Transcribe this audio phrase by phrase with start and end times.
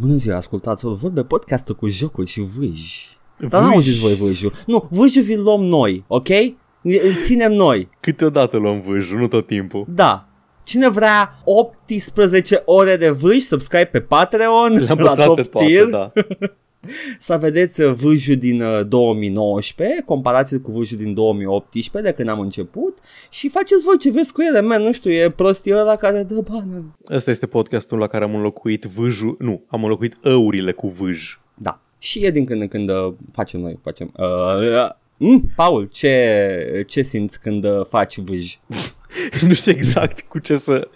[0.00, 3.18] Bună ziua, ascultați vorbe podcastul cu jocuri și vâji.
[3.48, 4.52] Dar n-am zis voi vâjul.
[4.66, 6.28] Nu, vâjul vi luăm noi, ok?
[6.82, 7.88] Îl ținem noi.
[8.00, 9.84] Câteodată luăm vâjul, nu tot timpul.
[9.88, 10.28] Da.
[10.62, 15.66] Cine vrea 18 ore de vâj, subscribe pe Patreon Le-am la păstrat top pe toate,
[15.66, 15.86] tier.
[15.86, 16.12] da.
[17.18, 22.40] Să vedeți uh, vâjul din uh, 2019, comparați cu vâjul din 2018 de când am
[22.40, 22.98] început
[23.30, 26.42] și faceți voi ce vreți cu ele, man, nu știu, e prostia ăla care dă
[26.50, 26.84] bani.
[27.10, 31.38] Ăsta este podcastul la care am înlocuit vâjul, nu, am înlocuit ăurile cu vâj.
[31.54, 31.80] Da.
[31.98, 34.12] Și e din când în când uh, facem noi, facem.
[34.16, 38.58] Uh, mm, Paul, ce, ce simți când uh, faci vâj?
[39.46, 40.88] nu știu exact cu ce să...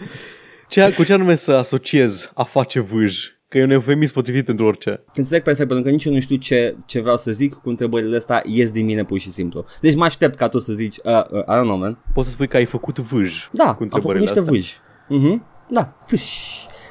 [0.69, 3.34] Ce, cu ce anume să asociez a face vâj.
[3.55, 4.89] Că e un eufemism potrivit pentru orice.
[4.91, 7.69] Când înțeleg perfect, pentru că nici eu nu știu ce, ce vreau să zic cu
[7.69, 9.65] întrebările astea, ies din mine pur și simplu.
[9.81, 11.99] Deci mă aștept ca tu să zici, uh, uh, I don't know, man.
[12.15, 14.53] Poți să spui că ai făcut vâj Da, cu am făcut întrebările niște astea.
[14.53, 14.73] vâj.
[15.09, 15.45] Mhm.
[15.69, 16.23] Da, Fâș.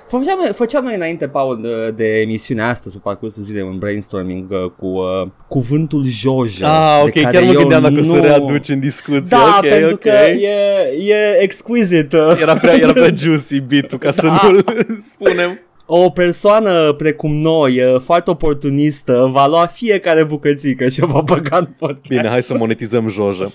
[0.08, 4.72] Făceam, făceam noi înainte, Paul, de, de emisiunea astăzi, pe parcursul zilei, un brainstorming uh,
[4.78, 6.96] cu uh, cuvântul Joja.
[6.96, 8.04] Ah, de ok, care chiar mă eu gândeam dacă nu...
[8.04, 9.38] să readuci în discuție.
[9.38, 10.00] Da, ok, pentru ok.
[10.00, 10.50] că e,
[10.98, 12.18] e exquisite.
[12.18, 12.40] uh.
[12.42, 14.40] Era prea, era prea juicy beat ca să Da.
[14.44, 14.64] nu-l
[15.12, 15.60] spunem.
[15.96, 21.58] O persoană precum noi, uh, foarte oportunistă, va lua fiecare bucățică și o va băga
[21.58, 22.08] în podcast.
[22.08, 23.52] Bine, hai să monetizăm Joja.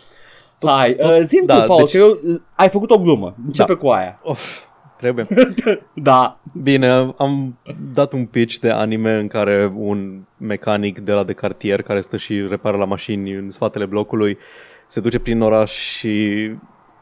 [0.61, 3.35] Hai, uh, zi da, tu, Paul, deci- că eu, uh, ai făcut o glumă.
[3.47, 4.21] Începe cu aia.
[4.23, 4.59] Of,
[4.99, 5.27] trebuie.
[5.95, 6.41] Da.
[6.63, 7.59] Bine, am
[7.95, 12.17] dat un pitch de anime în care un mecanic de la de cartier care stă
[12.17, 14.39] și repară la mașini în spatele blocului
[14.87, 16.51] se duce prin oraș și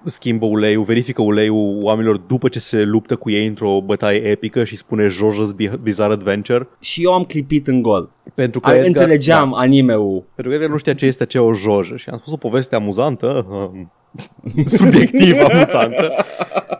[0.08, 4.76] schimbă uleiul, verifică uleiul oamenilor după ce se luptă cu ei într-o bătaie epică și
[4.76, 6.68] spune Jojo's Bi- Bizarre Adventure.
[6.80, 8.10] Și eu am clipit în gol.
[8.34, 10.24] Pentru că Ai, Edgar- înțelegeam Da, anime-ul.
[10.34, 12.74] pentru că Edgar nu știa ce este ce o jojă și am spus o poveste
[12.74, 13.92] amuzantă, um,
[14.66, 16.12] subiectiv amuzantă,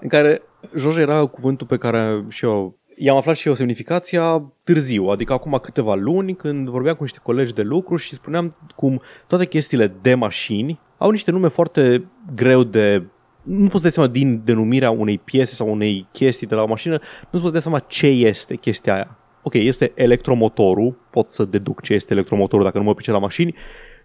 [0.01, 0.43] în care
[0.77, 5.59] Jojo era cuvântul pe care și eu i-am aflat și eu semnificația târziu, adică acum
[5.63, 10.15] câteva luni când vorbeam cu niște colegi de lucru și spuneam cum toate chestiile de
[10.15, 12.05] mașini au niște nume foarte
[12.35, 13.03] greu de
[13.47, 16.67] nu poți să dai seama din denumirea unei piese sau unei chestii de la o
[16.67, 19.17] mașină, nu poți să dai seama ce este chestia aia.
[19.43, 23.55] Ok, este electromotorul, pot să deduc ce este electromotorul dacă nu mă pricep la mașini,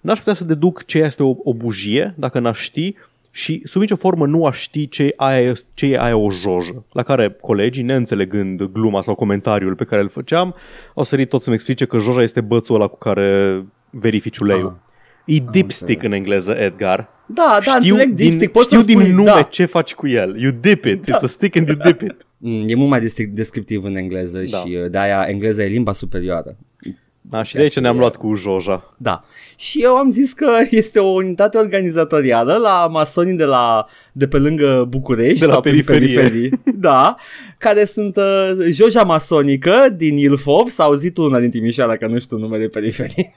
[0.01, 2.95] n-aș putea să deduc ce este o, o bujie dacă n-aș ști
[3.31, 6.85] și sub nicio formă nu aș ști ce, aia, e- ce e aia o jojă.
[6.91, 10.55] La care colegii, neînțelegând gluma sau comentariul pe care îl făceam,
[10.95, 14.67] au sărit tot să-mi explice că joja este bățul ăla cu care verifici uleiul.
[14.67, 14.90] Ah.
[15.25, 17.09] E dipstick în engleză, Edgar.
[17.25, 18.51] Da, da, știu înțeleg din, dipstick.
[18.51, 19.41] Poți știu să din spui, nume da.
[19.41, 20.41] ce faci cu el.
[20.41, 21.03] You dip it.
[21.03, 22.15] It's a stick and you dip it.
[22.43, 24.57] Mm, E mult mai descri- descriptiv în engleză Da.
[24.57, 26.55] și uh, de-aia engleza e limba superioară.
[27.21, 28.95] Da, și de aici ne-am luat cu Joja.
[28.97, 29.19] Da.
[29.55, 34.37] Și eu am zis că este o unitate organizatorială la masonii de, la, de pe
[34.37, 35.39] lângă București.
[35.39, 36.15] De la sau prin periferie.
[36.21, 36.59] periferii.
[36.75, 37.15] Da.
[37.57, 42.37] Care sunt uh, Joja Masonică din Ilfov sau auzit una din Timișoara, că nu știu
[42.37, 43.33] numele periferii.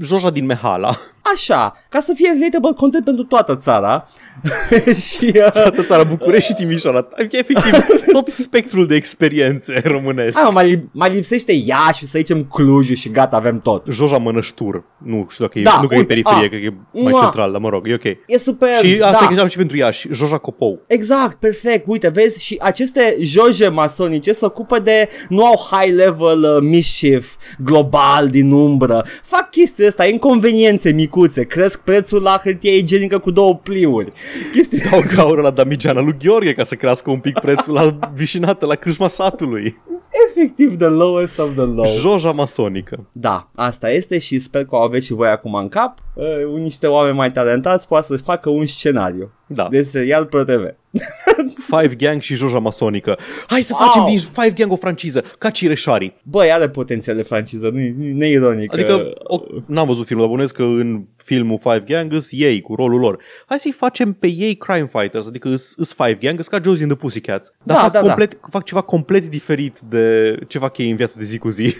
[0.00, 0.96] Joja din Mehala.
[1.34, 4.08] Așa, ca să fie relatable content pentru toată țara.
[5.08, 7.08] și uh, Toată țara București și Timișoara.
[7.18, 7.72] Adică, efectiv,
[8.12, 10.34] tot spectrul de experiențe românesc.
[10.34, 13.86] hai, mă, mai, li- mai lipsește Iași, să zicem Clujul și gata, avem tot.
[13.90, 14.84] Joja Mănăștur.
[14.98, 16.48] Nu știu dacă e, Da, nu că e uite, periferie, a.
[16.48, 17.20] cred că e mai Mua.
[17.20, 18.04] central, dar mă rog, e ok.
[18.26, 19.42] E super, Și asta da.
[19.42, 20.80] e și pentru Iași, Joja Copou.
[20.86, 21.84] Exact, perfect.
[21.86, 27.34] Uite, vezi, și aceste joje masonice se ocupă de, nu au high level uh, mischief
[27.58, 29.04] global din umbră.
[29.22, 34.12] Fac chestia asta, inconveniențe micuțe, cresc prețul la hârtie igienică cu două pliuri.
[34.52, 34.78] Chestii...
[34.90, 38.74] Dau gaură la Damigeana lui Gheorghe ca să crească un pic prețul la vișinată, la
[38.74, 39.80] crâșma satului.
[40.28, 41.86] Efectiv, the lowest of the low.
[41.98, 43.06] Joja masonică.
[43.12, 45.98] Da, asta este și sper că o aveți și voi acum în cap.
[46.14, 49.66] Uh, niște oameni mai talentați poate să facă un scenariu Da.
[49.70, 50.74] de serial pe TV.
[51.76, 53.18] Five Gang și Joja masonică.
[53.46, 53.86] Hai să Wow.
[53.88, 56.14] facem din Five Gang o franciză, ca Cireșarii.
[56.22, 57.80] Băi, are potențial de franciză, nu
[58.12, 58.72] neironic.
[58.72, 62.74] Adică, o, n-am văzut filmul, dar bănuiesc că în filmul Five Gang îs ei cu
[62.74, 63.18] rolul lor.
[63.46, 66.82] Hai să-i facem pe ei crime fighters, adică îs, îs Five Gang, îs ca Josie
[66.82, 67.52] and the Pussycats.
[67.62, 68.06] Dar Da, fac, da, da.
[68.06, 71.74] complet, fac ceva complet diferit de ce fac ei în viața de zi cu zi.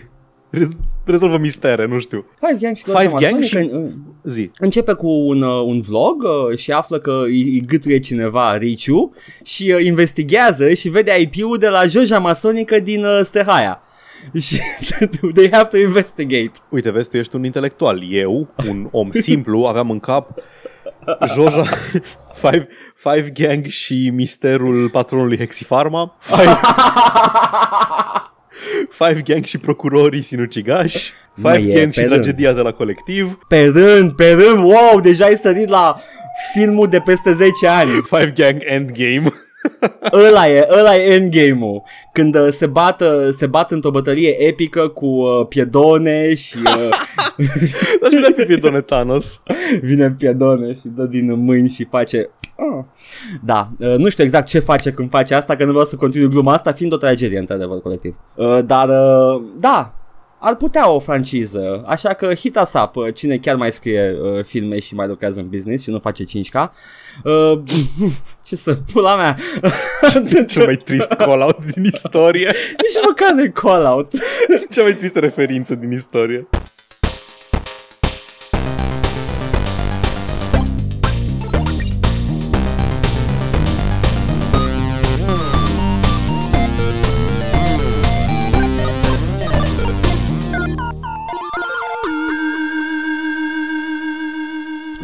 [0.55, 2.25] Rez- Rezolvă mistere, nu știu.
[2.47, 3.71] Five Gang și Five Five Gang Gang și- și...
[4.25, 4.51] Zi.
[4.59, 9.13] Începe cu un, uh, un vlog uh, și află că îi, îi gâtuie cineva Riciu
[9.45, 13.83] și uh, investigează și vede IP-ul de la Joja Masonică din uh, Stehaia.
[14.41, 14.61] Și
[15.35, 16.53] they have to investigate.
[16.69, 18.13] Uite, vezi, tu ești un intelectual.
[18.13, 20.31] Eu, un om simplu, aveam în cap
[21.35, 21.65] Joja,
[22.35, 26.17] Five, Five Gang și misterul patronului Hexifarma.
[26.21, 26.57] Five,
[28.99, 31.13] Five Gang și procurorii sinucigași.
[31.35, 32.23] Five Mă, e Gang și pe rând.
[32.23, 33.39] tragedia de la colectiv.
[33.49, 35.97] Pe rând, pe rând, wow, deja ai sărit la
[36.53, 37.91] filmul de peste 10 ani.
[38.13, 39.33] Five Gang Endgame.
[40.27, 41.83] ăla e, ăla e endgame-ul.
[42.13, 46.89] Când uh, se, bat, uh, se bat într-o bătălie epică cu uh, piedone și uh,
[48.01, 49.41] Dar și pe Piedone Thanos.
[49.81, 52.29] vine piedone și dă din mâini și face...
[52.57, 52.85] Ah.
[53.45, 56.29] Da, uh, nu știu exact ce face când face asta, că nu vreau să continui
[56.29, 58.17] gluma asta, fiind o tragedie, într-adevăr, colectiv.
[58.35, 59.95] Uh, dar, uh, da,
[60.39, 64.45] ar putea o franciză, așa că hit us up, uh, cine chiar mai scrie uh,
[64.45, 66.71] filme și mai lucrează în business și nu face 5K.
[67.25, 67.59] Uh,
[68.47, 69.37] ce să, pula mea,
[70.47, 72.53] Cel mai trist call-out din istorie.
[72.71, 74.13] nici măcar nu call-out.
[74.75, 76.49] Cea mai tristă referință din istorie.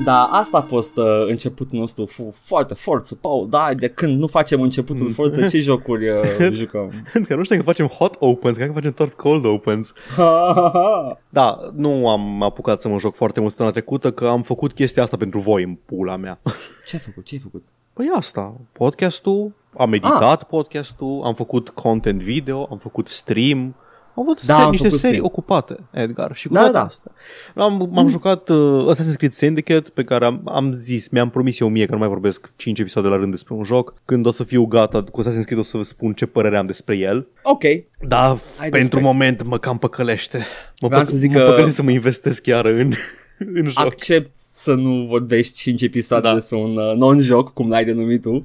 [0.04, 4.26] Da, asta a fost uh, începutul nostru fu- foarte forță, Paul, da, de când nu
[4.26, 6.92] facem începutul forță, ce jocuri uh, jucăm?
[7.26, 9.92] Că nu știu că facem hot opens, cred că facem tot cold opens.
[11.28, 15.02] Da, nu am apucat să mă joc foarte mult săptămâna trecută, că am făcut chestia
[15.02, 16.40] asta pentru voi în pula mea.
[16.86, 17.62] ce ai făcut, ce ai făcut?
[17.92, 23.74] Păi asta, podcastul, am editat podcastul, am făcut content video, am făcut stream,
[24.14, 25.32] am avut Da, da, am niște făcut serii stream.
[25.34, 26.84] ocupate, Edgar, și cu Da, toate da.
[26.84, 27.12] astea.
[27.54, 31.68] Am, m-am jucat uh, Assassin's Creed Syndicate, pe care am, am zis, mi-am promis eu
[31.68, 33.94] mie că nu mai vorbesc 5 episoade la rând despre un joc.
[34.04, 36.66] Când o să fiu gata cu Assassin's Creed o să vă spun ce părere am
[36.66, 37.26] despre el.
[37.42, 37.62] Ok,
[38.08, 39.02] Da, Ai pentru respect.
[39.02, 40.38] moment mă cam păcălește.
[40.80, 42.92] Mă, Vreau păc- să zic mă că- păcălește să mă investesc chiar în,
[43.54, 43.78] în joc.
[43.84, 44.30] accept
[44.62, 46.34] să nu vorbești 5 episoade Da.
[46.34, 48.38] despre un uh, non-joc, cum l-ai denumit tu,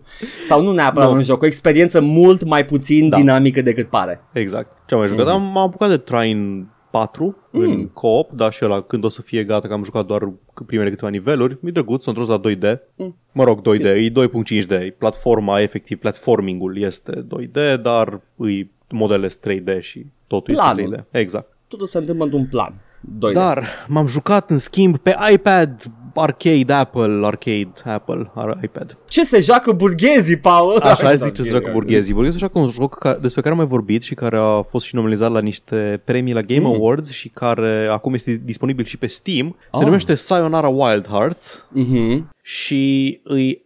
[0.45, 1.15] sau nu neapărat Nu.
[1.15, 3.17] un joc, o experiență mult mai puțin Da.
[3.17, 4.21] dinamică decât pare.
[4.33, 4.77] Exact.
[4.87, 5.25] Ce am mai jucat?
[5.25, 5.33] Mhm.
[5.33, 7.61] Am, m-am apucat de Trine 4 Mm.
[7.61, 10.65] în co-op, dar și ăla când o să fie gata, că am jucat doar c-
[10.65, 11.57] primele câteva niveluri.
[11.61, 12.79] Mi-e drăguț, s-a întors la 2D.
[12.95, 13.15] Mm.
[13.31, 14.95] Mă rog, 2D, e 2.5D.
[14.97, 20.79] Platforma, efectiv, platformingul este 2D, dar îi modele 3D și totul Planul.
[20.83, 21.05] este 3D.
[21.11, 21.57] Exact.
[21.67, 22.73] Totul se întâmplă într-un plan.
[23.17, 25.83] 2 Dar m-am jucat în schimb pe iPad
[26.17, 28.97] Arcade Apple, Arcade Apple, ar- iPad.
[29.07, 30.77] Ce se joacă burghezii, Paul?
[30.79, 32.13] Așa zice să joacă burghezii.
[32.13, 34.95] Burghezii joacă un joc ca, despre care am mai vorbit și care a fost și
[34.95, 36.73] nominalizat la niște premii la Game Mm.
[36.73, 39.55] Awards și care acum este disponibil și pe Steam.
[39.71, 39.85] Se Ah.
[39.85, 42.29] numește Sayonara Wild Hearts Mhm.
[42.41, 43.63] și îi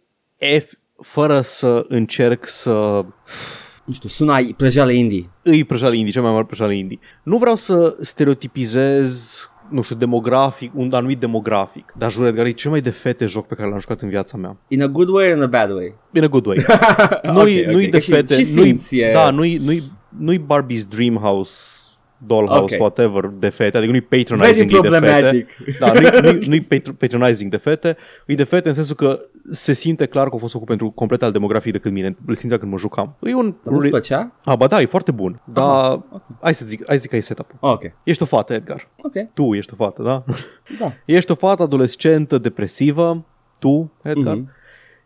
[0.66, 3.04] F fără să încerc să
[3.84, 5.30] Nu știu, sună ai prăjeală indie.
[5.42, 6.98] îi prăjale indie, cel mai mare prăjale indie.
[7.22, 11.92] Nu vreau să stereotipizez nu știu, demografic, un anumit demografic.
[11.98, 14.36] Dar jur, Edgar, e cel mai de fete joc pe care l-am jucat în viața
[14.36, 14.56] mea.
[14.68, 15.94] In a good way or in a bad way?
[16.12, 16.56] In a good way.
[17.34, 19.82] nu-i, Ok, nu-i ok, de că și- fete, și nu-i, Sims e- da, nu-i, nu-i,
[20.18, 21.89] nu-i Barbie's Dreamhouse,
[22.26, 22.80] Dollhouse, Ok.
[22.80, 24.88] whatever, de fete, adică nu-i Very patronizing de fete.
[24.88, 25.48] problematic.
[25.78, 27.96] Da, nu-i, nu-i, nu-i patro- patronizing de fete,
[28.26, 29.20] e de fete în sensul că
[29.50, 32.58] se simte clar că a fost făcut pentru complet alt demografic decât mine, îl simțea
[32.58, 33.16] când mă jucam.
[33.20, 33.54] E un...
[33.62, 34.32] Dar nu-ți plăcea?
[34.44, 36.22] Ah, ba da, e foarte bun, dar ok.
[36.42, 38.88] hai să zic, hai să zic că e setup Ok, Ești o fată, Edgar.
[39.02, 40.24] ok, Tu ești o fată, da?
[40.78, 40.92] da.
[41.04, 43.24] Ești o fată adolescentă, depresivă,
[43.58, 44.50] tu, Edgar, Mhm.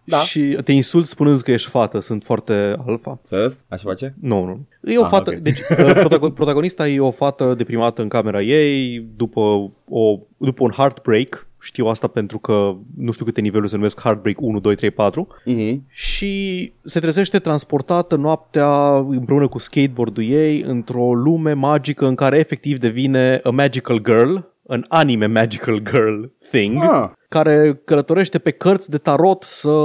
[0.04, 0.16] Da.
[0.18, 3.18] și te insult spunând că ești fată, sunt foarte alfa.
[3.22, 3.64] Serios?
[3.68, 4.14] Așa face?
[4.20, 4.66] Nu, nu.
[4.92, 5.36] E o Ah, fată, ok.
[5.36, 9.40] deci uh, protago- protagonista e o fată deprimată în camera ei după,
[9.88, 11.46] o, după un heartbreak.
[11.60, 15.26] Știu asta pentru că nu știu câte niveluri se numesc Heartbreak 1, 2, 3, 4
[15.44, 15.82] Mhm.
[15.88, 22.78] și se trezește transportată noaptea împreună cu skateboardul ei într-o lume magică în care efectiv
[22.78, 27.10] devine a magical girl, an anime magical girl thing Ah.
[27.34, 29.76] Care călătorește pe cărți de tarot să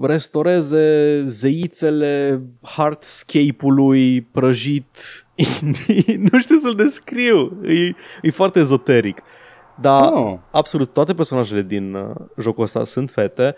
[0.00, 5.26] restoreze zeițele hardscape-ului prăjit.
[6.32, 7.60] nu știu să-l descriu.
[7.64, 9.22] E, e foarte ezoteric.
[9.80, 10.38] Dar Oh.
[10.50, 13.54] absolut toate personajele din uh, jocul ăsta sunt fete.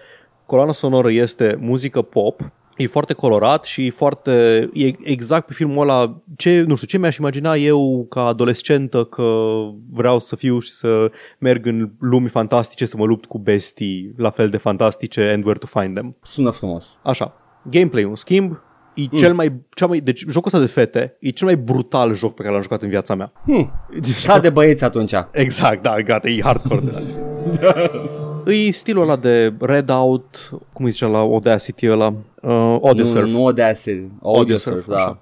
[0.46, 2.40] Coloana sonoră este muzică pop.
[2.76, 6.98] E foarte colorat și e foarte e exact pe filmul ăla ce, nu știu, ce
[6.98, 9.56] mi-aș imagina eu ca adolescentă că
[9.90, 14.30] vreau să fiu și să merg în lumi fantastice să mă lupt cu bestii la
[14.30, 16.16] fel de fantastice and where to find them.
[16.22, 16.98] Sună frumos.
[17.02, 17.32] Așa.
[17.70, 18.58] Gameplay, un schimb,
[18.94, 19.18] e mm.
[19.18, 22.40] cel mai, cea mai, deci jocul ăsta de fete e cel mai brutal joc pe
[22.40, 23.32] care l-am jucat în viața mea.
[23.42, 23.72] Hmm.
[24.24, 25.12] Ca de băieți atunci.
[25.30, 27.00] Exact, da, gata, e hardcore de la
[28.46, 32.06] E stilul ăla de Redout, cum îi zicea la Audacity ăla,
[32.42, 33.26] uh, Audiosurf.
[33.26, 34.04] Nu, nu Audacity.
[34.22, 34.96] Audiosurf, da.
[34.96, 35.18] așa.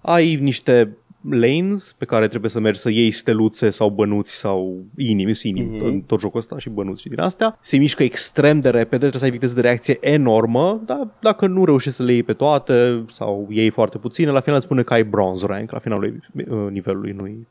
[0.00, 0.96] Ai niște
[1.30, 5.76] lanes pe care trebuie să mergi să iei steluțe sau bănuți sau inimi, sunt inimi,
[5.76, 5.84] Mhm.
[5.84, 5.86] mm-hmm.
[5.92, 7.58] în tot jocul ăsta și bănuți și din astea.
[7.60, 11.64] Se mișcă extrem de repede, trebuie să ai viteză de reacție enormă, dar dacă nu
[11.64, 14.92] reușești să le iei pe toate sau iei foarte puține, la final îți spune că
[14.92, 17.46] ai bronze rank la finalul uh, nivelului, nu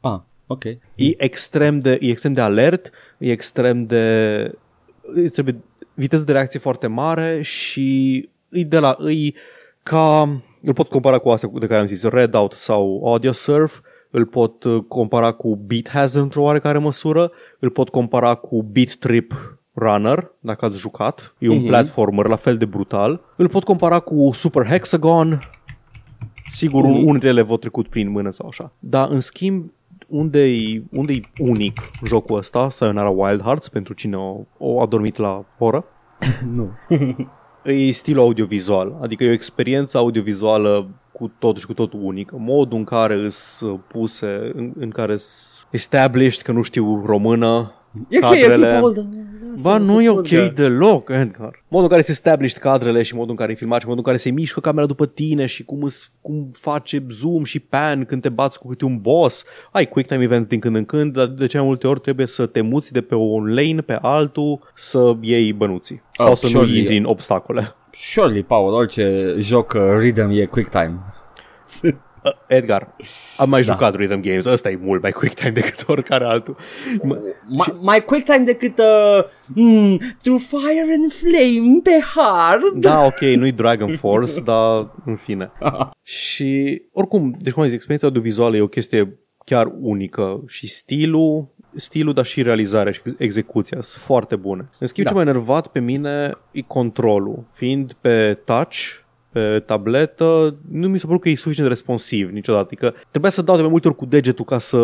[0.00, 0.18] Ah,
[0.52, 0.64] ok.
[0.94, 4.04] E extrem de, e extrem de alert, e extrem de...
[5.02, 5.60] Îți trebuie
[5.94, 8.18] viteză de reacție foarte mare și
[8.50, 9.32] e de la, e
[9.82, 10.22] ca,
[10.62, 13.80] îl pot compara cu astea de care am zis, Redout sau Audio Surf,
[14.10, 18.94] îl pot uh, compara cu Beat Hazard într-o oarecare măsură, îl pot compara cu Beat
[18.94, 21.34] Trip Runner, dacă ați jucat.
[21.38, 21.66] E un Mhm.
[21.66, 23.20] platformer la fel de brutal.
[23.36, 25.40] Îl pot compara cu Super Hexagon.
[26.50, 26.92] Sigur, Mhm.
[26.92, 27.06] mm.
[27.06, 28.72] unele ele v-au trecut prin mână sau așa.
[28.78, 29.70] Dar, în schimb,
[30.12, 35.44] unde-i, unde-i unic jocul ăsta, Sayonara Wild Hearts, pentru cine o, o a dormit la
[35.58, 35.84] oră,
[36.54, 36.70] Nu.
[37.64, 38.98] e stilul audiovizual.
[39.02, 42.36] Adică e o experiență audiovizuală cu tot și cu totul unică.
[42.38, 47.72] Modul în care îs puse, în, în care îs established, că nu știu română,
[48.08, 48.66] E ok, e Cadrele.
[48.66, 49.02] ok, Paul, da,
[49.62, 50.42] Ba, lasă-mă nu să e curgă.
[50.44, 51.62] ok deloc, Edgar.
[51.68, 54.06] Modul în care se established cadrele și modul în care e filmat și modul în
[54.06, 58.22] care se mișcă camera după tine și cum, îs, cum face zoom și pan când
[58.22, 59.44] te bați cu câte un boss.
[59.72, 62.26] Ai quick time event din când în când, dar de cele mai multe ori trebuie
[62.26, 66.02] să te muți de pe un lane pe altul să iei bănuții.
[66.12, 66.78] Ah, Sau să nu surely.
[66.78, 67.74] intri în obstacole.
[67.90, 70.98] Surely, Paul, orice joc uh, rhythm e quick time.
[72.24, 72.96] Uh, Edgar,
[73.36, 73.72] am mai Da.
[73.72, 76.56] jucat rhythm games, ăsta e mult mai quick time decât oricare altul.
[76.96, 79.24] M- Mai, mai quick time decât uh,
[79.54, 82.62] mm, To Fire and Flame pe hard.
[82.74, 85.52] Da, ok, nu-i Dragon Force, dar în fine.
[86.02, 91.48] Și oricum, deci cum am zis, experiența audiovizuală e o chestie chiar unică și stilul,
[91.76, 94.68] stilul, dar și realizarea și execuția sunt foarte bune.
[94.78, 95.12] În schimb, Da.
[95.12, 97.44] ce m-a enervat pe mine e controlul.
[97.52, 98.78] Fiind pe touch,
[99.32, 102.64] pe tabletă, nu mi s-a părut că e suficient de responsiv niciodată.
[102.64, 104.78] Adică trebuia să dau de mai multe ori cu degetul ca să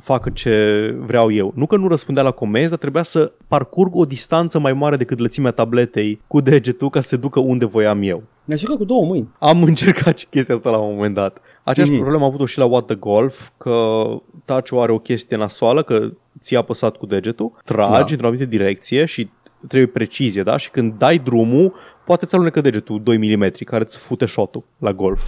[0.00, 1.52] facă ce vreau eu.
[1.56, 5.18] Nu că nu răspundea la comenzi, dar trebuia să parcurg o distanță mai mare decât
[5.18, 8.22] lățimea tabletei cu degetul ca să se ducă unde voiam eu.
[8.44, 9.28] Ne-a jucat cu două mâini.
[9.38, 11.40] Am încercat și chestia asta la un moment dat.
[11.62, 12.00] Aceeași Mhm.
[12.00, 12.02] mm-hmm.
[12.02, 14.04] problemă am avut-o și la What the Golf, că
[14.44, 16.08] touch are o chestie nasoală, că
[16.40, 17.96] ți-a apăsat cu degetul, tragi Da.
[17.96, 18.04] da.
[18.10, 19.30] într-o anumită direcție și
[19.68, 20.56] trebuie precizie, da?
[20.56, 21.72] Și când dai drumul,
[22.04, 25.22] poate ți alunecă degetul 2 mm, care îți fute shot la golf.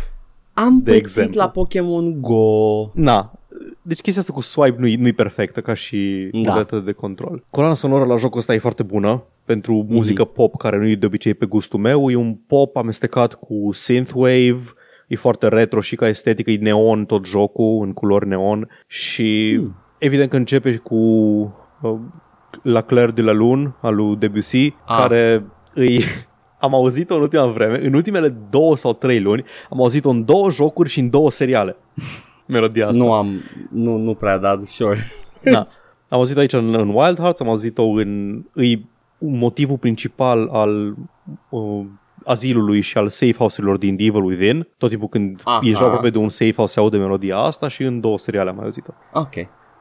[0.52, 1.40] Am De pățit exemplu.
[1.40, 2.90] la Pokémon Go.
[2.94, 3.32] Na,
[3.82, 6.38] deci chestia asta cu swipe nu-i, nu-i perfectă ca și Da.
[6.38, 7.44] modalitate de control.
[7.50, 11.06] Coloana sonoră la jocul ăsta e foarte bună pentru muzică pop care nu e de
[11.06, 12.10] obicei pe gustul meu.
[12.10, 14.60] E un pop amestecat cu synthwave,
[15.08, 19.74] e foarte retro și ca estetică, e neon tot jocul, în culori neon și Hmm.
[19.98, 20.94] evident că începe cu
[21.82, 21.94] uh,
[22.62, 24.96] La Claire de la Lune al lui Debussy, Ah.
[24.98, 26.04] care îi...
[26.64, 30.50] Am auzit-o în ultima vreme, în ultimele două sau trei luni, am auzit-o în două
[30.50, 31.76] jocuri și în două seriale.
[32.46, 33.02] Melodia asta.
[33.02, 34.98] Nu am, nu, nu prea, dar sure.
[35.42, 35.58] Da.
[36.08, 38.42] Am auzit aici în, în Wild Hearts, am auzit-o în...
[38.52, 40.94] Îi motivul principal al
[41.48, 41.84] uh,
[42.24, 44.68] azilului și al safe house-urilor din The Evil Within.
[44.78, 45.60] Tot timpul când Aha.
[45.62, 48.56] ești aproape de un safe house se aude melodia asta și în două seriale am
[48.56, 48.92] mai auzit-o.
[49.12, 49.34] Ok.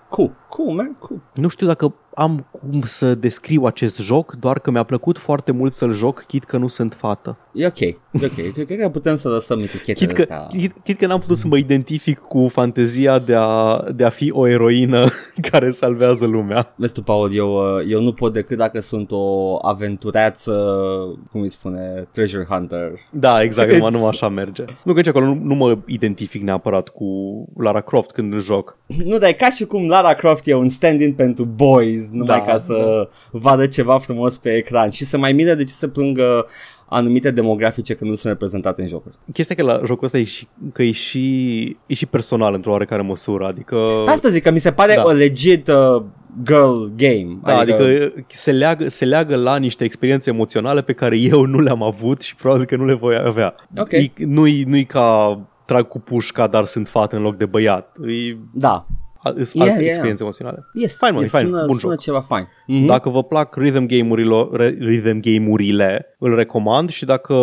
[0.09, 1.21] Cool, cool, man, cool.
[1.33, 5.73] Nu știu dacă am cum să descriu acest joc, doar că mi-a plăcut foarte mult
[5.73, 7.37] să-l joc, chit că nu sunt fată.
[7.53, 8.53] E ok, e ok.
[8.65, 10.59] Cred că putem să lăsăm Chit etichetele că, astea.
[10.59, 14.31] chit, chit că n-am putut să mă identific cu fantezia de a, de a fi
[14.31, 15.07] o eroină
[15.51, 16.73] care salvează lumea.
[16.75, 20.51] Vezi tu, Paul, eu, uh, eu nu pot decât dacă sunt o aventureață,
[21.31, 22.91] cum îi spune, treasure hunter.
[23.11, 24.63] Da, exact, numai, It's- numai așa merge.
[24.83, 27.05] Nu că nici acolo nu, nu mă identific neapărat cu
[27.57, 28.77] Lara Croft când îl joc.
[28.85, 32.45] Nu, dar e ca și cum Lara Croft e un stand-in pentru boys, numai Da,
[32.45, 36.45] ca să vadă ceva frumos pe ecran și să mai mire de ce să plângă
[36.89, 39.15] anumite demografice că nu sunt reprezentate în jocuri.
[39.33, 43.01] Chestia că la jocul ăsta e și, că e și, e și personal într-o oarecare
[43.01, 43.77] măsură, adică...
[44.05, 45.03] Asta zic că mi se pare Da.
[45.05, 46.03] o legit uh,
[46.43, 47.39] girl game.
[47.43, 51.59] Da, adică, adică se, leagă, se leagă la niște experiențe emoționale pe care eu nu
[51.59, 53.55] le-am avut și probabil că nu le voi avea.
[53.77, 53.91] Ok.
[53.91, 57.95] E, nu-i, nu-i ca trag cu pușca, dar sunt fată în loc de băiat.
[58.05, 58.85] E, Da,
[59.23, 60.65] sunt Yeah, alte yeah, experiențe emoționale.
[60.73, 62.01] yes, Fain, mă, yes, e fain, sună, bun sună joc.
[62.01, 62.47] ceva fain.
[62.67, 62.85] Mhm.
[62.85, 67.33] Dacă vă plac rhythm game-urile, re- rhythm game-urile, îl recomand și dacă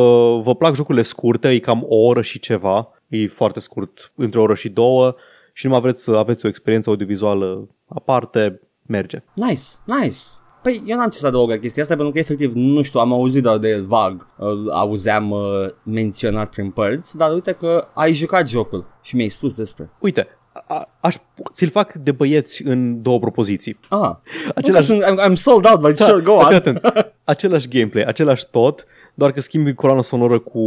[0.42, 4.42] vă plac jocurile scurte, e cam o oră și ceva, e foarte scurt, între o
[4.42, 5.14] oră și două
[5.52, 9.22] și nu mai vreți să aveți o experiență audiovizuală aparte, merge.
[9.34, 10.16] Nice, nice.
[10.62, 13.12] Păi eu n-am ce să adaug la chestia asta pentru că efectiv, nu știu, am
[13.12, 15.40] auzit doar de el vag, îl auzeam uh,
[15.82, 19.90] menționat prin părți, dar uite că ai jucat jocul și mi-ai spus despre.
[19.98, 20.28] Uite,
[20.66, 21.16] a, aș,
[21.52, 23.78] ți-l fac de băieți în două propoziții.
[23.88, 24.10] Ah,
[24.54, 26.54] Același, sunt, I'm, I'm sold out, but sure, go fii on.
[26.54, 26.80] atent.
[27.24, 30.58] același gameplay, același tot, doar că schimbi coloana sonoră cu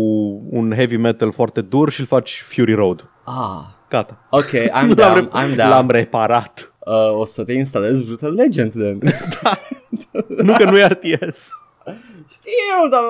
[0.49, 3.09] un heavy metal foarte dur și îl faci Fury Road.
[3.25, 4.27] Ah, Gata.
[4.29, 5.69] ok, I'm L-am down, rep- I'm down.
[5.69, 6.73] L-am reparat.
[6.79, 8.99] Uh, o să te instalez Brutal Legend then.
[10.47, 11.47] nu că nu e RTS.
[12.29, 13.01] Știu, dar,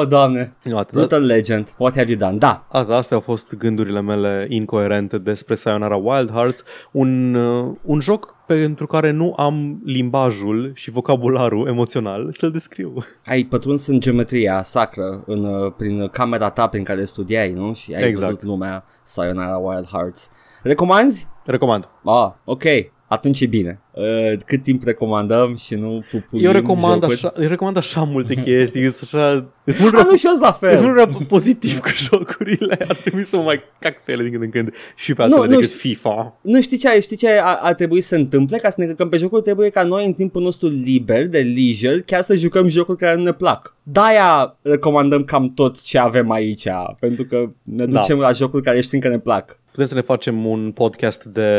[0.00, 0.56] oh, doamne.
[0.62, 0.92] Nu, atât.
[0.92, 2.36] Brutal Legend, what have you done?
[2.36, 8.00] Da, Asta, astea au fost gândurile mele incoerente despre Sayonara Wild Hearts, un, uh, un
[8.00, 12.94] joc pe pentru care nu am limbajul și vocabularul emoțional să-l descriu.
[13.24, 17.74] Ai pătruns în geometria sacră în, uh, prin camera ta prin care studiai, nu?
[17.74, 18.32] Și ai Exact.
[18.32, 20.30] văzut lumea Sayonara Wild Hearts.
[20.62, 21.28] Recomanzi?
[21.44, 21.88] Recomand.
[22.04, 22.62] Ah, ok.
[23.12, 23.80] Atunci e bine.
[23.92, 27.12] Uh, cât timp recomandăm și nu pupuim Eu recomand, jocuri?
[27.12, 29.46] așa, eu recomand așa multe chestii, sunt așa...
[29.66, 31.06] Sunt mult Ah, prea, nu și eu sunt la sunt mult fel.
[31.06, 34.50] prea pozitiv cu jocurile, ar trebui să mă mai cac pe ele din când în
[34.50, 35.90] când și pe Nu, altele nu decât știu.
[35.90, 36.38] FIFA.
[36.40, 39.08] Nu știi ce, știi ce ar, ar trebui să se întâmple ca să ne căcăm
[39.08, 39.42] pe jocuri?
[39.42, 43.22] Trebuie ca noi în timpul nostru liber, de leisure, chiar să jucăm jocuri care nu
[43.22, 43.76] ne plac.
[43.82, 46.66] De-aia recomandăm cam tot ce avem aici,
[47.00, 48.00] pentru că ne Da.
[48.00, 49.60] ducem la jocuri care știm că ne plac.
[49.72, 51.50] Putem să ne facem un podcast de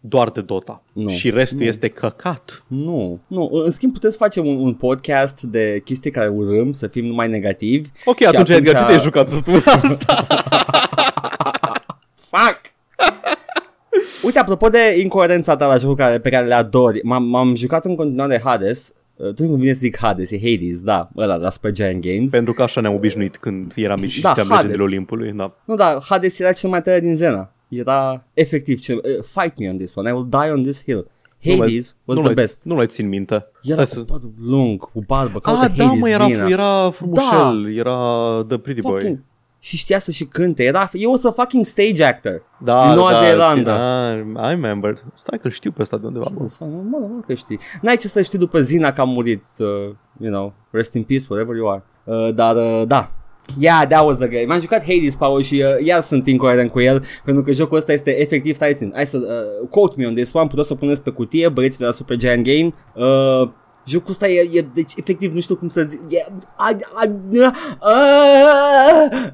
[0.00, 1.08] doar de Dota Nu.
[1.08, 1.64] și restul Nu.
[1.64, 2.64] este căcat.
[2.66, 3.50] Nu, nu.
[3.64, 7.28] În schimb putem să facem un, un podcast de chestii care urâm, să fim numai
[7.28, 7.88] negativi.
[8.04, 10.16] Ok, Și atunci, atunci- Edgar, ce te-ai jucat săptămâna asta?
[12.30, 12.60] Fuck!
[14.24, 17.84] Uite, apropo de incoerența ta la jocuri care, pe care le adori, m-am, m-am jucat
[17.84, 18.94] în continuare Hades.
[19.16, 22.30] Uh, Tu nu vine să zic Hades, e Hades, da, ăla la Super Giant Games.
[22.30, 24.62] Pentru că așa ne-am obișnuit când eram mici și Da, știam Hades.
[24.62, 25.32] legendele Olimpului.
[25.32, 25.54] Da.
[25.64, 27.52] Nu, da, Hades era cel mai tare din Zena.
[27.68, 28.96] Era efectiv cel...
[28.96, 31.06] Uh, fight me on this one, I will die on this hill.
[31.42, 32.64] Nu mai- Hades was nu the l-ai- best.
[32.64, 33.46] Nu l-ai țin minte.
[33.62, 36.48] Era Hai cu să- părul lung, cu barbă, caută Ah, da, Hades mă, era, Zena.
[36.48, 37.98] era frumușel, era
[38.48, 39.18] The Pretty Boy.
[39.64, 39.76] Fucking...
[39.76, 40.62] Și știa să și cânte.
[40.64, 42.42] Era, eu was a fucking stage actor.
[42.64, 43.70] Da, din Noua da, Zeelandă.
[43.70, 44.94] țin- ah, I remember.
[45.14, 46.24] Stai că știu pe ăsta de undeva.
[46.24, 46.38] Ce bă.
[46.38, 46.68] să-ți fac?
[46.68, 47.58] Mă, mă, că știi.
[47.82, 49.44] N-ai ce să știi după Zina că a murit.
[49.58, 49.66] Uh,
[50.20, 51.82] you know, rest in peace, wherever you are.
[52.04, 53.10] Uh, dar, uh, da.
[53.58, 54.44] Yeah, that was the game.
[54.44, 57.92] M-am jucat Hades Power și uh, iar sunt incoerent cu el pentru că jocul ăsta
[57.92, 60.76] este efectiv, stai țin, hai să uh, quote me on this one, puteți să o
[60.76, 62.74] puneți pe cutie, băieții de la Super Giant Game.
[62.94, 63.48] Uh,
[63.84, 66.26] Jocul ăsta e, e, deci efectiv nu știu cum să zic e,
[66.56, 67.92] a, a, a, a,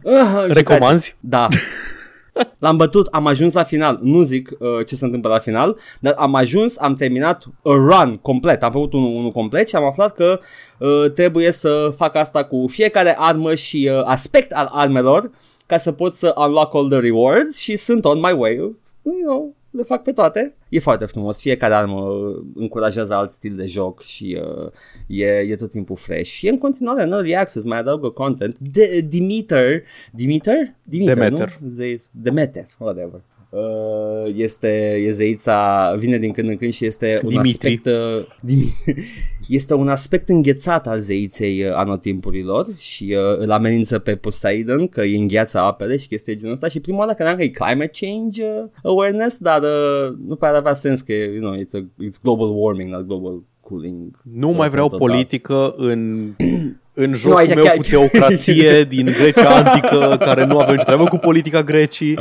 [0.04, 0.52] a, jucați.
[0.52, 1.16] Recomanzi?
[1.21, 1.49] Da.
[2.59, 3.99] L-am bătut, am ajuns la final.
[4.02, 8.19] Nu zic uh, ce se întâmplă la final, dar am ajuns, am terminat a run
[8.23, 8.62] complet.
[8.62, 10.40] Am făcut unul, unul complet și am aflat că
[10.78, 15.30] uh, trebuie să fac asta cu fiecare armă și uh, aspect al armelor
[15.66, 18.54] ca să pot să unlock all the rewards și sunt on my way.
[19.02, 20.56] You know, le fac pe toate.
[20.68, 21.40] E foarte frumos.
[21.40, 24.71] Fiecare armă uh, încurajează alt stil de joc și uh,
[25.06, 26.42] e, e tot timpul fresh.
[26.42, 28.58] E în continuare în early access, mai adaugă content.
[28.58, 30.75] De, Demeter, Demeter?
[30.82, 31.58] Demeter, Demeter.
[31.60, 31.68] Nu?
[31.68, 33.21] Zei, Demeter, whatever.
[33.52, 37.50] Uh, este e zeița, vine din când în când și este un Dimitri.
[37.50, 38.95] aspect uh, Dimi-
[39.49, 45.00] este un aspect înghețat al zeiței uh, anotimpurilor și uh, îl amenință pe Poseidon că
[45.00, 47.91] îi îngheață apele și chestii de genul ăsta și prima oară credeam că e climate
[48.00, 52.23] change uh, awareness, dar uh, nu pare avea sens că you know, it's, a, it's
[52.23, 54.21] global warming, not global cooling.
[54.34, 55.08] Nu mai vreau Total.
[55.08, 56.30] politică în,
[57.02, 61.04] în jocul aici meu chiar- cu teocrație din Grecia antică, care nu avea nicio treabă
[61.04, 62.19] cu politica Grecii.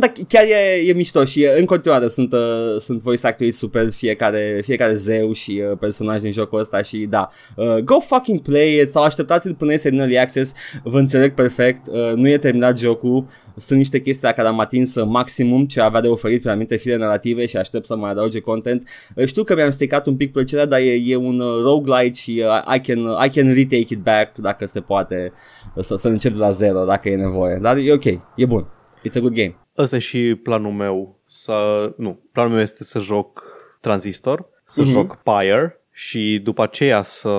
[0.00, 3.90] Da, chiar e, e mișto și uh, în continuare sunt, uh, sunt voice actorii super
[3.90, 8.80] fiecare, fiecare zeu și uh, personaj din jocul ăsta și da, uh, go fucking play
[8.80, 12.78] it sau așteptați-l până este în early access, vă înțeleg perfect, uh, nu e terminat
[12.78, 16.48] jocul, sunt niște chestii la care am atins uh, maximum ce avea de oferit pe
[16.48, 18.88] anumite fire narrative și aștept să mai adauge content.
[19.14, 22.44] Uh, știu că mi-am stricat un pic plăcerea, dar e, e un uh, roguelite și
[22.46, 25.32] uh, I, can, I can retake it back dacă se poate
[25.74, 28.66] uh, să, să încep de la zero dacă e nevoie, dar e ok, e bun.
[29.06, 29.56] It's a good game.
[29.78, 31.18] Ăsta e și planul meu.
[31.26, 31.54] Să,
[31.96, 33.42] nu, planul meu este să joc
[33.80, 34.90] Transistor, să Mhm.
[34.90, 37.30] joc Pyre și după aceea să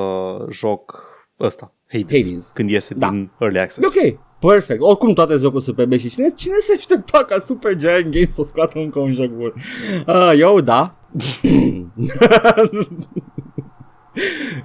[0.50, 1.04] joc
[1.40, 2.52] ăsta, Hades, Hades.
[2.54, 3.10] când iese Da.
[3.10, 3.96] din Early Access.
[3.96, 4.82] E ok, perfect.
[4.82, 8.80] Oricum toate jocuri superbe și cine, cine se aștepta ca Super Giant Games să scoată
[8.80, 9.54] încă un joc bun?
[10.08, 10.96] Uh, eu, da.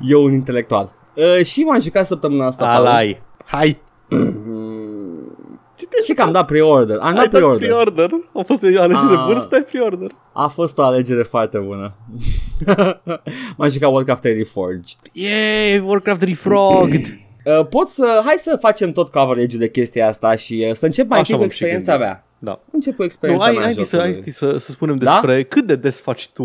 [0.00, 0.92] eu un intelectual.
[1.16, 2.64] Uh, și m-am jucat săptămâna asta.
[2.64, 2.86] Paul.
[2.86, 3.22] Alai.
[3.44, 3.80] Hai!
[6.02, 6.96] Știi că am dat pre-order.
[6.96, 7.68] Am Ai dat dat pre-order.
[7.68, 8.10] pre-order.
[8.34, 9.24] A fost o alegere Ah.
[9.26, 10.10] bună să dai pre-order.
[10.32, 11.94] A fost o alegere foarte bună.
[13.56, 14.98] m-am jucat Warcraft 3 Reforged.
[15.12, 17.04] Yay, Warcraft Refrogged!
[17.44, 21.08] Uh, pot să, hai să facem tot coverage de chestia asta și uh, să încep
[21.08, 22.06] mai Așa întâi cu m-am și experiența gândit.
[22.06, 22.24] mea.
[22.44, 22.60] Da.
[22.72, 24.12] Încep cu Nu, experiența hai, mea hai, în să, jocul.
[24.22, 25.10] hai să, să spunem Da?
[25.10, 26.44] despre cât de des faci tu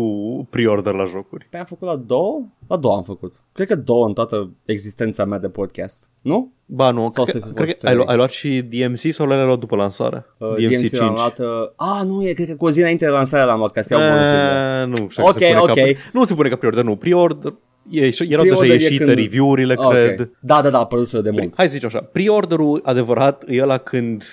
[0.50, 1.46] pre-order la jocuri.
[1.50, 2.42] Păi am făcut la două?
[2.68, 3.32] La două am făcut.
[3.52, 6.10] Cred că două în toată existența mea de podcast.
[6.20, 6.52] Nu?
[6.66, 8.10] Ba nu, Sau cred, să fi cred fost că ai, lu- trei.
[8.12, 10.26] ai luat și DMC sau le-ai luat după lansare?
[10.38, 10.96] Uh, DMC, 5.
[10.96, 11.38] l-am luat...
[11.38, 13.82] Uh, a, nu, e, cred că cu o zi înainte de lansare l-am luat ca
[13.82, 14.80] să iau bonusurile.
[14.82, 15.74] Eh, Nu, știu Ok, se pune ok.
[15.74, 15.82] Ca,
[16.12, 16.96] nu se pune ca pre-order, nu.
[16.96, 17.52] Pre-order,
[17.90, 19.90] e, erau Pre-order deja e ieșite când- review-urile, Ok.
[19.90, 20.30] cred.
[20.40, 21.52] Da, da, da, a apărut de mult.
[21.56, 24.24] Hai să zic așa, pre-orderul adevărat e ăla când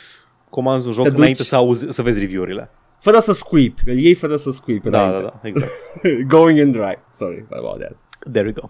[0.49, 2.69] comanzi un joc Te duci- înainte să, auzi, să vezi review-urile.
[2.99, 4.83] Fără să squeep, îl iei fără să squeep.
[4.83, 5.31] Da, da, înainte.
[5.41, 5.71] da, exact.
[6.35, 6.99] Going in dry.
[7.11, 7.95] Sorry about that.
[8.31, 8.69] There we go.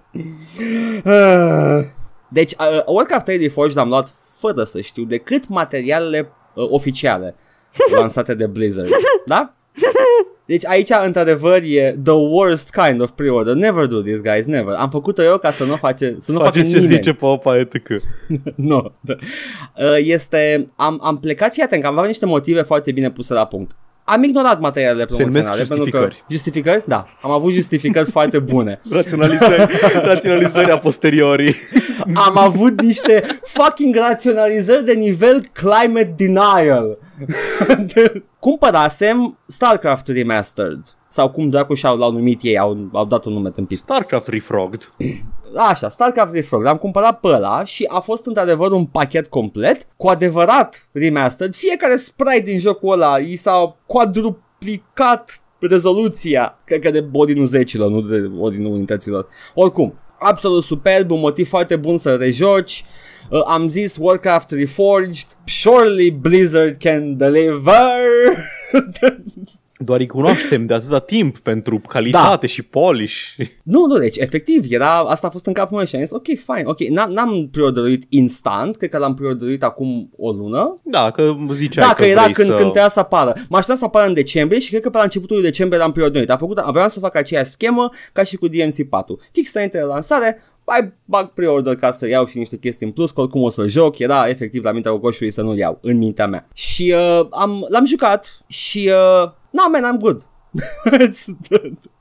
[1.12, 1.86] Ah.
[2.30, 7.36] Deci, uh, Warcraft 3 Reforged l-am luat fără să știu decât materialele uh, oficiale
[8.00, 8.90] lansate de Blizzard.
[9.26, 9.54] Da?
[10.46, 13.54] Deci aici, într-adevăr, e the worst kind of pre-order.
[13.54, 14.74] Never do this, guys, never.
[14.74, 16.94] Am făcut-o eu ca să nu face, să nu facă Faceți ce nimeni.
[16.96, 17.88] zice Popa etc.
[18.56, 18.92] nu.
[19.02, 19.14] Da.
[19.78, 23.34] Uh, Este, am, am plecat, fii atent, că am avut niște motive foarte bine puse
[23.34, 23.72] la punct.
[24.04, 26.26] Am ignorat materialele Se numesc promoționale pentru că justificări.
[26.30, 26.84] justificări?
[26.88, 28.80] Da, am avut justificări foarte bune.
[28.92, 29.68] Raționalizări,
[30.02, 31.56] raționalizări a posteriori.
[32.14, 36.98] Am avut niște fucking raționalizări de nivel climate denial.
[38.40, 43.50] Cumpărasem StarCraft Remastered sau cum dracu și-au l-au numit ei, au, au dat un nume
[43.50, 43.78] tâmpit.
[43.78, 44.94] StarCraft Refrogged.
[45.70, 50.08] Așa, StarCraft Refrog, l-am cumpărat pe ăla și a fost într-adevăr un pachet complet, cu
[50.08, 51.56] adevărat remastered.
[51.56, 58.02] Fiecare sprite din jocul ăla i s-a quadruplicat rezoluția, cred că de ordinul zecilor, nu
[58.02, 59.28] de ordinul unităților.
[59.54, 62.86] Oricum, absolut superb, un motiv foarte bun să rejoci.
[63.30, 67.76] Uh, am zis Warcraft Reforged, surely Blizzard can deliver.
[69.80, 73.16] Doar îi cunoaștem de atâta timp pentru calitate și polish.
[73.64, 76.26] Nu, nu, deci efectiv, era, asta a fost în capul meu și am zis, ok,
[76.26, 80.82] fine, ok, n-am, n-am preorderuit instant, cred că l-am preorderuit acum o lună.
[80.84, 82.54] Da, că ziceai Da, că, că era vrei când, să...
[82.54, 83.34] când trebuia să apară.
[83.34, 86.30] Mă așteptam să apară în decembrie și cred că pe la începutul decembrie l-am preorderuit.
[86.30, 89.30] Am făcut, vreau să fac aceeași schemă ca și cu DMC4.
[89.32, 93.12] Fix înainte de lansare, mai bag pre-order ca să iau și niște chestii în plus,
[93.12, 96.28] că oricum o să joc, era efectiv la mintea cocoșului să nu-l iau, în mintea
[96.28, 96.48] mea.
[96.54, 98.92] Și uh, am, l-am jucat și,
[99.24, 100.26] uh, no man, I'm good.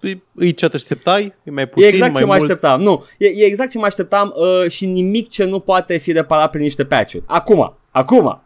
[0.01, 1.35] Îi- Îi ce te așteptai?
[1.45, 2.43] E mai puțin, e exact mai ce mă mult?
[2.43, 2.81] așteptam.
[2.83, 6.51] Nu, e, e exact ce mă așteptam uh, și nimic ce nu poate fi reparat
[6.51, 7.25] prin niște patch-uri.
[7.27, 8.43] Acum, acum.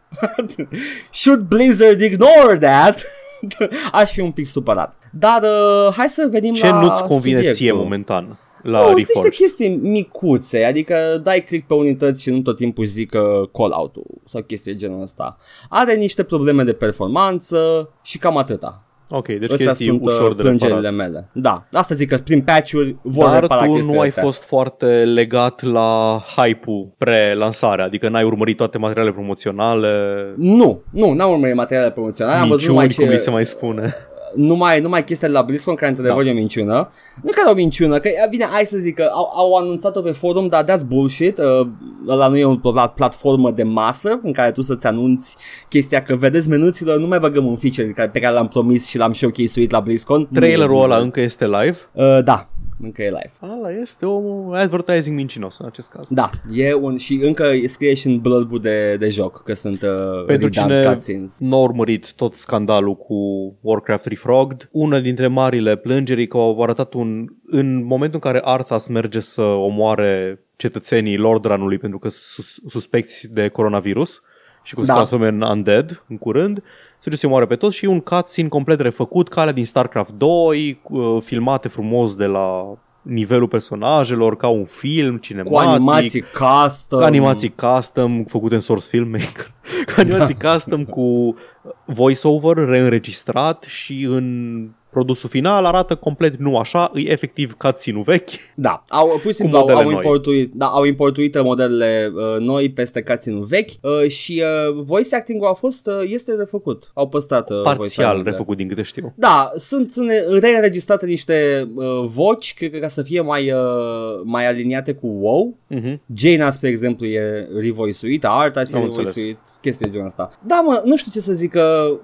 [1.11, 3.03] Should Blizzard ignore that?
[3.93, 4.99] Aș fi un pic supărat.
[5.13, 7.53] Dar uh, hai să venim Ce la nu-ți convine subiectul.
[7.53, 9.39] ție momentan la Nu, sunt niște Reforged?
[9.41, 14.43] chestii micuțe, adică dai click pe unități și nu tot timpul zic uh, call-out-ul sau
[14.43, 15.37] chestii de genul ăsta.
[15.69, 18.83] Are niște probleme de performanță și cam atâta.
[19.13, 20.97] Ok, deci Astea chestii sunt uh, ușor de plângerile reparat.
[20.97, 21.29] mele.
[21.33, 24.23] Da, asta zic că prin patch-uri vor Dar repara tu chestiile nu ai astea.
[24.23, 29.89] fost foarte legat la hype-ul pre-lansare, adică n-ai urmărit toate materialele promoționale,
[30.37, 33.47] Nu, nu, n-am urmărit materiale promoționale, am văzut numai niciuni, cum ce, mi se mai
[33.47, 33.95] spune.
[34.35, 36.29] Numai, numai chestiile la BlizzCon care într-adevăr Da.
[36.29, 36.89] e o minciună.
[37.23, 40.11] Nu că e o minciună, că bine, hai să zic că au, au anunțat-o pe
[40.11, 41.39] forum, dar that's bullshit.
[41.39, 41.67] Uh,
[42.09, 45.37] ăla nu e o pla- platformă de masă în care tu să-ți anunți
[45.69, 48.99] chestia că vedeți menuților, nu mai băgăm un feature care- pe care l-am promis și
[48.99, 50.29] l-am showcase-uit la BlizzCon.
[50.33, 51.77] Trailerul Nu, ăla încă este live?
[51.93, 52.49] Uh, da,
[52.83, 53.33] încă e live.
[53.41, 56.07] Ala este o advertising mincinos în acest caz.
[56.11, 60.25] Da, e un și încă scrie și în blurb de, de joc că sunt uh,
[60.27, 61.37] Pentru redone cine cutscenes.
[61.39, 63.15] nu a urmărit tot scandalul cu
[63.61, 67.27] Warcraft Refrogged, una dintre marile plângeri că au arătat un...
[67.47, 73.29] În momentul în care Arthas merge să omoare cetățenii Lordranului pentru că sunt sus, suspecți
[73.33, 74.23] de coronavirus
[74.63, 74.95] și cum se Da.
[74.95, 76.63] transforme în undead în curând,
[77.01, 80.11] se duce să omoare pe toți și e un cutscene complet refăcut, calea din StarCraft
[80.11, 85.53] 2, uh, filmate frumos de la nivelul personajelor, ca un film cinematic.
[85.53, 86.99] Cu animații custom.
[86.99, 89.53] Cu animații custom făcute în Source Filmmaker.
[89.95, 91.37] Cu animații custom cu
[91.85, 98.31] voiceover reînregistrat și în produsul final arată complet nu așa, e efectiv cutscene-ul vechi.
[98.55, 99.95] Da, au, pur și simplu au, modele au, noi.
[99.95, 105.49] importuit, da, au importuit modelele uh, noi peste cutscene vechi uh, și uh, voice acting-ul
[105.49, 106.91] a fost, uh, este refăcut.
[106.95, 108.31] Au păstrat uh, voice Parțial acting-urile.
[108.31, 109.13] refăcut din câte știu.
[109.17, 114.47] Da, sunt sunt reînregistrate niște uh, voci, cred că ca să fie mai, uh, mai
[114.47, 115.57] aliniate cu WoW.
[115.75, 115.99] Uh-huh.
[116.15, 119.07] Jaina, spre exemplu, e revoice-uită, Arta e Am înțeles.
[119.07, 120.31] revoice-uit, chestii de genul ăsta.
[120.47, 121.99] Da, mă, nu știu ce să zic, că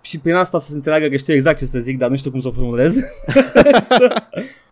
[0.00, 2.30] și prin asta să se înțeleagă că știu exact ce să zic, dar nu știu
[2.30, 2.96] cum să o formulez.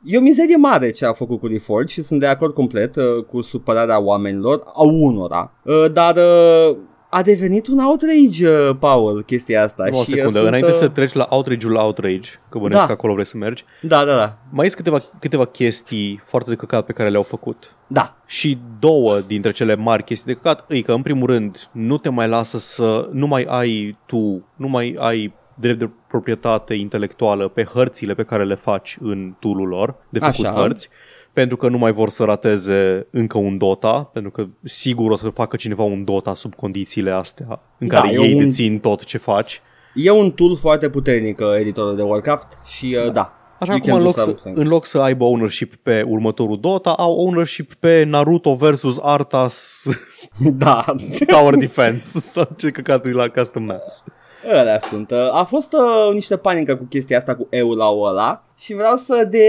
[0.04, 3.24] E o mizerie mare ce a făcut cu Reforged și sunt de acord complet uh,
[3.30, 6.76] cu supărarea oamenilor, a unora, uh, dar uh,
[7.14, 9.84] a devenit un outrage, uh, Paul, chestia asta.
[9.90, 12.80] O și, uh, secundă, sunt, înainte uh, să treci la outrage-ul la outrage, că bănesc
[12.80, 12.86] Da.
[12.86, 14.38] că acolo vrei să mergi, Da, da, da.
[14.50, 17.74] mai sunt câteva, câteva chestii foarte de căcat pe care le-au făcut.
[17.86, 21.98] Da, Și două dintre cele mari chestii de căcat, e că în primul rând nu
[21.98, 27.48] te mai lasă să, nu mai ai tu, nu mai ai drept de proprietate intelectuală
[27.48, 30.54] pe hărțile pe care le faci în tool lor, de făcut Așa.
[30.54, 30.88] hărți,
[31.32, 35.28] pentru că nu mai vor să rateze încă un Dota, pentru că sigur o să
[35.28, 39.04] facă cineva un Dota sub condițiile astea în Da, care e ei un- dețin tot
[39.04, 39.60] ce faci.
[39.94, 43.36] e un tool foarte puternic, uh, editorul de Warcraft și uh, da.
[43.58, 44.58] Așa You cum can în do loc, să, some things.
[44.60, 49.84] în loc să aibă ownership pe următorul Dota, au ownership pe Naruto versus Arthas
[50.58, 50.84] da.
[51.26, 54.04] Tower Defense sau ce căcaturi la custom maps.
[54.50, 55.10] Ălea sunt.
[55.10, 59.26] Uh, A fost uh, niște panică cu chestia asta cu eula ăla și vreau să
[59.30, 59.46] de,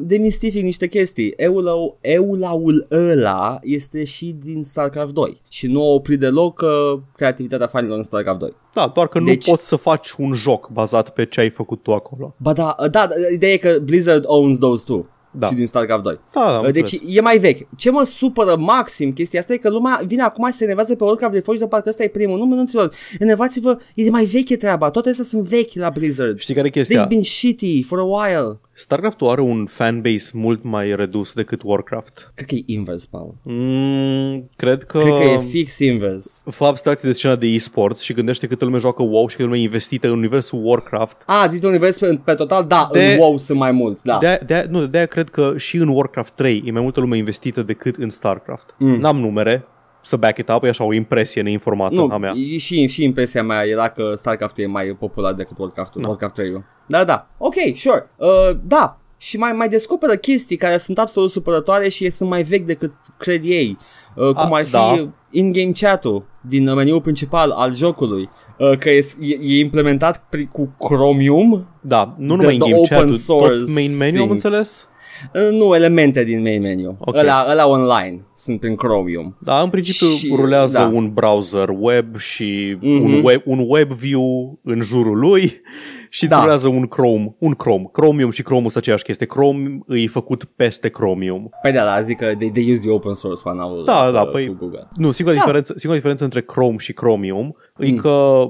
[0.00, 1.32] demistific niște chestii.
[1.36, 7.66] Eula, eulaul ăla este și din StarCraft 2 și nu a oprit deloc uh, creativitatea
[7.66, 8.52] fanilor în StarCraft 2.
[8.74, 11.82] Da, doar că Deci- nu poți să faci un joc bazat pe ce ai făcut
[11.82, 12.34] tu acolo.
[12.36, 15.06] Ba da, uh, da, ideea e că Blizzard owns those two.
[15.30, 15.46] Da.
[15.48, 16.18] Și din StarCraft 2.
[16.32, 17.16] Da, da, am Uh, deci înțeles.
[17.16, 17.68] e mai vechi.
[17.76, 21.04] Ce mă supără maxim chestia asta e că lumea vine acum și se enervează pe
[21.04, 22.38] Warcraft de Forge de parcă ăsta e primul.
[22.38, 24.90] Nu, mânunților, enervați-vă, e mai veche treaba.
[24.90, 26.38] Toate astea sunt vechi la Blizzard.
[26.38, 27.04] Știi care e They've chestia?
[27.04, 28.60] been shitty for a while.
[28.80, 32.32] StarCraft-ul are un fanbase mult mai redus decât Warcraft.
[32.34, 33.34] Cred că e invers, Paul.
[33.42, 34.98] Mm, cred că...
[34.98, 36.44] Cred că e fix invers.
[36.50, 39.58] Fă abstracție de scena de e-sports și gândește câtă lume joacă WoW și câtă lume
[39.60, 41.16] e investită în universul Warcraft.
[41.26, 42.64] A, zici de univers pe, pe total?
[42.66, 44.18] Da, De- în WoW sunt mai mulți, da.
[44.18, 47.16] De, de, nu, de aia cred că și în Warcraft 3 e mai multă lume
[47.16, 48.74] investită decât în StarCraft.
[48.78, 48.98] Mm.
[48.98, 49.66] N-am numere
[50.02, 52.32] să back it up, e așa o impresie neinformată nu, a mea.
[52.52, 56.08] e și, și impresia mea era că StarCraft e mai popular decât Warcraft, Da.
[56.08, 57.26] Warcraft 3 Da, da.
[57.38, 58.06] Ok, sure.
[58.16, 58.28] Uh,
[58.62, 58.94] da.
[59.16, 63.44] Și mai, mai descoperă chestii care sunt absolut supărătoare și sunt mai vechi decât cred
[63.44, 63.76] ei.
[64.14, 65.08] Uh, cum A, ar fi da.
[65.30, 68.30] in-game chat-ul din meniul principal al jocului.
[68.58, 71.68] Uh, că e, e, e implementat pri, cu Chromium.
[71.80, 74.30] Da, nu The- numai the in-game open chat-ul, source tot main menu, am thing.
[74.30, 74.88] înțeles?
[75.34, 76.96] Uh, nu, elemente din main menu.
[77.00, 77.16] Ok.
[77.16, 79.36] Ăla, ăla online sunt prin Chromium.
[79.40, 80.86] Da, în principiu Și- rulează da.
[80.94, 83.02] un browser web și Mhm.
[83.04, 85.60] un, web, un web view în jurul lui
[86.08, 86.34] și Da.
[86.36, 86.40] da.
[86.42, 87.88] rulează un Chrome, un Chrome.
[87.92, 89.26] Chromium și Chrome sunt aceeași chestie.
[89.26, 91.50] Chrome e făcut peste Chromium.
[91.62, 94.38] Păi da, da, zic că they, they use the open source one Da, da, cu
[94.38, 94.88] păi- Google.
[94.94, 95.42] Nu, singura, Da.
[95.42, 97.96] diferență, singura diferență între Chrome și Chromium e Mm.
[97.96, 98.44] că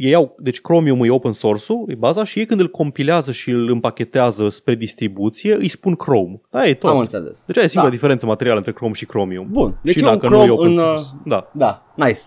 [0.00, 3.50] ei au, deci Chromium e open source-ul, e baza și ei când îl compilează și
[3.50, 6.40] îl împachetează spre distribuție, îi spun Chrome.
[6.50, 6.90] Da, e tot.
[6.90, 7.42] Am înțeles.
[7.46, 7.96] Deci aia e singura Da.
[7.96, 9.46] diferență materială între Chrome și Chromium.
[9.50, 11.02] Bun, deci și e un dacă Chrome nu e open în, source.
[11.14, 11.50] uh, Da.
[11.52, 12.20] Da, nice.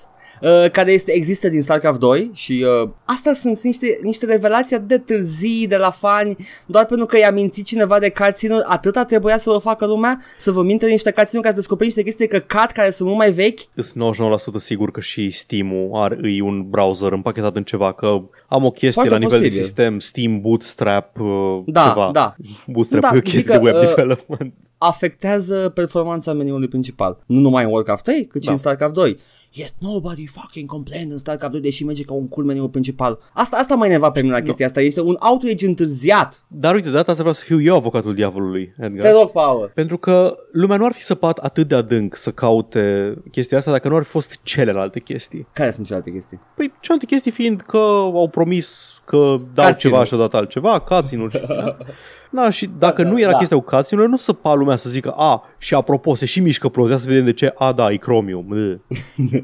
[0.44, 4.88] Uh, care este, există din StarCraft 2 și uh, asta sunt niște, niște revelații atât
[4.88, 9.38] de târzii de la fani doar pentru că i-a mințit cineva de cutscene atâta trebuia
[9.38, 12.38] să vă facă lumea să vă mintă niște cutscene ca să descoperi niște chestii de
[12.38, 14.16] căcat care sunt mult mai vechi Sunt
[14.58, 18.08] 99% sigur că și Steam-ul are e un browser împachetat în ceva, că
[18.48, 19.58] am o chestie Foarte la nivel posibil.
[19.58, 22.10] de sistem, Steam Bootstrap, uh, Da, ceva.
[22.14, 22.36] da.
[22.68, 24.54] Bootstrap Da, e o zic chestie că, de web uh, development.
[24.78, 28.52] afectează performanța meniului principal nu numai în Warcraft 3 cât și Da.
[28.54, 29.18] în StarCraft 2
[29.56, 33.20] Yet nobody fucking complained în StarCraft 2 deși merge ca un cool meniul principal.
[33.34, 34.82] Asta, asta mai neva pe mine la chestia asta.
[34.82, 36.44] Este un outrage întârziat.
[36.48, 39.06] Dar uite, de data asta vreau să fiu eu avocatul diavolului, Edgar.
[39.06, 39.72] Te rog, Paul.
[39.74, 43.88] Pentru că lumea nu ar fi săpat atât de adânc să caute chestia asta dacă
[43.88, 45.48] nu ar fi fost celelalte chestii.
[45.54, 46.40] Care sunt celelalte chestii?
[46.56, 49.76] Păi celelalte chestii fiind că au promis că dau Cutscene-ul.
[49.76, 51.78] ceva și au dat altceva, cutscene și asta.
[52.34, 53.38] Da, și dacă Da, nu era da.
[53.38, 56.92] chestia cu cutscene nu săpa lumea să zică, a, și apropo, se și mișcă prost,
[56.92, 58.46] ia să vedem de ce, a, da, e Chromium.
[58.50, 58.80] Ugh.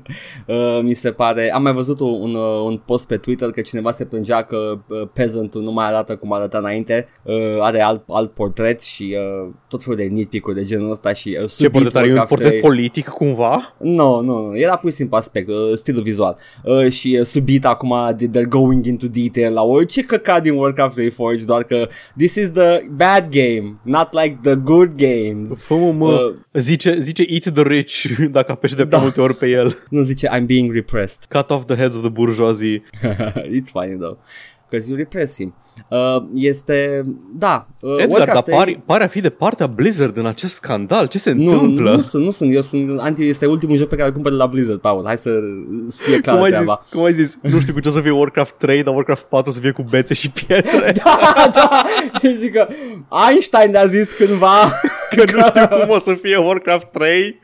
[0.48, 3.62] Uh, mi se pare, am mai văzut un, un, uh, un post pe Twitter că
[3.62, 8.04] cineva se plângea că uh, peasant nu mai arată cum arăta înainte, uh, are alt,
[8.08, 11.72] alt portret și uh, tot felul de nitpick de genul ăsta și uh, Ce subit
[11.72, 12.08] portret are?
[12.08, 12.62] E un Warcraft portret 3.
[12.62, 13.76] politic cumva?
[13.78, 17.66] Nu, nu, nu, era pur și simplu aspect, uh, stilul vizual uh, și uh, subit
[17.66, 22.36] acum they're going into detail la orice căcat din Warcraft 3 Forge, doar că this
[22.36, 25.62] is the bad game, not like the good games.
[25.62, 26.12] Fă mă, mă.
[26.14, 28.88] Uh, Zice, zice eat the rich dacă apeși de Da.
[28.88, 29.78] prea multe ori pe el.
[29.90, 31.24] nu zice I'm being repressed.
[31.30, 32.84] Cut off the heads of the bourgeoisie.
[33.60, 34.18] It's funny though.
[34.70, 35.56] Because you repress him.
[35.88, 40.18] Uh, este, da, uh, Edgar, dar Warcraft 3 pare, pare a fi de partea Blizzard
[40.18, 41.08] în acest scandal.
[41.08, 41.96] Ce se nu, întâmplă?
[41.96, 44.38] nu sunt, nu sunt, eu sunt anti, este ultimul joc pe care îl cumpăr de
[44.38, 45.30] la Blizzard, Paul, hai să
[45.98, 46.82] fie cum, clară ai zis, treaba.
[46.92, 49.50] cum ai zis, nu știu cu ce o să fie Warcraft 3, dar Warcraft 4
[49.50, 50.92] o să fie cu bețe și pietre.
[51.04, 51.18] da,
[51.54, 51.70] da,
[52.40, 52.68] zic că
[53.30, 54.56] Einstein a zis cândva,
[55.16, 57.40] Că nu știu cum o să fie Warcraft 3.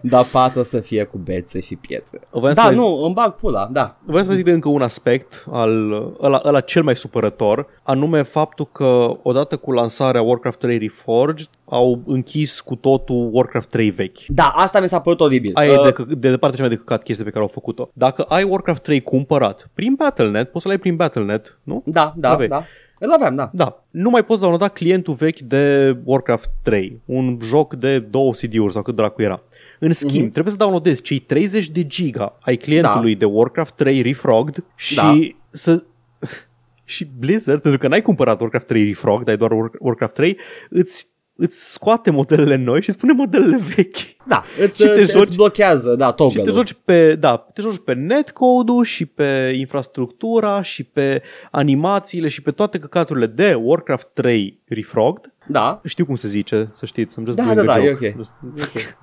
[0.00, 2.20] dar pat o să fie cu bețe și pietre.
[2.30, 3.96] Voiam să Da, vă zic- nu, îmi bag pula, da.
[4.04, 8.22] Vreau să vă zic de încă un aspect, al, ăla, ăla cel mai supărător, anume
[8.22, 14.18] faptul că odată cu lansarea Warcraft 3 Reforged au închis cu totul Warcraft 3 vechi.
[14.28, 15.50] Da, asta mi s-a părut oribil.
[15.54, 17.50] Aia e Uh, de, că- de departe cea mai de căcat chestie pe care au
[17.52, 17.90] făcut-o.
[17.92, 21.82] Dacă ai Warcraft 3 cumpărat prin Battle.net, poți să-l ai prin Battle.net, nu?
[21.86, 22.48] da, da, Aveai.
[22.48, 22.64] da.
[22.98, 23.50] Îl aveam, da.
[23.52, 28.72] Da, nu mai poți downloada clientul vechi de Warcraft 3, un joc de 2 CD-uri
[28.72, 29.42] sau cât dracu era.
[29.78, 30.30] În schimb, Mhm.
[30.30, 35.12] trebuie să downloadezi cei 30 de giga ai clientului de Warcraft 3 Refrogged și Da.
[35.50, 35.82] să...
[36.84, 40.38] și Blizzard, pentru că n-ai cumpărat Warcraft 3 Refrogged, ai doar War- Warcraft 3,
[40.70, 43.96] îți, îți scoate modelele noi și spune modelele vechi.
[44.26, 47.60] Da, îți, Și te îți joci- blochează, da, Și toggle te joci pe, da, te
[47.60, 54.08] joci pe netcode-ul și pe infrastructura și pe animațiile și pe toate căcaturile de Warcraft
[54.12, 55.80] 3 Refrogged Da.
[55.84, 57.16] Știu cum se zice, să știți.
[57.20, 58.06] I'm just Da, doing da, a da, e joke.
[58.06, 58.14] ok.
[58.16, 58.96] Just- e ok.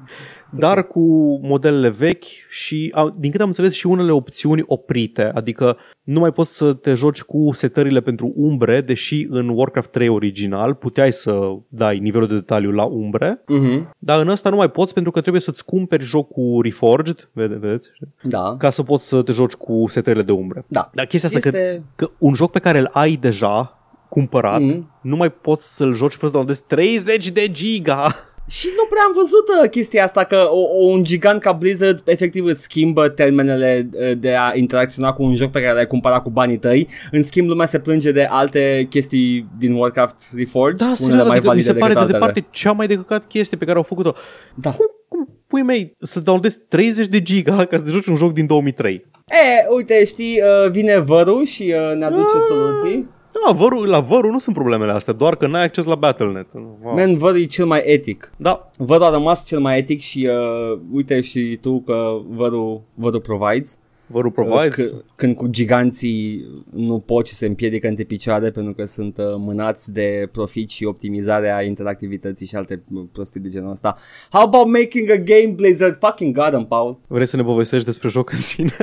[0.60, 0.99] Dar cu
[1.43, 5.32] modelele vechi și, a, din câte am înțeles, și unele opțiuni oprite.
[5.34, 10.08] Adică nu mai poți să te joci cu setările pentru umbre, deși în Warcraft 3
[10.08, 13.89] original puteai să dai nivelul de detaliu la umbre, Mhm.
[13.99, 17.89] dar în ăsta nu mai poți pentru că trebuie să-ți cumperi jocul Reforged, vede, vedeți,
[18.23, 18.56] Da.
[18.58, 20.65] ca să poți să te joci cu setările de umbre.
[20.67, 20.89] Da.
[20.93, 21.84] Dar chestia asta că, Este...
[21.95, 23.75] că un joc pe care îl ai deja
[24.15, 24.91] cumpărat, Mhm.
[25.02, 28.15] nu mai poți să-l joci fără să downloadezi 30 de giga.
[28.47, 32.02] Și nu prea am văzut uh, chestia asta că o, o, un gigant ca Blizzard
[32.06, 36.21] efectiv îți schimbă termenele uh, de a interacționa cu un joc pe care l-ai cumpărat
[36.24, 36.88] cu banii tăi.
[37.12, 41.38] În schimb, lumea se plânge de alte chestii din Warcraft Reforged, Da, unele serios, mai
[41.38, 42.17] adică mi valide se pare decât de altele.
[42.34, 44.13] departe cea mai de căcat chestie pe care au făcut-o.
[44.56, 44.71] Da.
[44.71, 48.34] Cum, cum pui mei să downloadezi 30 de giga ca să te joci un joc
[48.34, 48.93] din 2003?
[49.28, 52.43] E, uite, știi, uh, vine vărul și uh, ne aduce Ah.
[52.47, 53.10] soluții.
[53.45, 56.47] Da, vărul, la vărul nu sunt problemele astea, doar că n-ai acces la Battle.net.
[56.54, 56.93] Wow.
[56.95, 58.32] Man, vărul e cel mai etic.
[58.38, 63.21] Da, Vărul a rămas cel mai etic și uh, uite și tu că vărul, vărul
[63.21, 63.80] provides.
[64.12, 64.91] Vărul provides.
[64.91, 69.26] C- când cu giganții nu pot și se împiedică între picioare pentru că sunt uh,
[69.38, 73.97] mânați de profit și optimizarea interactivității și alte uh, prostii de genul ăsta.
[74.32, 75.97] How about making a game Blizzard?
[76.00, 77.00] Fucking god îmi Paul.
[77.08, 78.74] Vrei să ne povestești despre joc în sine?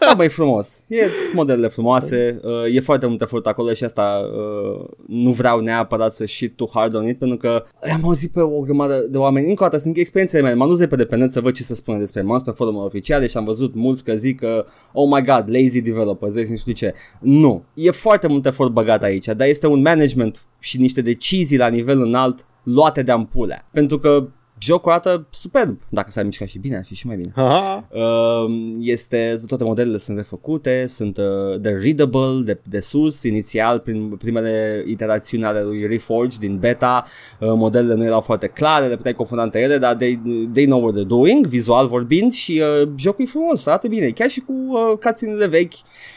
[0.00, 0.84] Da, mai frumos.
[0.88, 5.60] E sunt modelele frumoase, uh, e foarte mult efort acolo și asta uh, nu vreau
[5.60, 9.18] neapărat să shit too hard on it pentru că am auzit pe o grămadă de
[9.18, 11.74] oameni, încă o dată sunt experiențele mele, m-am dus pe dependent să văd ce se
[11.74, 12.28] spune despre ele.
[12.28, 14.51] M-am dus pe forumul oficiale și am văzut mulți că zic că
[14.92, 16.94] oh my god, lazy developers, nu știu ce.
[17.20, 21.68] Nu, e foarte mult efort băgat aici, dar este un management și niște decizii la
[21.68, 23.68] nivel înalt luate de ampulea.
[23.72, 24.28] Pentru că
[24.64, 27.32] jocul arată superb, dacă s-ar mișca și bine, ar fi și mai bine.
[27.34, 27.88] Aha.
[27.90, 34.16] Uh, este, toate modelele sunt refăcute, sunt uh, de readable, de, de sus, inițial prin
[34.16, 37.04] primele iterațiuni ale lui Reforged din beta,
[37.38, 40.20] uh, modelele nu erau foarte clare, le puteai confunda între ele, dar they,
[40.52, 44.28] they know what they're doing, vizual vorbind și uh, jocul e frumos, arată bine, chiar
[44.28, 45.74] și cu uh, cutscene-urile vechi,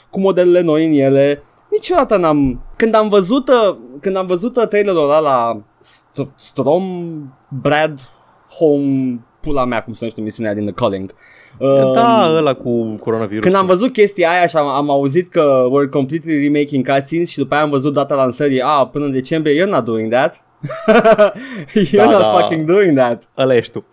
[0.10, 4.67] cu modelele noi în ele, niciodată n-am, când am văzut, uh, când am văzut uh,
[4.67, 6.84] trailerul ăla la St- Strom,
[7.62, 8.10] Brad,
[8.57, 11.13] Home, pula mea cum se numește misiunea din The Calling.
[11.59, 13.43] Uh, Da, ăla cu coronavirus.
[13.43, 17.37] când am văzut chestia aia și am, am auzit că we're completely remaking cutscenes și
[17.37, 20.35] după aia am văzut data lansării, ah, până în decembrie, you're not doing that.
[21.75, 22.37] you're Da, not da.
[22.37, 23.23] fucking doing that.
[23.37, 23.85] Ăla ești tu.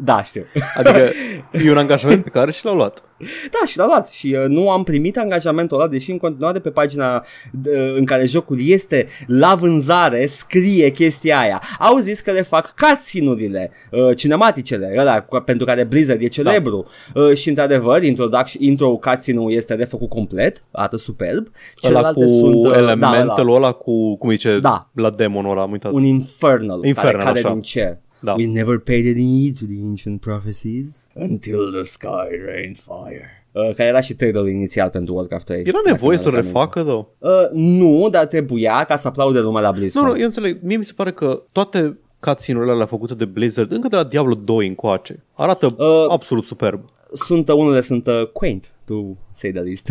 [0.00, 0.44] Da, știu.
[0.76, 1.10] Adică
[1.64, 3.02] e un angajament pe care și l-au luat.
[3.50, 6.70] Da, și l-a luat și uh, nu am primit angajamentul ăla, deși în continuare pe
[6.70, 11.62] pagina uh, în care jocul este la vânzare scrie chestia aia.
[11.78, 16.86] Au zis că le fac cutscene-urile, uh, cinematicele, ăla cu, pentru care Blizzard e celebru.
[17.14, 17.20] Da.
[17.20, 21.46] Uh, și într-adevăr, introduction, intro cutscene-ul este refăcut complet, arată superb.
[21.46, 24.88] Ăla Celelalte cu sunt, uh, elementul da, ăla, ăla cu, cum zice, Da.
[24.94, 25.92] la demonul ăla, am uitat.
[25.92, 27.48] un infernal, Infernal, care cade așa.
[27.48, 27.98] din cer.
[28.20, 28.34] Da.
[28.34, 33.46] We never paid any heed to the ancient prophecies until the sky rained fire.
[33.52, 35.60] Uh, care era și trailerul inițial pentru Warcraft 3.
[35.60, 36.58] Era dacă nevoie mi-aduc să-l aminte.
[36.58, 37.06] refacă, though?
[37.18, 40.04] Uh, nu, dar trebuia ca să aplaude lumea la BlizzCon.
[40.04, 40.58] Nu, nu, eu înțeleg.
[40.62, 44.34] Mie mi se pare că toate cutscene-urile alea făcute de Blizzard, încă de la Diablo
[44.34, 46.80] 2 încoace, arată Uh, absolut superb.
[47.12, 49.88] Sunt, uh, unele sunt uh, quaint, to say the least.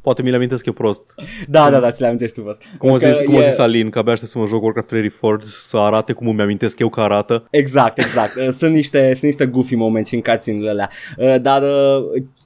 [0.00, 1.02] Poate mi le amintesc eu prost.
[1.48, 2.58] da, da, da, ți le amintești tu, boss.
[2.78, 4.62] Cum a Că zis, cum a e- zis Alin, că abia aștept să mă joc
[4.62, 7.46] Warcraft 3 Reforged să arate cum îmi amintesc eu că arată.
[7.50, 8.36] Exact, exact.
[8.36, 10.90] Uh, sunt, niște, sunt niște goofy momente și în cutscene alea.
[11.18, 11.68] Uh, dar uh,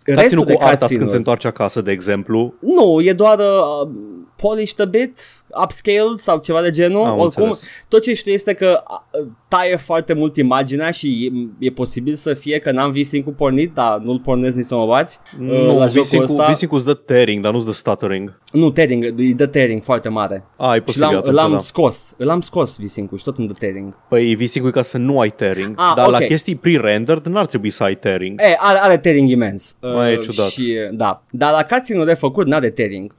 [0.04, 2.54] restul Cutscene-ul de cu Arthas cutscene când se întoarce acasă, de exemplu.
[2.60, 3.88] Nu, e doar uh,
[4.36, 5.18] polished a bit,
[5.62, 7.04] upscaled sau ceva de genul.
[7.04, 7.66] Am Oricum, înțeles.
[7.88, 8.82] tot ce știu este că
[9.20, 13.30] uh, taie foarte mult imaginea și e, e posibil să fie că n-am V-Sync cu
[13.30, 15.18] pornit, dar nu-l pornesc nici să mă bați.
[15.40, 16.52] uh, Nu, la jocul V-Sync-ul ăsta.
[16.52, 18.38] V-Sync-ul îți dă tearing, dar nu-ți dă stuttering.
[18.52, 20.44] Nu, tearing, îi dă tearing foarte mare.
[20.56, 21.58] A, e Și posibil l-am, atunci, l-am da.
[21.58, 23.94] scos, l-am scos V-Sync-ul și tot îmi dă tearing.
[24.08, 26.26] Păi V-Sync-ul e ca să nu ai tearing, Ah, dar la ok.
[26.26, 28.40] chestii pre-rendered n-ar trebui să ai tearing.
[28.40, 29.76] E, are, are tearing imens.
[29.80, 30.46] Mai e ciudat.
[30.48, 31.22] Și, da.
[31.30, 33.14] Dar la cutscene-ul de făcut n-are tearing.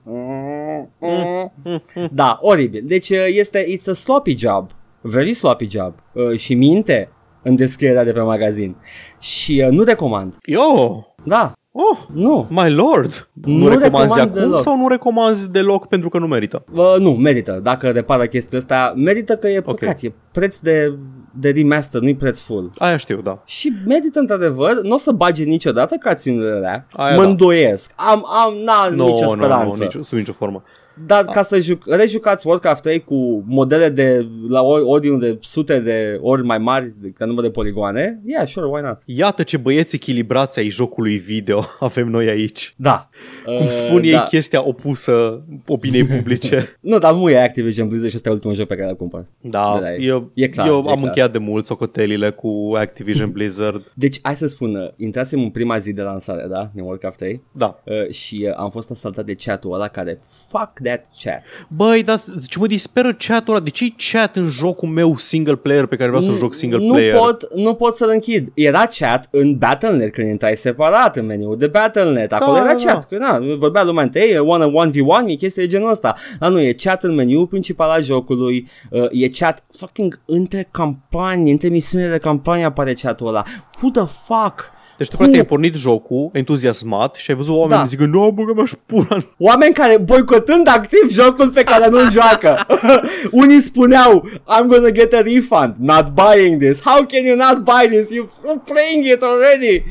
[2.11, 2.83] Da, oribil.
[2.85, 4.71] Deci uh, este, it's a sloppy job.
[5.01, 5.93] Very sloppy job.
[6.13, 7.09] Uh, și minte
[7.43, 8.75] în descrierea de pe magazin.
[9.19, 10.37] Și uh, nu recomand.
[10.45, 11.03] Yo!
[11.23, 12.47] Da, Oh, nu.
[12.49, 13.29] my lord!
[13.33, 14.59] Nu, Nu recomanzi recomand acum deloc.
[14.59, 16.63] sau nu recomanzi deloc pentru că nu merită?
[16.73, 17.59] Uh, nu, merită.
[17.63, 19.89] Dacă repară chestia asta, merită că e păcat.
[19.89, 20.01] Ok.
[20.01, 20.93] E preț de,
[21.33, 22.71] de remaster, nu-i preț full.
[22.77, 23.41] Aia știu, da.
[23.45, 26.87] Și merită într-adevăr, nu o să bage niciodată cutscene-urile alea.
[26.91, 27.27] Aia mă da.
[27.29, 27.91] îndoiesc.
[27.95, 29.77] Am, am, n-am Nu, nicio nu, speranță.
[29.79, 30.63] nu, nicio, sub nicio formă.
[31.05, 35.79] Dar ca să juc, rejucați Warcraft 3 cu modele de la ori- ordinul de sute
[35.79, 38.97] de ori mai mari de- ca număr de poligoane, yeah, sure, why not?
[39.05, 42.73] Iată ce băieți echilibrați ai jocului video avem noi aici.
[42.77, 43.09] Da.
[43.45, 46.75] Cum spun ei chestia opusă opiniei publice.
[46.79, 49.25] nu, dar nu e Activision Blizzard și ăsta e ultimul joc pe care îl cumpăr.
[49.41, 50.97] Da, Da, e- eu, e clar, eu e am clar.
[50.97, 53.91] încheiat de mult socotelile cu Activision Blizzard.
[53.93, 57.41] Deci, hai să spun, uh, intrasem în prima zi de lansare, da, din Warcraft 3
[57.51, 57.79] Da.
[57.83, 60.19] uh, și uh, am fost asaltat de chat-ul ăla care,
[60.49, 61.41] fuck that chat.
[61.67, 63.63] Băi, dar ce mă disperă chat-ul ăla?
[63.63, 66.91] De ce chat în jocul meu single player pe care vreau să joc single nu
[66.93, 67.15] player?
[67.15, 68.51] Pot, nu pot să-l închid.
[68.53, 72.33] Era chat în Battle.net când intrai separat în meniul de Battle.net.
[72.33, 73.10] Acolo Da, era da, chat.
[73.11, 76.15] Că, na, vorbea lumea întâi, one on one v one, e chestia de genul ăsta.
[76.39, 81.51] Dar nu, e chat în meniul principal al jocului, uh, e chat fucking între campanii,
[81.51, 83.43] între misiunile de campanie apare chatul ăla.
[83.81, 84.71] Who the fuck?
[84.97, 87.77] Deci tu practic ai pornit jocul entuziasmat și ai văzut oameni Da.
[87.77, 87.83] da.
[87.85, 89.25] zicând, nu, băgă mea și pula.
[89.37, 92.57] Oameni care boicotând activ jocul pe care nu joacă.
[93.31, 96.81] Unii spuneau, I'm gonna get a refund, not buying this.
[96.81, 98.07] How can you not buy this?
[98.13, 99.83] You're playing it already.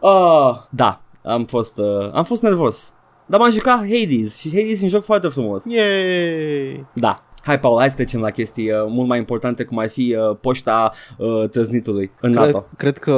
[0.00, 2.94] Uh, da, am fost, uh, am fost nervos.
[3.26, 5.72] Dar m-am jucat Hades și Hades e un joc foarte frumos.
[5.72, 6.86] Yay!
[6.92, 7.22] Da.
[7.42, 10.36] Hai, Paul, hai să trecem la chestii uh, mult mai importante, cum ar fi uh,
[10.40, 12.58] poșta uh, trăznitului în NATO.
[12.58, 13.12] Cred, cred că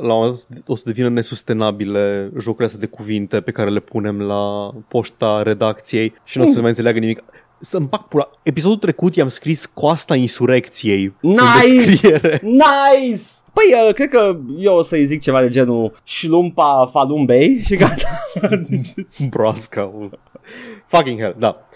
[0.00, 3.80] la un moment dat o să devină nesustenabile jocurile astea de cuvinte pe care le
[3.80, 7.22] punem la poșta redacției și nu o să se mai înțeleagă nimic.
[7.64, 8.30] Să-mi bag pula.
[8.42, 11.84] Episodul trecut i-am scris coasta insurecției în Nice!
[11.84, 12.40] descriere.
[12.42, 13.22] Nice!
[13.52, 18.28] Păi, uh, cred că eu o să-i zic ceva de genul șlumpa falumbei și gata.
[19.30, 19.92] Broasca.
[20.86, 21.68] Fucking hell, da.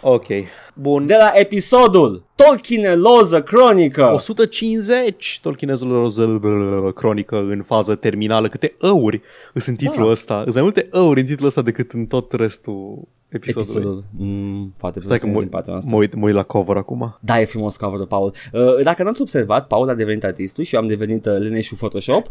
[0.00, 0.26] Ok.
[0.74, 1.06] Bun.
[1.06, 4.10] De la episodul Tolkieneloză Cronică.
[4.12, 8.48] 150 Tolkienezul cronică în fază terminală.
[8.48, 9.20] Câte ăuri
[9.54, 10.10] sunt în titlul Da.
[10.10, 10.40] ăsta.
[10.42, 13.74] Sunt mai multe ăuri în titlul ăsta decât în tot restul episodului.
[13.74, 14.04] Episodul.
[14.10, 15.94] Mm, foarte Stai că frumos mă, din partea noastră.
[15.94, 17.18] mă, uit, mă uit la cover acum.
[17.20, 18.32] Da, e frumos cover Paul.
[18.52, 22.30] Uh, dacă n-ați observat, Paul a devenit artistul și eu am devenit uh, leneșul Photoshop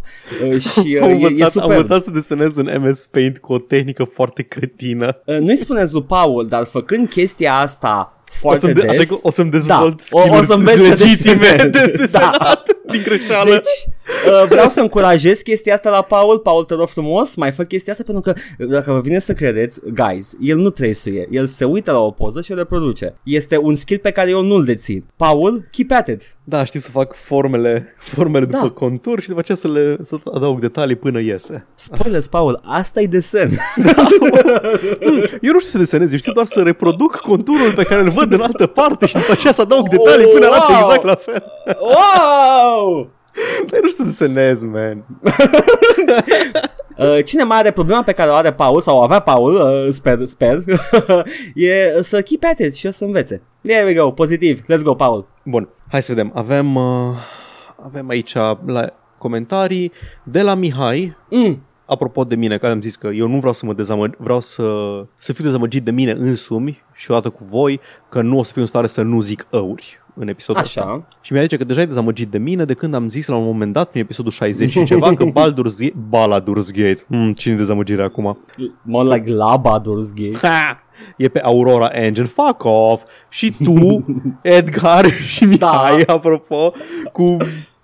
[0.49, 1.69] uh, și uh, am, e, e învățat, am super.
[1.69, 5.21] învățat să desenez în MS Paint cu o tehnică foarte cretină.
[5.25, 8.89] Uh, nu-i spuneți lui Paul, dar făcând chestia asta O foarte să-mi, de, des...
[8.89, 11.69] așa că o să-mi dezvolt Da, o- o skill-uri să înveți să legitime desenezi.
[11.69, 13.51] de desenat din greșeală.
[13.51, 13.93] Deci,
[14.27, 16.39] uh, vreau să încurajez chestia asta la Paul.
[16.39, 19.33] Paul, te rog frumos, mai fă chestia asta pentru că, uh, dacă vă vine să
[19.33, 21.27] credeți, guys, el nu trăisuie.
[21.31, 23.15] El se uită la o poză și o reproduce.
[23.23, 25.03] Este un skill pe care eu nu-l dețin.
[25.15, 26.35] Paul, keep at it.
[26.43, 28.57] Da, știți să fac formele, formele Da.
[28.57, 31.65] după contur și după aceea să le să adaug detalii până iese.
[31.75, 33.49] Spoilers, Paul, asta e desen.
[35.41, 38.33] Eu nu știu să desenez, eu știu doar să reproduc conturul pe care îl văd
[38.33, 40.79] în altă parte și după aceea să adaug detalii până arată wow!
[40.81, 41.43] exact la fel.
[41.81, 43.09] wow!
[43.65, 45.05] Dar eu nu știu să desenez, man.
[46.97, 49.93] Uh, cine mai are problema pe care o are Paul sau o avea Paul, uh,
[49.93, 50.63] sper, sper,
[51.55, 53.41] e să keep at it și o să învețe.
[53.61, 54.61] There we go, pozitiv.
[54.61, 55.27] Let's go, Paul.
[55.43, 56.31] Bun, hai să vedem.
[56.35, 57.15] Avem, uh,
[57.85, 58.33] avem aici
[58.65, 59.91] la comentarii
[60.23, 61.17] de la Mihai.
[61.29, 61.63] Mm.
[61.91, 64.63] Apropo de mine, că am zis că eu nu vreau să mă dezamăg, vreau să,
[65.17, 67.79] să fiu dezamăgit de mine însumi și odată cu voi
[68.09, 70.81] că nu o să fiu în stare să nu zic ăuri în episodul ăsta.
[70.81, 71.07] Așa.
[71.21, 73.43] Și mi-a zis că deja e dezamăgit de mine de când am zis la un
[73.43, 78.03] moment dat, în episodul 60 și ceva, că Baldur's Gate, Baladur's Gate, hmm, cine dezamăgire
[78.03, 78.37] acum?
[78.81, 80.47] More like la Baldur's Gate.
[80.47, 80.83] Ha!
[81.17, 83.03] E pe Aurora Engine, fuck off!
[83.29, 84.05] Și tu,
[84.41, 86.13] Edgar și Mihai, da.
[86.13, 86.73] apropo,
[87.11, 87.37] cu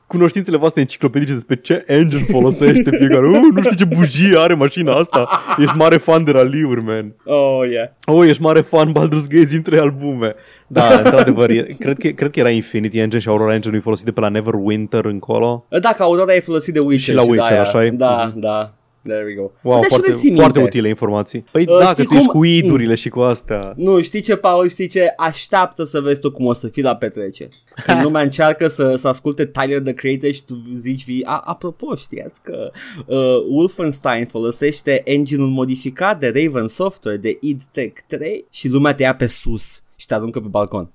[0.07, 3.27] cunoștințele voastre enciclopedice despre ce engine folosește fiecare.
[3.27, 5.29] Uh, nu știu ce bujie are mașina asta.
[5.57, 7.13] Ești mare fan de raliuri, man.
[7.25, 7.87] Oh, yeah.
[8.05, 10.35] Oh, ești mare fan Baldur's Gate zi trei albume.
[10.67, 14.05] Da, într-adevăr, e, cred, că, cred că era Infinity Engine și Aurora Engine-ul e folosit
[14.05, 15.65] de pe la Neverwinter încolo.
[15.81, 17.61] Dacă Aurora e folosit de Witcher Și la Witcher, de-aia.
[17.61, 17.89] așa e?
[17.89, 18.39] Da, Mhm.
[18.39, 18.71] da.
[19.07, 19.51] There we go.
[19.61, 20.69] Wow, Puteți și foarte, le ții foarte minte.
[20.77, 21.45] utile informații.
[21.51, 22.39] Păi Uh, da, că știi tu ești cum?
[22.39, 23.73] cu idurile și cu astea.
[23.75, 25.13] Nu, știi ce, Paul, știi ce?
[25.17, 27.47] Așteaptă să vezi tu cum o să fii la petrece.
[27.85, 31.95] Când lumea încearcă să, să asculte Tyler, the Creator și tu zici, vii, a, apropo,
[31.95, 32.71] știați că
[33.05, 33.17] uh,
[33.49, 39.15] Wolfenstein folosește engine-ul modificat de Raven Software, de id Tech 3 și lumea te ia
[39.15, 40.91] pe sus și te aruncă pe balcon.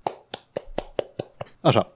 [1.61, 1.93] Așa.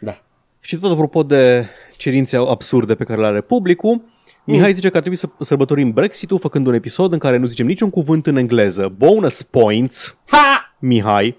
[0.00, 0.18] Da.
[0.60, 4.02] Și tot apropo de cerințe absurde pe care le are publicul,
[4.46, 7.66] Mihai zice că ar trebui să sărbătorim Brexit-ul făcând un episod în care nu zicem
[7.66, 8.94] niciun cuvânt în engleză.
[8.96, 10.76] Bonus points, Ha!
[10.78, 11.36] Mihai.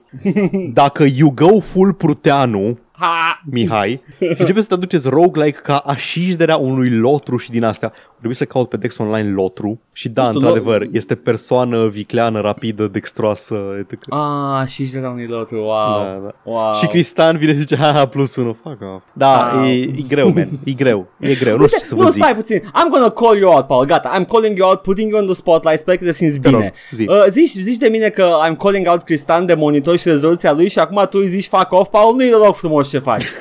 [0.74, 3.42] Dacă you go full pruteanu, Ha!
[3.52, 7.94] Mihai, și începe să te aduceți roguelike ca așișderea unui lotru și din astea.
[8.18, 11.88] Trebuie să caut pe Dex Online lotru și da, Nu știu, într-adevăr, lo- este persoană
[11.88, 14.04] vicleană, rapidă, dextroasă, etc.
[14.14, 16.00] Ah, și de la unui lotru, wow.
[16.04, 16.52] Da, da.
[16.52, 16.74] wow.
[16.74, 19.04] Și Cristan vine și zice, haha, plus unul, fuck off.
[19.14, 19.66] Da, Wow.
[19.66, 22.22] e, e greu, man, e greu, e greu, nu știu ce să vă nu, zic.
[22.22, 22.60] stai puțin.
[22.60, 23.86] I'm gonna call you out, Paul.
[23.86, 25.80] Gata, I'm calling you out, putting you on the spotlight.
[25.80, 26.74] Sper că te simți Te rog, bine.
[26.92, 27.06] zi.
[27.10, 30.70] Uh, zici, zici de mine că I'm calling out Cristan de monitor și rezoluția lui
[30.70, 32.16] și acum tu îi zici fuck off, Paul.
[32.16, 33.24] Nu-i deloc frumos ce faci.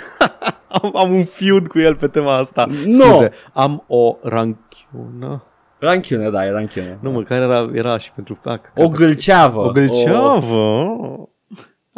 [0.69, 2.67] Am, am un feud cu el pe tema asta.
[2.85, 2.91] Nu.
[2.93, 5.43] Scuze, am o ranchiună.
[5.79, 6.99] Ranchiune, da, e ranchiune.
[7.01, 8.39] Nu, măcar era, era și pentru...
[8.45, 9.61] Ah, O gâlceavă.
[9.67, 10.55] o gâlceavă.
[10.57, 11.29] O...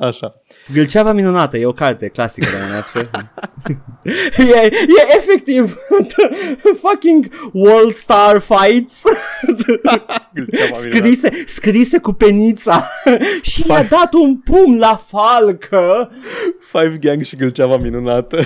[0.01, 0.42] Așa.
[0.72, 3.11] Gâlceava minunată, e o carte clasică românească.
[4.55, 5.76] e, e efectiv
[6.82, 9.03] fucking World Star Fights
[10.34, 12.90] Gâlceava scrise, scrise cu penița
[13.42, 16.11] și i-a dat un pumn la falcă.
[16.72, 18.44] Five Gang și gâlceava minunată.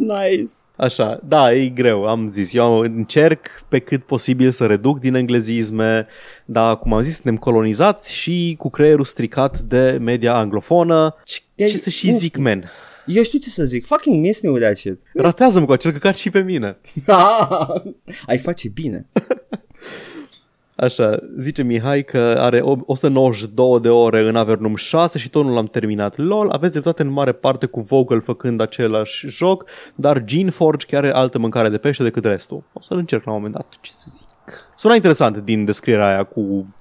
[0.00, 0.52] Nice.
[0.76, 2.54] Așa, da, e greu, am zis.
[2.54, 6.06] Eu încerc pe cât posibil să reduc din englezisme,
[6.44, 11.14] dar, cum am zis, suntem colonizați și cu creierul stricat de media anglofonă.
[11.24, 12.70] Ce, ce să și zic, man?
[13.06, 13.86] Eu știu ce să zic.
[13.86, 15.00] Fucking miss me with that shit.
[15.14, 16.76] Ratează-mă cu acel căcat și pe mine.
[18.26, 19.06] Ai face bine.
[20.80, 25.66] Așa, zice Mihai că are 192 de ore în Avernum 6 și tot nu l-am
[25.66, 26.16] terminat.
[26.16, 29.64] LOL, aveți dreptate în mare parte cu Vogel făcând același joc,
[29.94, 32.62] dar Geneforge chiar are altă mâncare de pește decât restul.
[32.72, 34.26] O să-l încerc la un moment dat, ce să zic.
[34.76, 36.74] Suna interesant din descrierea aia cu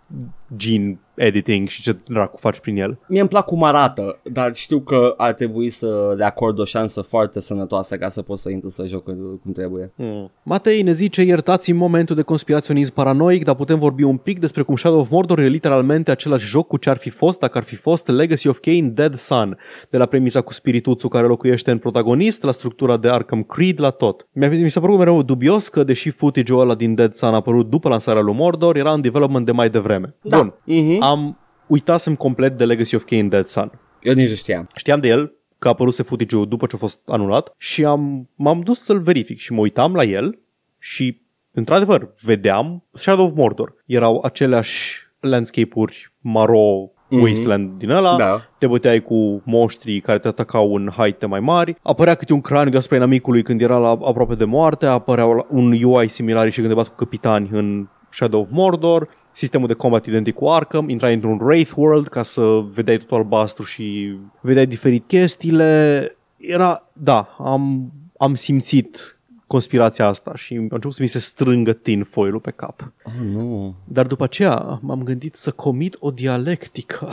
[0.56, 3.00] gene editing și ce dracu faci prin el.
[3.08, 7.02] Mie îmi plac cum arată, dar știu că ar trebui să le acord o șansă
[7.02, 9.04] foarte sănătoasă ca să pot să intru să joc
[9.42, 9.94] cum trebuie.
[9.96, 10.32] Hmm.
[10.44, 14.62] Matei ne zice, iertați în momentul de conspiraționism paranoic, dar putem vorbi un pic despre
[14.62, 17.64] cum Shadow of Mordor e literalmente același joc cu ce ar fi fost dacă ar
[17.64, 19.58] fi fost Legacy of Kain Dead Sun,
[19.90, 23.90] de la premisa cu spirituțul care locuiește în protagonist, la structura de Arkham Creed, la
[23.90, 24.28] tot.
[24.34, 27.90] Mi s-a părut mereu dubios că, deși footage-ul ăla din Dead Sun a apărut după
[27.90, 29.99] lansarea lui Mordor, era în development de mai devreme.
[30.22, 30.38] Da.
[30.38, 30.98] Bun, Mm-hmm.
[31.00, 31.38] am
[31.68, 33.72] uitasem complet de Legacy of Kain Dead Sun.
[34.02, 34.68] Eu nici nu știam.
[34.76, 38.60] Știam de el că a apăruse footage după ce a fost anulat și am, m-am
[38.62, 40.40] dus să-l verific și mă uitam la el
[40.78, 41.22] și
[41.52, 43.74] într-adevăr vedeam Shadow of Mordor.
[43.86, 47.22] Erau aceleași landscape-uri maro Mhm.
[47.22, 48.42] wasteland din ăla, Da.
[48.58, 52.70] te băteai cu monștrii care te atacau în haite mai mari, apărea câte un craniu
[52.72, 56.74] deasupra inamicului când era la, aproape de moarte, apărea un UI similar și când te
[56.74, 61.40] bați cu capitani în Shadow of Mordor, sistemul de combat identic cu Arkham, intrai într-un
[61.42, 62.42] Wraith World ca să
[62.74, 66.16] vedeai totul albastru și vedeai diferit chestiile.
[66.38, 72.40] Era, da, am, am simțit conspirația asta și a început să mi se strângă tinfoil-ul
[72.40, 72.94] pe cap.
[73.04, 73.76] Oh, nu.
[73.84, 77.10] Dar după aceea m-am gândit să comit o dialectică.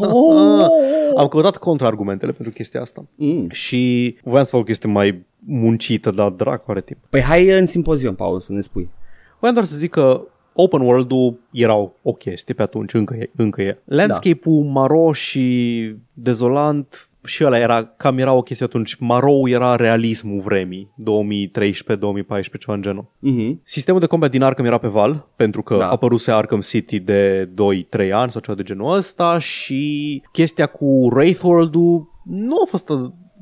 [0.00, 0.66] Oh!
[1.20, 3.04] Am căutat contraargumentele pentru chestia asta.
[3.14, 3.48] Mm.
[3.50, 6.98] Și voiam să fac o chestie mai muncită, dar dracu are timp.
[7.10, 8.90] Păi hai în simpozion, Paul, să ne spui.
[9.38, 13.30] Voiam doar să zic că open world-ul era o chestie pe atunci, încă e.
[13.36, 13.78] Încă e.
[13.84, 18.94] Landscape-ul maro și dezolant și ăla era, cam era o chestie atunci.
[18.94, 23.04] Marou era realismul vremii, 2013, 2014, ceva în genul.
[23.04, 23.62] Mm-hmm.
[23.62, 25.80] Sistemul de combat din Arkham era pe val, pentru că Da.
[25.80, 25.90] da.
[25.90, 31.40] apăruse Arkham City de 2-3 ani sau ceva de genul ăsta și chestia cu Wraith
[31.42, 32.90] World-ul nu a fost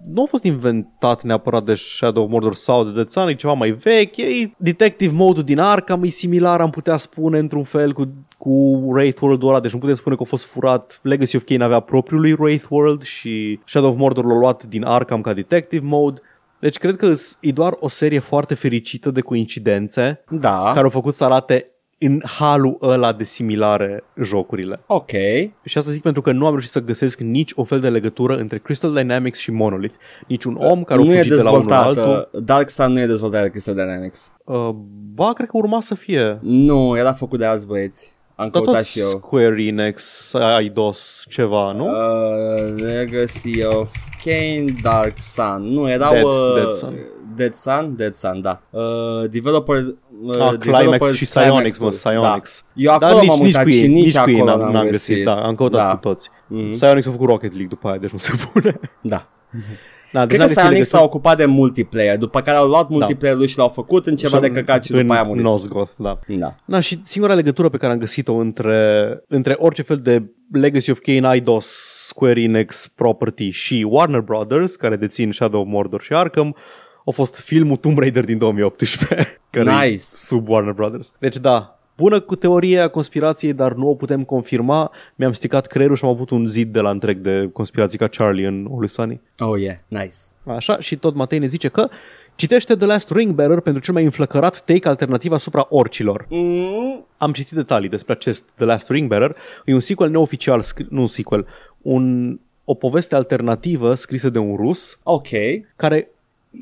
[0.07, 3.53] nu a fost inventat neapărat de Shadow of Mordor sau de Dead Sun, e ceva
[3.53, 8.09] mai vechi, e detective mode din Arkham, e similar, am putea spune într-un fel cu,
[8.38, 8.50] cu
[8.84, 11.80] Wraith World-ul ăla, deci nu putem spune că a fost furat, Legacy of Kain avea
[11.80, 16.20] propriul lui Wraith World și Shadow of Mordor l-a luat din Arkham ca detective mode,
[16.59, 20.70] deci cred că e doar o serie foarte fericită de coincidențe Da.
[20.72, 21.72] care au făcut să arate
[22.05, 24.80] în halul ăla de similare jocurile.
[24.86, 25.11] Ok.
[25.64, 28.36] Și asta zic pentru că nu am reușit să găsesc nici o fel de legătură
[28.36, 29.94] între Crystal Dynamics și Monolith.
[30.26, 31.94] Nici un om care a nu e fugit de la unul la altul.
[31.94, 32.38] dezvoltată.
[32.44, 34.32] Dark Sun nu e dezvoltată de Crystal Dynamics.
[34.44, 34.68] Uh,
[35.14, 36.38] ba, cred că urma să fie.
[36.40, 38.16] Nu, era făcut de alți băieți.
[38.34, 39.09] Am Dar căutat tot și eu.
[39.09, 40.32] Square Enix,
[40.62, 41.84] IDOS, ceva, nu?
[41.86, 43.90] Uh, Legacy of
[44.24, 45.62] Kane, Dark Sun.
[45.62, 46.14] Nu, erau...
[46.14, 46.94] Dead- uh, Dead Sun.
[47.35, 47.97] Dead Sun?
[47.97, 48.61] Dead Sun, da.
[48.70, 51.91] Uh, developer, uh, ah, Climax developers și Psyonix, mă, Climax-ul.
[51.91, 52.64] Psyonix.
[52.74, 52.83] Da.
[52.83, 54.57] Eu acolo Dar nici, m-am nici uitat cu ei, și nici, nici cu ei acolo
[54.57, 55.24] n-am, n-am găsit.
[55.24, 55.91] Da, am căutat da.
[55.91, 56.30] cu toți.
[56.47, 56.72] Mhm.
[56.72, 58.80] Psyonix a făcut Rocket League după aia, deci nu se pune.
[59.03, 59.28] Da.
[60.12, 62.89] Da, Cred n-are că ție Psyonix legătură- s-a ocupat de multiplayer, după care au luat
[62.89, 65.43] multiplayer-ul și l-au făcut în ceva Și de căcat și în după aia a murit.
[65.43, 66.18] Nosgoth, da.
[66.26, 66.55] Da.
[66.64, 70.22] Na, și singura legătură pe care am găsit-o între, între orice fel de
[70.53, 71.66] Legacy of Kain, IDOS,
[72.07, 76.57] Square Enix property și Warner Brothers, care dețin Shadow of Mordor și Arkham,
[77.07, 80.00] a fost filmul Tomb Raider din 2018, care e Nice.
[80.03, 81.12] sub Warner Brothers.
[81.18, 84.90] Deci da, bună cu teoria conspirației, dar nu o putem confirma.
[85.14, 88.46] Mi-am sticat creierul și am avut un zid de la întreg de conspirații ca Charlie
[88.46, 89.20] în Always Sunny.
[89.38, 90.14] Oh, yeah, nice.
[90.46, 91.88] Așa, și tot Matei ne zice că
[92.34, 96.26] citește The Last Ring Bearer pentru cel mai înflăcărat take alternativ asupra orcilor.
[96.28, 99.36] Mm, Am citit detalii despre acest The Last Ring Bearer.
[99.64, 101.46] E un sequel neoficial, scri- nu un sequel,
[101.82, 105.28] un, o poveste alternativă scrisă de un rus ok.
[105.76, 106.09] care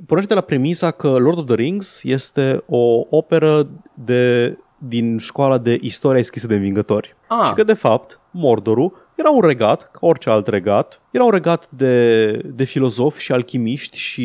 [0.07, 5.59] pornește de la premisa că Lord of the Rings este o operă de, din școala
[5.59, 7.17] de istoria scrisă de învingători.
[7.29, 11.31] Ah, Și că, de fapt, Mordorul era un regat, ca orice alt regat, era un
[11.31, 14.25] regat de, de filozofi și alchimiști și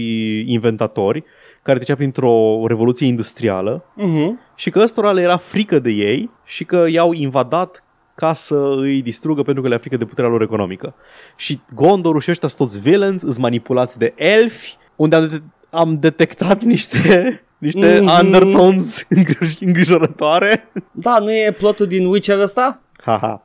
[0.51, 1.23] inventatori
[1.61, 4.39] care trecea printr-o revoluție industrială Mhm.
[4.55, 7.83] și că ăstora le era frică de ei și că i-au invadat
[8.15, 10.95] ca să îi distrugă pentru că le-a frică de puterea lor economică.
[11.35, 15.97] Și Gondorul și ăștia sunt toți villains, îs manipulați de elfi, unde am, de- am
[15.99, 18.19] detectat niște, niște Mhm.
[18.25, 20.71] undertones îngrij- îngrijorătoare.
[20.91, 22.79] Da, nu e plotul din Witcher ăsta?
[23.03, 23.43] Haha.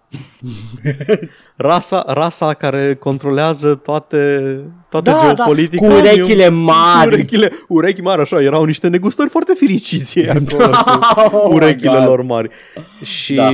[1.56, 4.54] rasa, rasa care controlează toate,
[4.88, 5.86] toată Da, da, geopolitica.
[5.86, 7.12] cu urechile Cu mari.
[7.14, 10.70] urechile, urechi mari, așa, erau niște negustori foarte fericiți ei acolo
[11.30, 12.04] cu Oh my urechile God.
[12.06, 12.50] lor mari.
[13.02, 13.50] Și Da.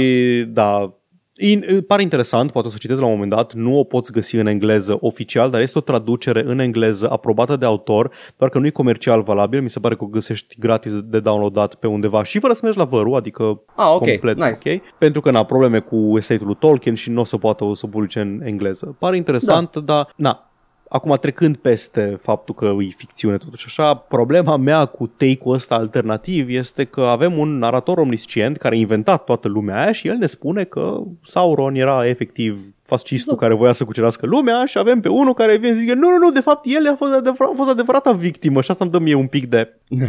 [0.52, 0.92] da, da
[1.38, 4.12] In, pare interesant, poate o să o citesc la un moment dat, nu o poți
[4.12, 8.58] găsi în engleză oficial, dar este o traducere în engleză aprobată de autor, doar că
[8.58, 12.22] nu e comercial valabil, mi se pare că o găsești gratis de downloadat pe undeva
[12.22, 14.50] și fără să mergi la vărul, adică Ah, ok, complet nice.
[14.80, 17.74] ok, pentru că n-a probleme cu estate-ul lui Tolkien și nu o să poată o
[17.74, 18.96] să publice în engleză.
[18.98, 19.80] Pare interesant, da.
[19.80, 20.45] dar na,
[20.88, 26.48] Acum trecând peste faptul că e ficțiune totuși așa, problema mea cu take-ul ăsta alternativ
[26.48, 30.26] este că avem un narator omniscient care a inventat toată lumea aia și el ne
[30.26, 33.40] spune că Sauron era efectiv fascistul Exact.
[33.40, 36.16] care voia să cucerească lumea și avem pe unul care vine și zice nu, nu,
[36.18, 38.98] nu, de fapt el a fost, adevărat, a fost adevărata victimă și asta îmi dă
[38.98, 39.68] mie un pic de...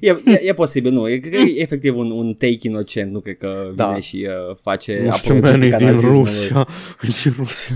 [0.00, 1.08] E, e, e posibil, nu.
[1.08, 3.94] E, cred că e efectiv un, un take inocent, nu cred că vine Da.
[4.00, 6.18] și uh, face Nu știu, man, e apologetica din nazismului.
[6.18, 6.66] Rusia.
[7.02, 7.74] E din Rusia.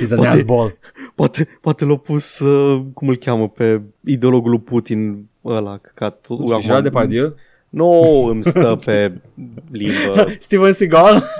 [0.00, 0.78] He's an Poate- asshole.
[1.14, 6.26] Poate, poate l-a pus, uh, cum îl cheamă, pe ideologul lui Putin ăla, căcat.
[6.28, 7.34] Nu știu, Gerard Depardieu?
[7.68, 9.12] Nu, îmi stă pe
[9.72, 10.26] limbă.
[10.38, 11.30] Steven Seagal?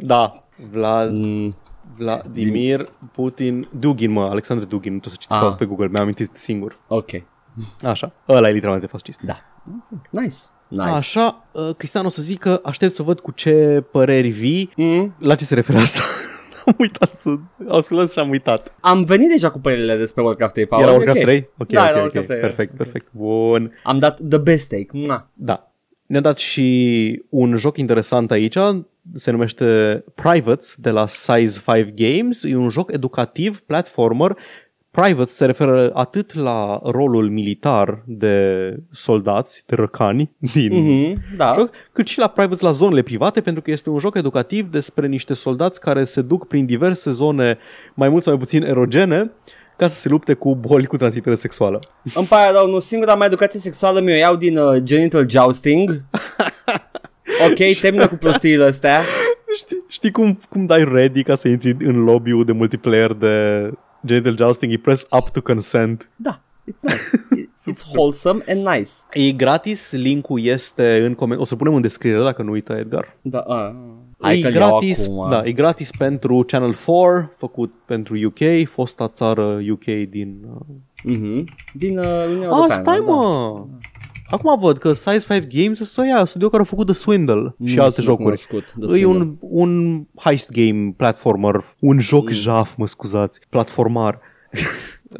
[0.00, 1.54] Da, Vlad, mm,
[1.96, 5.50] Vladimir Putin, Dugin, mă, Alexandru Dugin, nu trebuie să citiți Ah.
[5.52, 5.56] ah.
[5.58, 6.78] pe Google, mi-am amintit singur.
[6.88, 7.10] ok,
[7.82, 9.20] Așa, ăla e literalmente fascist.
[9.22, 9.36] da.
[10.10, 10.36] Nice.
[10.68, 10.82] Nice.
[10.88, 14.70] Așa, uh, Cristian o să zic că aștept să văd cu ce păreri vii.
[14.76, 15.14] Mm.
[15.18, 16.00] La ce se referă asta?
[16.66, 17.34] am uitat să...
[17.68, 18.74] Ascultați și am uitat.
[18.80, 20.82] Am venit deja cu părerile despre Warcraft 3, Paul.
[20.82, 21.24] Era E Warcraft ok.
[21.24, 21.48] 3?
[21.58, 22.02] Ok, Da, ok, era ok.
[22.02, 22.76] Warcraft 3, Perfect, ok.
[22.76, 23.06] perfect.
[23.12, 23.72] Bun.
[23.84, 24.86] Am dat the best take.
[24.92, 25.28] Mua.
[25.34, 25.70] Da.
[26.06, 28.56] Ne-a dat și un joc interesant aici,
[29.12, 29.64] se numește
[30.14, 32.42] Privates de la Size 5 Games.
[32.44, 34.36] E un joc educativ, platformer.
[34.90, 38.36] Privates se referă atât la rolul militar de
[38.90, 41.54] soldați, de răcani din Mhm, da.
[41.58, 45.06] joc, cât și la Privates la zonele private, pentru că este un joc educativ despre
[45.06, 47.58] niște soldați care se duc prin diverse zone
[47.94, 49.30] mai mult sau mai puțin erogene
[49.76, 51.78] ca să se lupte cu boli cu transmitere sexuală.
[52.14, 55.90] Îmi pare rău, nu singura mea educație sexuală mi-o iau din uh, genital jousting.
[57.50, 59.02] ok, termină cu prostiile astea.
[59.56, 63.70] Știi, știi cum, cum dai ready ca să intri în lobby-ul de multiplayer de
[64.06, 64.72] Genital Jousting?
[64.72, 66.08] E press up to consent.
[66.16, 67.00] Da, it's nice.
[67.42, 68.90] It's, it's wholesome and nice.
[69.12, 71.40] E gratis, linkul este în coment.
[71.40, 73.16] O să punem în descriere dacă nu uită Edgar.
[73.22, 73.74] Da, a,
[74.20, 75.30] hai e că-l iau gratis, acum.
[75.30, 80.36] da, e gratis pentru Channel 4, făcut pentru UK, fosta țară UK din...
[80.54, 80.60] Uh...
[81.04, 81.44] Mhm.
[81.72, 82.72] Din uh, Uniunea Ah, Europeană.
[82.82, 83.12] stai da.
[84.30, 84.36] Mă!
[84.36, 87.74] Acum văd că Size 5 Games este ăia, studio care a făcut The Swindle și
[87.76, 88.22] Nu alte sunt jocuri.
[88.24, 89.06] cunoscut, The E Swindle.
[89.20, 92.32] un, un heist game platformer, un joc Mm.
[92.34, 94.18] jaf, mă scuzați, platformar.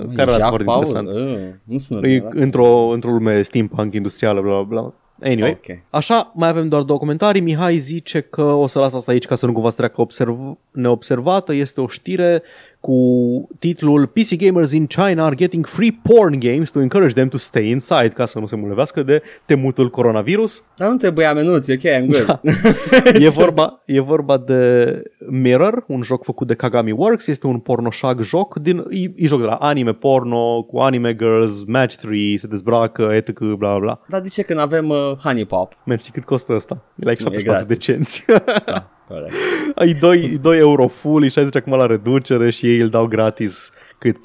[0.06, 0.86] Măi, care era Jaf, foarte Paul?
[0.86, 1.08] interesant.
[1.08, 2.40] Uh, nu sună E bine, da?
[2.42, 4.92] într-o, într-o lume steampunk industrială, bla bla bla.
[5.30, 5.78] Anyway, Ok.
[5.90, 7.40] așa, mai avem doar două comentarii.
[7.40, 10.58] Mihai zice că o să las asta aici ca să nu cumva să treacă observ-
[10.70, 11.54] neobservată.
[11.54, 12.42] Este o știre
[12.84, 17.38] cu titlul PC gamers in China are getting free porn games to encourage them to
[17.38, 20.62] stay inside ca să nu se mulevească de temutul coronavirus.
[20.76, 22.24] Dar nu trebuie amenuți, ok, I'm good.
[22.26, 22.40] Da.
[23.24, 28.20] E vorba, e vorba de Mirror, un joc făcut de Kagami Works, este un pornoșag
[28.20, 32.46] joc, din, e, e joc de la anime porno, cu anime girls, match 3, se
[32.46, 34.00] dezbracă, etc, bla bla bla.
[34.08, 35.72] Dar de ce când avem uh, Honey Pop?
[35.84, 36.82] Mergi, cât costă ăsta?
[36.96, 37.84] E like Nu, e 74 de gratis.
[37.84, 38.24] cenți.
[38.66, 39.34] Da, corect.
[39.76, 43.06] e 2, e 2 euro full, e 60 acum la reducere și ei îl dau
[43.06, 44.16] gratis cât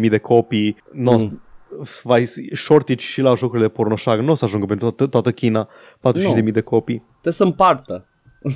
[0.00, 0.76] 45.000 de copii.
[0.92, 1.42] No, Mm.
[2.02, 2.24] vai,
[2.54, 5.68] shortage și la jocurile pornoșag, nu o să ajungă pentru toată, toată China
[6.00, 7.02] 45.000 de copii.
[7.10, 8.06] Trebuie să împartă.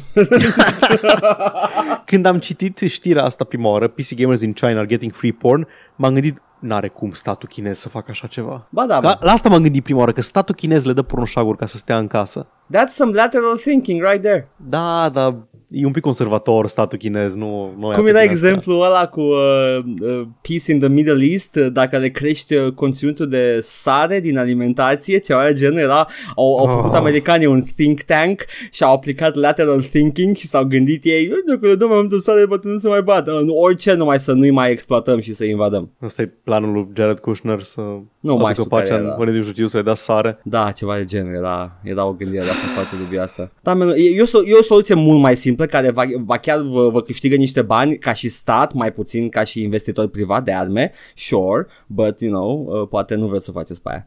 [2.05, 5.67] Când am citit știrea asta prima oară, PC gamers in China are getting free porn,
[5.97, 8.67] m-am gândit, n-are cum statul chinez să facă așa ceva.
[8.71, 9.17] Ba da, La, bă.
[9.27, 11.99] la asta m-am gândit prima oară, că statul chinez le dă pornoșaguri ca să stea
[11.99, 12.47] în casă.
[12.47, 14.49] That's some lateral thinking right there.
[14.57, 15.37] Da, dar
[15.73, 18.49] e un pic conservator statul chinez, nu, nu Cum ia pe era din astea.
[18.49, 22.73] exemplul ăla cu uh, uh, Peace in the Middle East, uh, dacă le crești uh,
[22.73, 26.97] conținutul de sare din alimentație, ceva de genul, era, au, au făcut Oh.
[26.97, 31.67] americanii un think tank și au aplicat lateral thinking și s-au gândit ei, "Ui, dacă
[31.67, 34.51] le dăm mai multă sare, poate nu se mai bată, Uh, orice numai să nu-i
[34.51, 35.91] mai exploatăm și să invadăm.
[36.01, 37.81] Asta e planul lui Jared Kushner să
[38.23, 39.17] Nu mai știu aducă pacea care în era.
[39.19, 40.39] Orientul Mijlociu să le dea sare.
[40.45, 43.51] Da, ceva de genul, era, era o gândire de asta foarte dubioasă.
[43.63, 46.03] Da, man, e, e, o, so- e o soluție mult mai simplă simplă care va,
[46.25, 50.09] va chiar vă, vă câștigă niște bani ca și stat, mai puțin ca și investitor
[50.09, 54.07] privat de arme, sure, but you know, uh, poate nu vreți să faceți pe aia.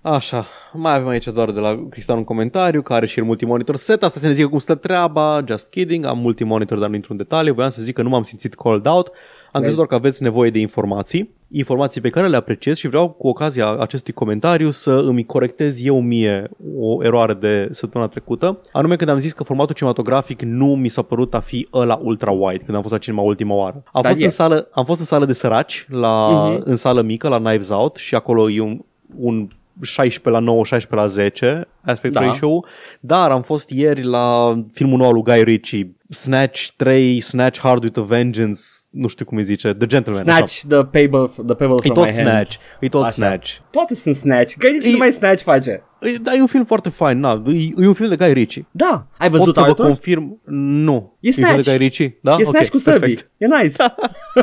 [0.00, 3.76] Așa, mai avem aici doar de la Cristian un comentariu care are și el multimonitor
[3.76, 4.02] set.
[4.02, 7.18] Asta să ne zică cum stă treaba, just kidding, am multimonitor, dar nu intru în
[7.18, 7.52] detalii.
[7.52, 9.10] Voiam să zic că nu m-am simțit called out.
[9.52, 13.08] Am crezut doar că aveți nevoie de informații, informații pe care le apreciez și vreau
[13.10, 18.96] cu ocazia acestui comentariu să îmi corectez eu mie o eroare de săptămâna trecută, anume
[18.96, 22.74] când am zis că formatul cinematografic nu mi s-a părut a fi ăla ultra-wide când
[22.76, 23.82] am fost la cinema ultima oară.
[23.92, 24.24] Am, Dar fost e.
[24.24, 26.62] în, sală, am fost în sală de săraci, la, Mhm.
[26.64, 28.80] în sală mică, la Knives Out și acolo e un,
[29.18, 29.48] un
[29.82, 32.20] 16 la 9, 16 la 10 aspect Da.
[32.20, 32.64] ratio,
[33.00, 37.82] dar am fost ieri la filmul nou al lui Guy Ritchie, Snatch 3, Snatch Hard
[37.82, 40.22] with a Vengeance, nu știu cum îi zice, The Gentleman.
[40.22, 42.28] Snatch the pebble, the pebble E from tot my hand.
[42.28, 43.10] Snatch, e tot Așa.
[43.10, 43.50] Snatch.
[43.70, 45.82] Toate sunt Snatch, că nici E- nu mai Snatch face.
[46.00, 47.50] E, dar e un film foarte fain, na, e,
[47.82, 48.66] e un film de Guy Ritchie.
[48.70, 49.84] Da, ai Pot văzut să vă Arthur?
[49.86, 50.40] confirm,
[50.84, 51.16] nu.
[51.20, 51.64] E un film Snatch.
[51.64, 52.18] de Guy Ritchie?
[52.22, 52.36] Da?
[52.40, 53.00] E Snatch Ok, cu sărbii.
[53.00, 53.30] perfect.
[53.36, 53.76] E nice.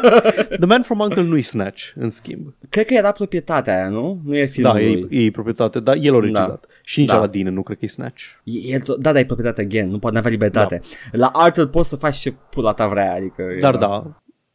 [0.60, 2.54] The Man from Uncle nu e Snatch, în schimb.
[2.70, 4.22] Cred că era proprietatea aia, nu?
[4.26, 5.26] Nu e filmul Da, e, lui.
[5.26, 6.66] e proprietate, dar el a regizat.
[6.86, 7.16] Și nici Da.
[7.16, 8.24] Aladdin nu cred că e Snatch.
[8.44, 10.82] E- El, tot- da, dar e proprietate again, nu poate avea libertate.
[11.12, 13.42] La Arthur poți să faci ce pula ta vrea, adică...
[13.42, 14.04] e- Dar da,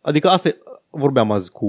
[0.01, 0.57] adică asta e,
[0.91, 1.69] vorbeam azi cu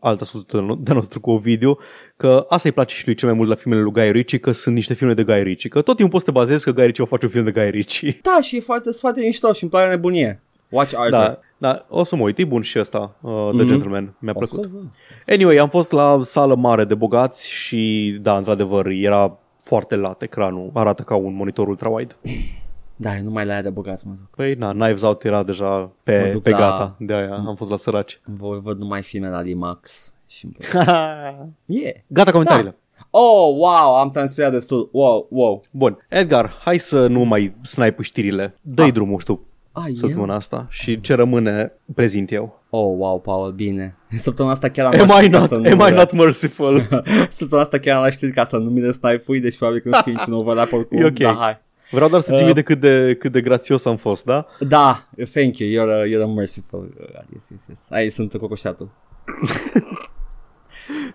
[0.00, 1.78] alt ascultător de nostru, cu Ovidiu,
[2.16, 4.52] că asta îi place și lui cel mai mult la filmele lui Guy Ritchie, că
[4.52, 6.84] sunt niște filme de Guy Ritchie, că tot timpul poți să te bazezi că Guy
[6.84, 8.18] Ritchie o face un film de Guy Ritchie.
[8.22, 10.40] Da, și e foarte, sunt foarte mișto și îmi pare nebunie.
[10.68, 11.18] Watch Arthur.
[11.18, 13.66] Da, da, o să mă uit, e bun și ăsta, uh, The Mhm.
[13.66, 14.58] Gentleman, mi-a O plăcut.
[14.64, 14.82] să văd.
[15.26, 20.70] Anyway, am fost la sală mare de bogați și, da, într-adevăr, era foarte lat ecranul,
[20.74, 22.16] arată ca un monitor ultra-wide.
[22.98, 24.30] Da, eu nu mai la aia de bogați, mă duc.
[24.36, 27.54] Păi, na, Knives Out era deja Mă pe, duc pe la- gata, de aia am
[27.56, 28.20] fost la săraci.
[28.24, 30.14] Voi văd numai filme la Limax.
[30.26, 31.52] Și îmi place.
[31.64, 31.92] yeah.
[32.06, 32.76] Gata comentariile.
[33.10, 34.88] Oh, wow, am transpirat destul.
[34.92, 35.60] Wow, wow.
[35.70, 38.54] Bun, Edgar, hai să nu mai snipe știrile.
[38.60, 38.92] Dă-i Ah.
[38.92, 39.40] drumul, știu,
[39.78, 40.38] Ah, săptămâna eu?
[40.38, 42.62] asta și ce rămâne prezint eu.
[42.70, 43.96] Oh, wow, Paul, bine.
[44.16, 46.12] Săptămâna asta chiar am Am luat I știri ca not, să am nu I not
[46.12, 46.88] merciful?
[47.30, 49.88] Săptămâna asta chiar am luat știri ca să nu mi le snipe deci probabil că
[49.88, 50.98] nu știu niciun overlap oricum.
[50.98, 51.12] E ok.
[51.18, 51.58] Da, hai.
[51.90, 52.44] Vreau doar să ții Uh.
[52.44, 54.46] minte cât de, cât de grațios am fost, da?
[54.60, 56.92] Da, thank you, you're a, you're a merciful.
[56.96, 57.86] God, yes, yes, yes.
[57.90, 58.88] Aici sunt cocoșatul.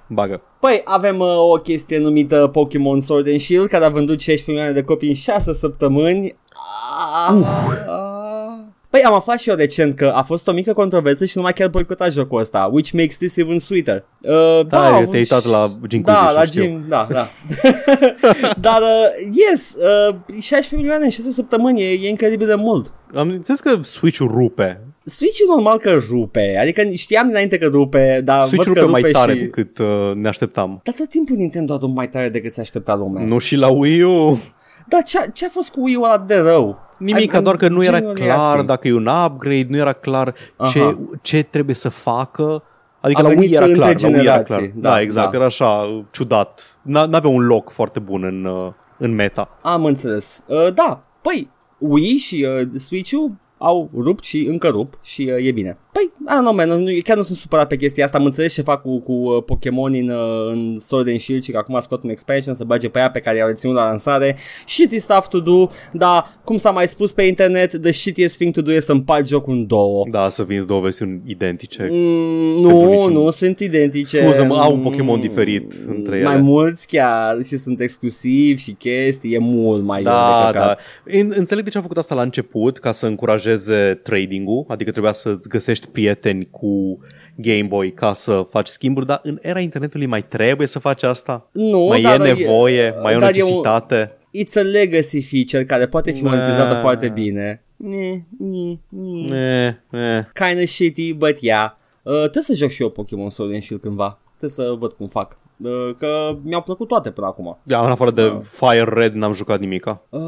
[0.08, 0.42] Bagă.
[0.60, 4.74] Păi, avem uh, o chestie numită Pokémon Sword and Shield, care a vândut 16 milioane
[4.74, 6.36] de copii în 6 săptămâni.
[7.28, 8.21] Ah,
[8.92, 11.54] Păi am aflat și eu recent că a fost o mică controversă și nu mai
[11.54, 14.04] chiar boicota jocul ăsta, which makes this even sweeter.
[14.22, 14.32] Uh,
[14.68, 16.62] Da, au da avut te-ai și- uitat la Jim Da, Cuiziș, la știu.
[16.62, 17.28] Jim, da, da.
[18.68, 19.76] Dar, uh, yes,
[20.10, 22.94] uh, 16 milioane în 6 săptămâni, e, e incredibil de mult.
[23.16, 24.80] Am înțeles că Switch-ul rupe.
[25.06, 29.12] Switch-ul normal că rupe, adică știam dinainte că rupe, dar Switch-ul văd că rupe mai
[29.12, 29.40] tare și...
[29.40, 30.80] decât uh, ne așteptam.
[30.84, 33.24] Dar tot timpul Nintendo a dat mai tare decât se aștepta lumea.
[33.24, 34.40] Nu și la Wii U.
[34.92, 36.80] Dar ce, ce a fost cu Wii-ul ăla de rău?
[36.98, 38.66] Nimic, Ai- doar că nu era genul clar asking.
[38.68, 40.34] dacă e un upgrade, nu era clar
[40.72, 40.98] ce, Aha.
[41.22, 42.64] ce trebuie să facă.
[43.02, 44.72] Adică A la venit Wii era între clar, la Wii era generații, clar.
[44.76, 45.38] Da, da, exact, da.
[45.38, 46.62] era așa ciudat.
[46.82, 48.68] N- N-avea un loc foarte bun în, uh,
[48.98, 49.50] în meta.
[49.62, 50.44] Am înțeles.
[50.46, 55.52] Uh, da, păi, Wii și uh, Switch-ul au rupt și încă rup și uh, e
[55.52, 55.78] bine.
[55.92, 58.54] Păi, I don't know, man, nu, chiar nu sunt supărat pe chestia asta, am înțeles
[58.54, 61.80] ce fac cu, cu uh, Pokémon în, uh, în Sword and Shield și că acum
[61.80, 64.38] scot un expansion să bage pe ea pe care i-au reținut la lansare.
[64.68, 68.62] Shitty stuff to do, dar cum s-a mai spus pe internet, the shittiest thing to
[68.62, 70.06] do e să împarți jocul în două.
[70.12, 71.88] Da, să vinzi două versiuni identice.
[71.92, 74.22] Mm, Pentru nu, niciun- nu sunt identice.
[74.22, 76.26] Scuză-mă, au un Mm, Pokémon diferit între ele.
[76.26, 80.12] Mai mulți chiar și sunt exclusivi și chestii, e mult mai Da,
[80.52, 80.60] de da.
[80.62, 80.80] căcat.
[81.06, 85.14] În- Înțeleg de ce a făcut asta la început, ca să încurajeze trading-ul, adică trebuia
[85.14, 87.00] să-ți găsești prieteni cu
[87.36, 91.50] Game Boy ca să faci schimburi, dar în era internetului mai trebuie să faci asta?
[91.52, 92.94] Nu, mai dar e nevoie?
[93.02, 94.16] mai e o dar necesitate?
[94.38, 96.30] it's a legacy feature care poate fi Da.
[96.30, 97.64] monetizată foarte bine.
[97.76, 99.38] Ne, ne, ne.
[99.38, 100.26] Eh, eh.
[100.34, 101.72] Kinda shitty, but yeah.
[102.04, 104.20] Uh, trebuie să joc și eu Pokémon Sword and Shield cândva.
[104.38, 105.38] Trebuie să văd cum fac.
[105.58, 107.58] Uh, că mi-au plăcut toate până acum.
[107.64, 108.42] Da, în afară de Da.
[108.50, 110.02] Fire Red n-am jucat nimica.
[110.10, 110.22] Uh,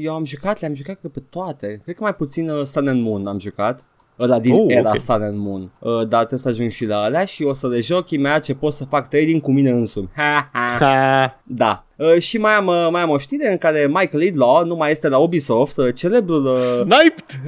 [0.00, 1.80] eu am jucat, le-am jucat cred pe toate.
[1.84, 3.84] Cred că mai puțin uh, Sun and Moon am jucat.
[4.18, 4.86] Ăla din Oh, oh, era ok.
[4.86, 4.98] okay.
[4.98, 5.70] Sun and Moon.
[5.78, 8.54] Uh, dar trebuie să ajung și la alea și o să le joc imediat ce
[8.54, 10.08] pot să fac trading cu mine însumi.
[10.16, 10.76] Ha, ha.
[10.86, 11.40] Ha.
[11.44, 11.84] Da.
[11.96, 14.90] Uh, și mai am, uh, mai am o știre în care Michael Idlaw nu mai
[14.90, 16.44] este la Ubisoft, uh, celebrul...
[16.44, 17.24] Uh, Sniped!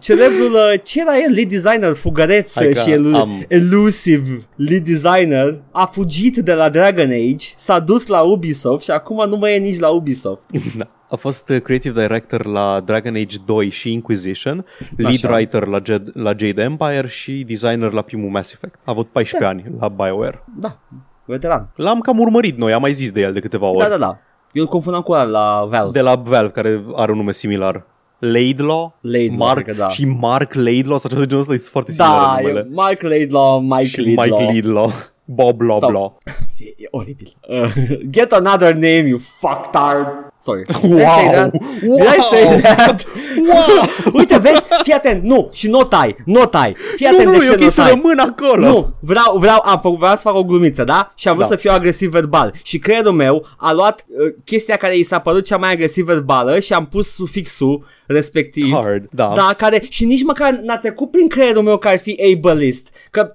[0.00, 4.46] celebrul, uh, ce era el, lead designer fugăreț Hai uh, că și el, am- elusive
[4.56, 9.36] lead designer, a fugit de la Dragon Age, s-a dus la Ubisoft și acum nu
[9.36, 10.42] mai e nici la Ubisoft.
[10.78, 10.88] Da.
[11.10, 14.64] A fost uh, creative director la Dragon Age 2 și Inquisition,
[14.96, 15.28] lead Așa.
[15.34, 18.74] writer la, Jed, la Jade Empire și designer la primul Mass Effect.
[18.74, 19.48] A avut 14 Da.
[19.48, 20.44] ani la BioWare.
[20.60, 20.78] Da,
[21.24, 21.68] veteran.
[21.76, 23.78] L-am cam urmărit noi, am mai zis de el de câteva ori.
[23.78, 24.18] Da, da, da.
[24.52, 25.90] Eu îl confundam cu ăla la Valve.
[25.92, 27.86] De la Valve, care are un nume similar.
[28.18, 29.88] Laidlaw, Laidlaw, Mark, cred că da.
[29.88, 32.58] și Mark Laidlaw sau ceva de genul ăsta, e foarte similar Da, numele.
[32.70, 34.24] e Mark Laidlaw, Mike și Laidlaw.
[34.38, 34.92] Mike Laidlaw.
[35.32, 36.18] Bob Law Sau- Law.
[36.58, 37.32] E, e oribil.
[37.48, 37.72] Uh,
[38.16, 40.06] get another name, you fucktard.
[40.38, 40.64] Sorry.
[40.64, 41.32] Did I say Wow!
[41.32, 41.52] that?
[41.80, 43.04] Did I say that?
[43.36, 44.12] Wow!
[44.12, 44.62] Uite, vezi?
[44.82, 45.22] Fii atent.
[45.22, 46.16] Nu, și nu o tai.
[46.24, 46.76] Nu o tai.
[46.96, 47.90] Fii Nu, atent nu, de e ce nu o ok să tai.
[47.90, 48.66] rămân acolo.
[48.68, 51.12] Nu, vreau, vreau, am făcut, vreau să fac o glumiță, da?
[51.14, 51.54] Și am vrut Da.
[51.54, 52.52] să fiu agresiv verbal.
[52.62, 56.60] Și creierul meu a luat uh, chestia care i s-a părut cea mai agresiv verbală
[56.60, 58.72] și am pus sufixul respectiv.
[58.72, 59.32] Hard, da.
[59.36, 62.88] Da, care și nici măcar n-a trecut prin creierul meu că ar fi ableist.
[63.10, 63.32] Că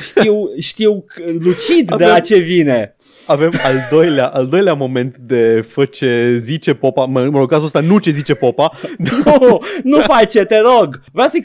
[0.00, 0.34] știu,
[0.70, 1.04] știu
[1.38, 2.96] lucid de Avem- la ce vine.
[3.26, 7.64] Avem al doilea, al doilea moment de fă ce zice popa, mă, mă rog, cazul
[7.64, 8.72] ăsta nu ce zice popa,
[9.24, 11.00] Nu, nu face, te rog.
[11.12, 11.38] Vreau să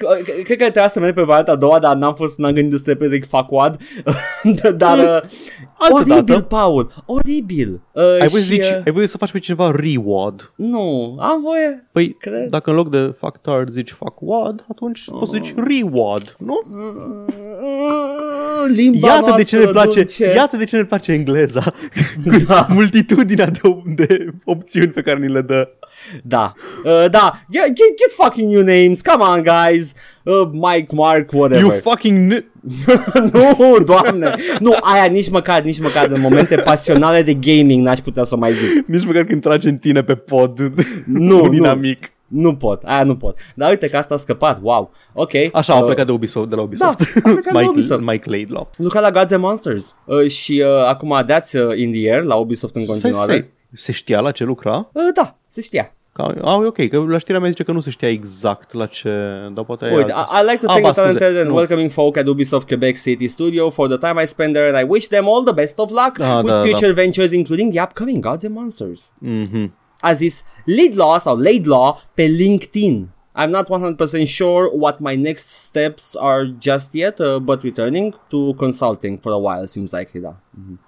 [0.44, 2.90] cred că trebuia să merg pe varianta a doua, dar n-am fost, n-am gândit să
[2.90, 3.82] repede zic fuck what.
[4.76, 5.30] dar uh,
[5.84, 6.42] Altă oribil, dată.
[6.42, 7.82] Paul, oribil.
[7.92, 10.52] Uh, ai voie, să și, zici, uh, ai voie să faci pe cineva reward.
[10.56, 11.88] Nu, am voie.
[11.92, 12.50] Păi, Cred.
[12.50, 16.60] dacă în loc de fuck tard zici fuck wad, atunci poți să zici reward, nu?
[18.68, 20.34] Limba Iată de ce ne noastră place, dulce.
[20.36, 21.74] iată de ce ne place engleza.
[22.48, 22.68] Da.
[22.74, 23.60] Multitudinea de,
[23.96, 25.70] de opțiuni pe care ni le dă.
[26.24, 26.54] Da,
[26.84, 29.94] uh, da, get, get, get fucking new names, come on guys,
[30.24, 31.64] uh, Mike, Mark, whatever.
[31.64, 32.46] You fucking n-
[33.34, 38.24] nu, doamne, nu, aia nici măcar, nici măcar în momente pasionale de gaming n-aș putea
[38.24, 38.88] să o mai zic.
[38.88, 40.60] Nici măcar când trage în tine pe pod
[41.06, 41.54] Nu, un nu.
[41.54, 42.12] inamic.
[42.28, 43.38] Nu pot, aia nu pot.
[43.56, 45.32] Dar uite că asta a scăpat, wow, ok.
[45.54, 46.98] Așa, au uh, plecat de Ubisoft, de la Ubisoft.
[46.98, 48.02] Da, a plecat de la Mike, Ubisoft.
[48.02, 48.70] Mike Laidlaw.
[48.78, 52.36] Lucra la Gods and Monsters uh, și uh, acum dați uh, in the air la
[52.36, 53.32] Ubisoft în continuare.
[53.32, 53.50] Stai, stai.
[53.74, 54.90] Se știa la ce lucra?
[54.94, 55.92] Uh, da, se știa.
[56.22, 58.86] Ca, a, e ok, că la știrea mea zice că nu se știa exact la
[58.86, 59.10] ce,
[59.54, 61.40] dar poate e Uite, altă- I, I like to Ah, thank ba, the talented scuze,
[61.42, 61.56] and nu.
[61.56, 64.90] welcoming folk at Ubisoft Quebec City Studio for the time I spent there and I
[64.92, 67.82] wish them all the best of luck Ah, with da, da, future ventures including the
[67.84, 69.12] upcoming Gods and Monsters.
[69.26, 69.72] Mhm.
[70.00, 73.08] A zis Laidlaw sau Laidlaw pe LinkedIn.
[73.42, 78.54] I'm not 100% sure what my next steps are just yet, uh, but returning to
[78.54, 80.36] consulting for a while seems likely, da.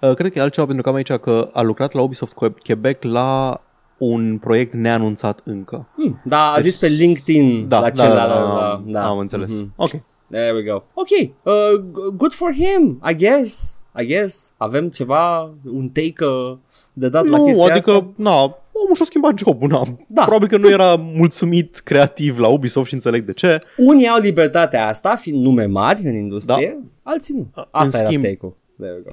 [0.08, 2.54] Uh, Cred că e altceva pentru că am aici că a lucrat la Ubisoft Que-
[2.64, 3.60] Quebec la
[3.98, 5.86] un proiect neanunțat încă.
[5.96, 8.28] Hmm, da, a zis pe LinkedIn Da, la da, celălalt.
[8.30, 9.06] da, la- da, da.
[9.06, 9.58] am înțeles.
[9.58, 9.72] Mhm.
[9.76, 9.90] Ok.
[10.30, 10.74] There we go.
[10.94, 11.08] Ok,
[11.42, 11.52] uh,
[11.90, 13.80] g- good for him, I guess.
[14.00, 14.52] I guess.
[14.56, 15.40] Avem ceva,
[15.72, 16.56] un take uh,
[16.92, 18.10] de dat la Nu, chestia adică, asta?
[18.16, 18.32] na,
[18.72, 19.82] omul și-a schimbat jobul, na.
[20.08, 20.22] Da.
[20.22, 23.58] Probabil că nu era mulțumit creativ la Ubisoft și înțeleg de ce.
[23.76, 27.46] Unii au libertatea asta, fiind nume mari în industrie, alții nu.
[27.54, 28.56] În Asta era schimb- take-ul.
[28.78, 29.10] There we go.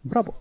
[0.00, 0.34] Bravo.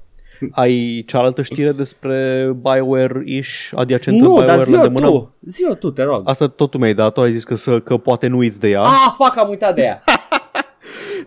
[0.52, 5.08] Ai cealaltă știre despre BioWare-ish, adiacentă Nu, BioWare dar la zi-o îndemână?
[5.08, 5.34] tu.
[5.46, 6.30] Zi-o tu, te rog.
[6.30, 8.70] Asta tot tu mi-ai dat, tu ai zis că, să, că poate nu uiți de
[8.70, 8.82] ea.
[8.82, 10.04] Ah, fuck, am uitat de ea.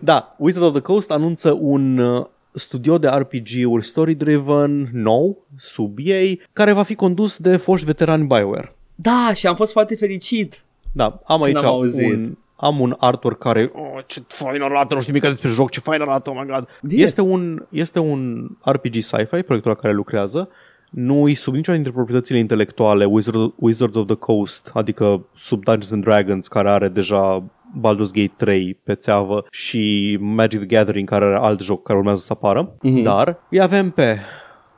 [0.01, 6.41] Da, Wizard of the Coast anunță un uh, studio de RPG-uri story-driven nou, sub ei,
[6.53, 8.75] care va fi condus de foști veterani BioWare.
[8.95, 10.63] Da, și am fost foarte fericit.
[10.91, 12.05] Da, am aici N-am auzit.
[12.15, 15.79] un, am un artwork care, oh, ce fain arată, nu știu nimic despre joc, ce
[15.79, 16.67] fain arată, oh my god.
[16.89, 17.01] Yes.
[17.03, 20.49] Este, un, este un RPG sci-fi, proiectul la care lucrează,
[20.89, 26.03] nu-i sub nicio dintre proprietățile intelectuale Wizard, Wizards of the Coast, adică sub Dungeons and
[26.03, 27.43] Dragons, care are deja
[27.79, 32.21] Baldur's Gate 3 pe țeavă și Magic the Gathering, care are alt joc care urmează
[32.21, 33.01] să apară, Mhm.
[33.01, 34.17] dar îi avem pe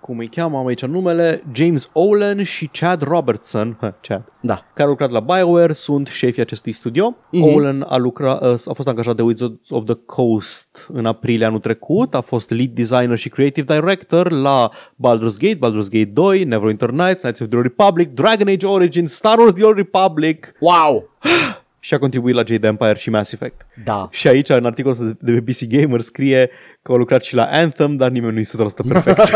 [0.10, 4.53] cum îi cheamă, am aici numele, James Olen și Chad Robertson, ha, Chad, Da.
[4.74, 7.16] care au lucrat la BioWare, sunt șefii acestui studio.
[7.32, 7.43] Mhm.
[7.49, 7.53] Mm-hmm.
[7.55, 12.14] Olen a, lucrat, a fost angajat de Wizards of the Coast în aprilie anul trecut,
[12.16, 17.22] a fost lead designer și creative director la Baldur's Gate, Baldur's Gate 2, Neverwinter Nights,
[17.22, 21.10] Knights of the Old Republic, Dragon Age Origins, Star Wars The Old Republic Wow.
[21.82, 23.66] și a contribuit la Jade Empire și Mass Effect.
[23.84, 24.07] Da.
[24.12, 26.49] Și aici, în articolul ăsta de pe PC Gamer, scrie
[26.82, 29.19] că a lucrat și la Anthem, dar nimeni nu e 100% perfect.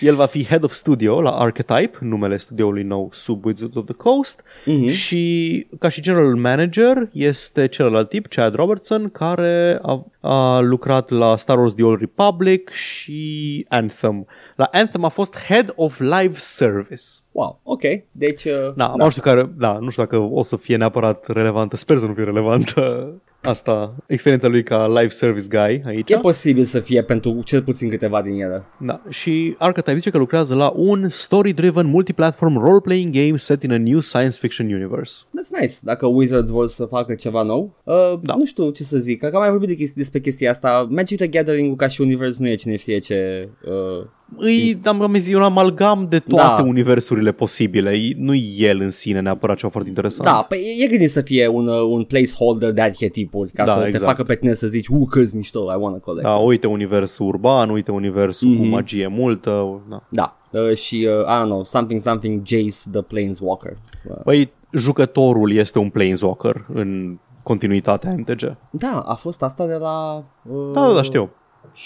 [0.00, 3.94] El va fi Head of Studio la Archetype, numele studioului nou sub Wizards of the
[3.94, 4.88] Coast Mhm.
[4.88, 11.36] și ca și General Manager este celălalt tip, Chad Robertson, care a, a lucrat la
[11.36, 14.26] Star Wars The Old Republic și Anthem.
[14.56, 17.02] La Anthem a fost Head of Live Service.
[17.32, 17.82] Wow, ok.
[18.12, 19.04] Deci, uh, Da, da.
[19.04, 22.12] Nu, știu care, da, nu știu dacă o să fie neapărat relevantă, sper să nu
[22.14, 23.12] fie relevantă
[23.42, 26.10] asta, experiența lui ca live service guy aici.
[26.10, 28.64] e posibil să fie pentru cel puțin câteva din ele.
[28.78, 33.78] Da, și Archetype zice că lucrează la un story-driven multiplatform role-playing game set in a
[33.78, 35.22] new science fiction universe.
[35.24, 35.74] That's nice.
[35.82, 38.34] Dacă Wizards vor să facă ceva nou, uh, Da.
[38.34, 39.18] nu știu ce să zic.
[39.18, 40.86] Că am mai vorbit de chesti- despre chestia asta.
[40.90, 43.48] Magic the Gathering ca și univers nu e cine știe ce...
[43.64, 46.68] Uh, Îi, am, am zis, un amalgam de toate Da.
[46.68, 47.90] universurile posibile.
[47.90, 50.28] E- Nu el în sine neapărat ceva foarte interesant.
[50.28, 53.80] da, păi e gândit să fie un, uh, un placeholder de arhetipuri ca Da, să
[53.80, 54.04] te exact.
[54.04, 56.26] facă pe tine să zici, uh, câți mișto, I wanna collect.
[56.26, 58.56] Da, uite universul urban, uite universul mm-hmm.
[58.56, 58.70] cu Mhm.
[58.70, 59.80] magie multă.
[59.88, 60.02] Da.
[60.08, 60.36] Da.
[60.60, 63.76] uh, și, uh, I don't know, something, something, Jace the Planeswalker.
[64.08, 68.56] Uh, Păi, jucătorul este un Planeswalker în continuitatea MTG.
[68.70, 70.24] da, a fost asta de la...
[70.42, 71.30] Uh, Da, da, da, știu.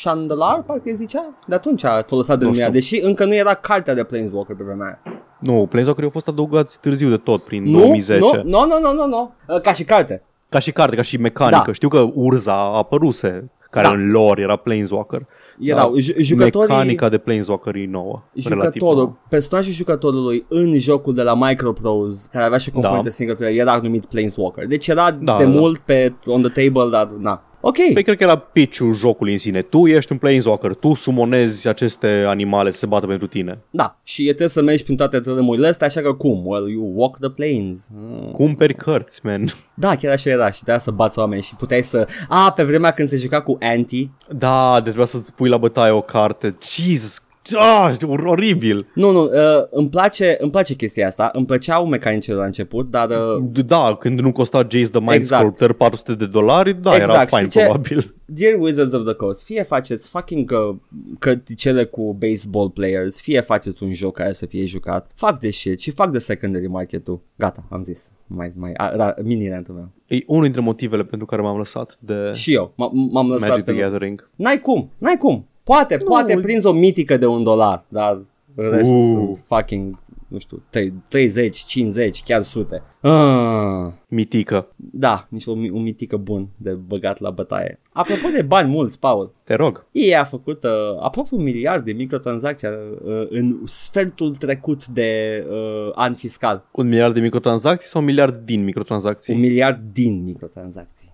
[0.02, 1.34] Chandelar, parcă îi zicea?
[1.46, 2.78] De atunci a folosit de Nu lumea, știu.
[2.80, 4.98] deși încă nu era cartea de Planeswalker pe vremea aia.
[5.38, 8.18] Nu, Planeswalker au fost adăugați târziu de tot, prin Nu, 2010.
[8.20, 9.34] nu, nu, nu, nu, nu, nu.
[9.48, 10.22] Uh, ca și carte.
[10.48, 11.62] Ca și carte, ca și mecanică.
[11.66, 11.72] Da.
[11.72, 13.92] Știu că Urza apăruse, care Da.
[13.92, 15.26] în lore era Planeswalker.
[15.60, 15.98] Erau Da.
[16.00, 16.68] ju- jucătorii...
[16.74, 18.22] Mecanica de Planeswalker e nouă.
[18.34, 18.92] relativ nouă.
[18.94, 23.10] Jucătorul, personajul jucătorului în jocul de la Microprose, care avea și componente Da.
[23.14, 24.66] single player, era numit Planeswalker.
[24.66, 25.58] Deci era Da, de da, da.
[25.58, 27.42] mult pe on the table, dar na.
[27.66, 27.76] Ok.
[27.92, 29.62] Păi cred că era pitch-ul jocului în sine.
[29.62, 33.58] Tu ești un Planeswalker, tu sumonezi aceste animale să se bată pentru tine.
[33.70, 36.46] Da, și e trebuie să mergi prin toate tărâmurile astea, așa că cum?
[36.46, 37.88] Well, you walk the planes.
[37.94, 38.30] Mm.
[38.30, 39.48] Cumperi cărți, man.
[39.74, 42.06] Da, chiar așa era și trebuia să bați oameni și puteai să...
[42.28, 45.90] A, pe vremea când se juca cu anti, Da, de trebuia să-ți pui la bătaie
[45.90, 46.56] o carte.
[46.76, 48.86] Jesus, ah, or- oribil.
[48.94, 49.30] Nu, nu, uh,
[49.70, 53.08] îmi, place, îmi place chestia asta, îmi plăceau mecanicile la început, dar...
[53.10, 55.40] Uh, Da, când nu costa Jace the Mind Exact.
[55.42, 57.66] Sculptor 400 de dolari, da, era Exact, fain știi ce?
[57.66, 58.14] probabil.
[58.26, 60.76] Dear Wizards of the Coast, fie faceți fucking uh,
[61.18, 65.78] cărticele cu baseball players, fie faceți un joc care să fie jucat, fac de shit
[65.80, 67.20] și fac de secondary market-ul.
[67.36, 68.12] Gata, am zis.
[68.26, 69.88] Mai, mai, a, da, mini rentul meu.
[70.06, 73.64] E unul dintre motivele pentru care m-am lăsat de Și eu, m- m-am lăsat Magic
[73.64, 73.72] pe...
[73.72, 74.30] the Gathering.
[74.36, 75.48] N-ai cum, n-ai cum.
[75.64, 76.04] Poate, Nu.
[76.04, 78.20] poate prinzi o mitică de un dolar, dar
[78.56, 79.10] rest Uh.
[79.12, 79.98] sunt fucking,
[80.28, 80.62] nu știu,
[81.08, 82.82] 30, 50, chiar sute.
[83.00, 83.92] Ah.
[84.08, 84.68] Mitică.
[84.76, 87.80] Da, nici un, un mitică bun de băgat la bătaie.
[87.92, 89.86] Apropo de bani mulți, Paul, Te rog.
[89.92, 95.90] EA a făcut uh, aproape un miliard de microtransacții uh, în sfertul trecut de uh,
[95.94, 96.64] an fiscal.
[96.72, 99.34] Un miliard de microtransacții sau un miliard din Un microtransacții?
[99.34, 101.12] miliard din microtransacții.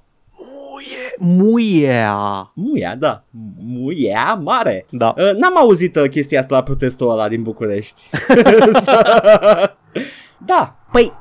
[0.81, 2.51] Muie, muia.
[2.55, 3.25] Muia, da.
[3.59, 4.87] Muia mare.
[4.91, 5.15] Da.
[5.17, 8.01] Uh, n-am auzit uh, chestia asta la protestul ăla din București.
[10.51, 11.13] da, păi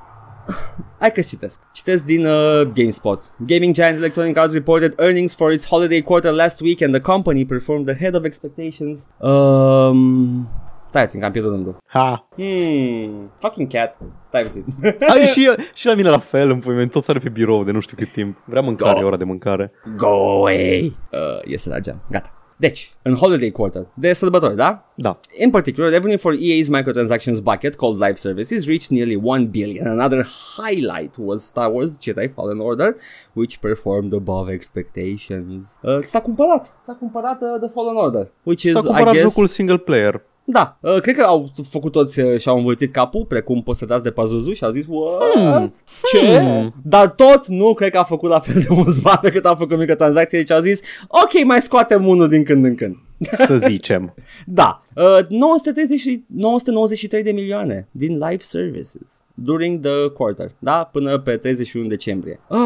[1.00, 1.62] Hai că citesc.
[1.74, 3.24] Citesc din uh, GameSpot.
[3.48, 7.46] Gaming giant Electronic Arts reported earnings for its holiday quarter last week and the company
[7.46, 9.06] performed ahead of expectations.
[9.18, 10.48] Um,
[10.90, 11.78] stai țin, că am pierdut rândul.
[11.86, 12.28] Ha.
[12.36, 13.98] Hmm, fucking cat.
[14.24, 14.66] Stai puțin.
[15.08, 17.80] Hai și, și la mine la fel, în pui tot are pe birou de nu
[17.80, 18.38] știu cât timp.
[18.46, 19.00] Vrea mâncare, Go.
[19.00, 19.72] e ora de mâncare.
[19.98, 20.98] Go away.
[21.12, 22.02] Uh, iese la geam.
[22.12, 22.34] Gata.
[22.60, 24.92] Deci, în holiday quarter, de sărbători, da?
[24.96, 25.20] Da.
[25.38, 29.88] In particular, revenue for EA's microtransactions bucket called Live Services reached nearly 1 billion.
[29.88, 30.28] Another
[30.58, 32.96] highlight was Star Wars Jedi Fallen Order,
[33.34, 35.80] which performed above expectations.
[35.82, 39.24] Uh, s-a cumpărat, s-a cumpărat uh, The Fallen Order, which is, S-a I cumpărat guess,
[39.24, 40.22] jocul single player.
[40.52, 44.52] Da, uh, cred că au făcut toți uh, și-au învârtit capul, precum posetați de Pazuzu
[44.52, 45.34] și au zis, what?
[45.34, 45.74] Hmm.
[46.12, 46.40] Ce?
[46.40, 46.74] Hmm.
[46.84, 49.78] Dar tot nu cred că a făcut la fel de mulți bani cât a făcut
[49.78, 52.96] microtransacții, deci au zis, ok, mai scoatem unul din când în când.
[53.38, 54.14] Să zicem.
[54.46, 61.18] Da, uh, 930, și- 993 de milioane din live services during the quarter, da, până
[61.18, 62.40] pe 31 decembrie.
[62.50, 62.58] Uh,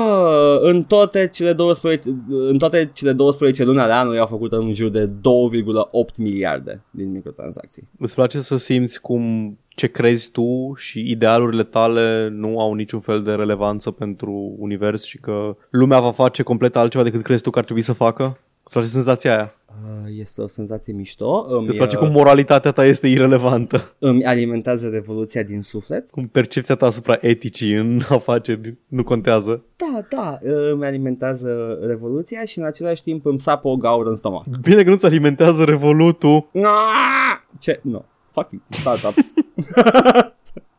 [0.61, 4.89] în toate cele 12 în toate cele 12 luni ale anului au făcut în jur
[4.89, 5.11] de 2,8
[6.17, 7.87] miliarde din microtransacții.
[7.99, 13.23] Îți place să simți cum ce crezi tu și idealurile tale nu au niciun fel
[13.23, 17.59] de relevanță pentru univers și că lumea va face complet altceva decât crezi tu că
[17.59, 18.23] ar trebui să facă?
[18.63, 19.53] Îți place senzația aia?
[19.81, 23.95] Uh, este o senzație mișto, îmi, Îți place uh, cum moralitatea ta este irelevantă?
[23.99, 26.09] îmi alimentează revoluția din suflet.
[26.09, 29.63] Cum percepția ta asupra eticii în afaceri nu contează?
[29.75, 34.15] Da, da, uh, îmi alimentează revoluția și în același timp îmi sapă o gaură în
[34.15, 34.45] stomac.
[34.61, 36.49] Bine că nu-ți alimentează revolutul.
[36.53, 37.39] Ah!
[37.59, 37.79] Ce?
[37.83, 37.91] Nu.
[37.91, 38.01] No.
[38.31, 39.33] Fucking startups.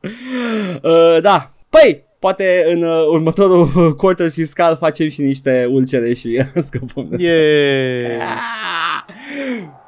[0.83, 1.55] uh, da.
[1.69, 3.69] Păi, poate în uh, următorul
[4.01, 7.23] quarter fiscal facem și niște ulcere și scăpăm de...
[7.23, 8.21] Yeah.
[8.21, 9.15] Ah!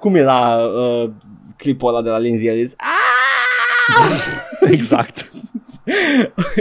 [0.00, 1.10] Cum era uh,
[1.56, 2.74] clipul ăla de la Lindsay Ellis?
[2.76, 4.70] Ah!
[4.76, 5.30] Exact.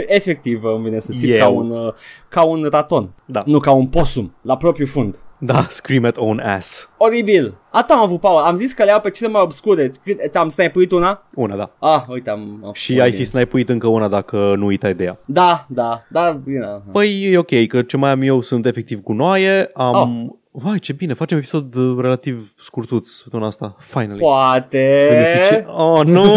[0.06, 1.38] Efectiv, îmi vine să țip Eu.
[1.38, 1.92] ca un, uh,
[2.28, 3.10] ca un raton.
[3.24, 3.40] Da.
[3.46, 5.18] Nu ca un possum, la propriu fund.
[5.38, 6.90] Da, scream at own ass.
[6.96, 7.54] Oribil.
[7.70, 8.38] Atât am avut, Paul.
[8.38, 9.90] Am zis că le iau pe cele mai obscure.
[10.04, 11.22] Cât- Ți-am snipuit una?
[11.34, 11.70] Una, da.
[11.78, 12.60] Ah, uite, am...
[12.64, 15.18] am Și ai fi snipuit încă una dacă nu uitai de ea.
[15.24, 16.66] Da, da, da, bine.
[16.92, 19.94] Păi e ok, că ce mai am eu sunt efectiv gunoaie, am...
[20.28, 20.34] Oh.
[20.62, 23.76] Vai, ce bine, facem episod uh, relativ scurtuț săptămâna asta.
[23.78, 24.18] Finally.
[24.20, 24.98] Poate...
[25.00, 26.32] Să beneficie- Oh, nu!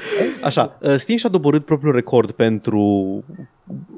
[0.44, 3.24] Așa, uh, Steam și-a doborât propriul record pentru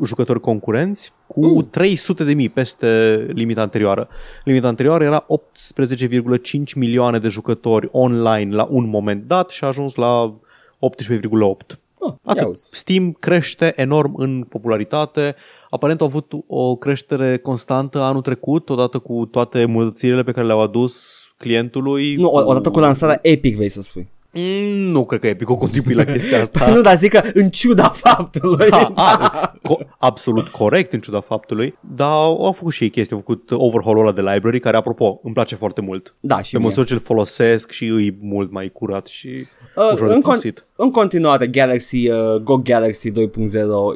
[0.05, 1.53] jucători concurenți cu Mm.
[1.55, 1.69] mm.
[1.71, 4.09] 300 de mii peste limita anterioară.
[4.45, 9.95] Limita anterioară era 18,5 milioane de jucători online la un moment dat și a ajuns
[9.95, 10.35] la
[10.79, 11.79] 18,8.
[11.99, 12.47] Oh, ia Atât.
[12.47, 12.69] uzi.
[12.73, 15.35] Steam crește enorm în popularitate.
[15.71, 20.63] Aparent au avut o creștere constantă anul trecut, odată cu toate îmbunătățirile pe care le-au
[20.63, 22.15] adus clientului.
[22.15, 24.09] Nu, o- odată cu lansarea Epic, vei să spui.
[24.35, 26.71] Mm, nu cred că Epic o contribuie la chestia asta.
[26.75, 28.69] nu, dar zic că în ciuda faptului.
[28.71, 33.23] Da, a, co- absolut corect în ciuda faptului, dar au făcut și ei chestii, au
[33.27, 36.15] făcut overhaul-ul ăla de library, care apropo îmi place foarte mult.
[36.21, 36.67] da, și Pe mie.
[36.67, 39.29] măsură ce îl folosesc și îi mult mai curat și
[39.77, 40.67] Uh, ușor de în, con- folosit.
[40.77, 43.17] în continuare, Galaxy, uh, Go Galaxy 2.0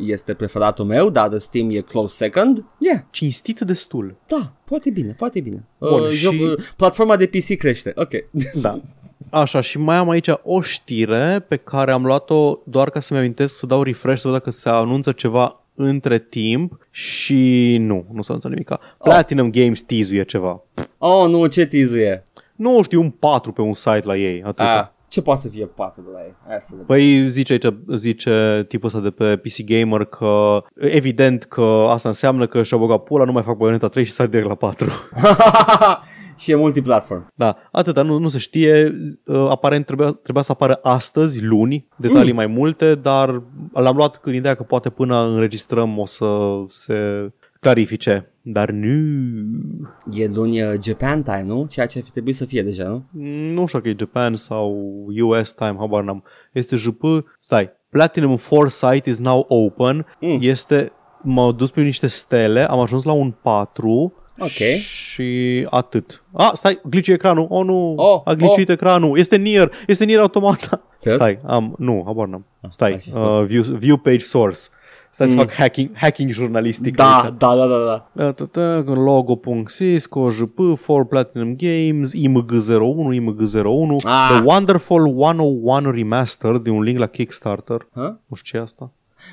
[0.06, 2.64] este preferatul meu, dar de Steam e close second.
[2.78, 4.16] Yeah, Cinstit destul.
[4.26, 5.68] da, foarte bine, foarte bine.
[5.78, 8.10] Bun, uh, și- uh, platforma de PC crește, ok.
[8.60, 8.70] Da.
[9.30, 13.56] Așa, și mai am aici o știre pe care am luat-o doar ca să-mi amintesc
[13.56, 18.28] să dau refresh să văd dacă se anunță ceva între timp și nu, nu se
[18.28, 18.70] anunță nimic.
[18.98, 20.62] Platinum Games teazuie ceva.
[20.98, 22.22] oh, nu, ce tizuie.
[22.56, 24.58] Nu știu, un 4 pe un site la ei, atât.
[24.58, 26.34] Ah, ce poate să fie 4 de la ei?
[26.48, 26.86] Hai să vedem.
[26.86, 32.46] Păi zice aici, zice tipul ăsta de pe PC Gamer că evident că asta înseamnă
[32.46, 34.88] că și-au băgat pula, nu mai fac Bayonetta 3 și sar direct la 4.
[36.38, 37.32] și e multiplatform.
[37.34, 42.30] Da, atâta, nu, nu se știe, uh, aparent trebuia, trebuia să apară astăzi, luni, detalii
[42.30, 42.36] mm.
[42.36, 47.30] mai multe, dar l-am luat cu ideea că poate până înregistrăm o să se
[47.60, 48.88] clarifice, dar nu,
[50.12, 51.66] E luni uh, Japan time, nu?
[51.70, 53.04] Ceea ce ar fi trebuit să fie deja, nu?
[53.52, 54.76] nu știu că e Japan sau
[55.22, 56.22] US time, habar n-am,
[56.52, 57.02] este JP,
[57.40, 60.38] stai, Platinum Foresight is now open, Mm.
[60.40, 64.80] este, m-au dus pe niște stele, am ajuns la un 4, Ok.
[64.82, 66.22] Și atât.
[66.32, 67.46] A, stai, glitch ecranul.
[67.48, 67.94] Oh, nu.
[67.96, 69.18] Oh, a glitchuit ecranul.
[69.18, 69.70] Este near.
[69.86, 70.80] Este near automata.
[70.96, 71.20] Serios?
[71.20, 72.46] Stai, am, nu, habar n-am.
[72.70, 73.38] Stai, ar fi fost.
[73.38, 74.58] uh, view, view page source.
[75.10, 75.40] Stai să Mm.
[75.40, 77.34] fac hacking, hacking jurnalistic Da, aici.
[77.38, 78.08] da, da, da, da.
[78.12, 84.28] Da, da, da, logo.cisco, jp, for Platinum Games, img01, img01, Ah.
[84.34, 87.86] The Wonderful 101 Remastered, de un link la Kickstarter.
[87.94, 88.02] Huh?
[88.26, 88.90] Nu știu ce e asta.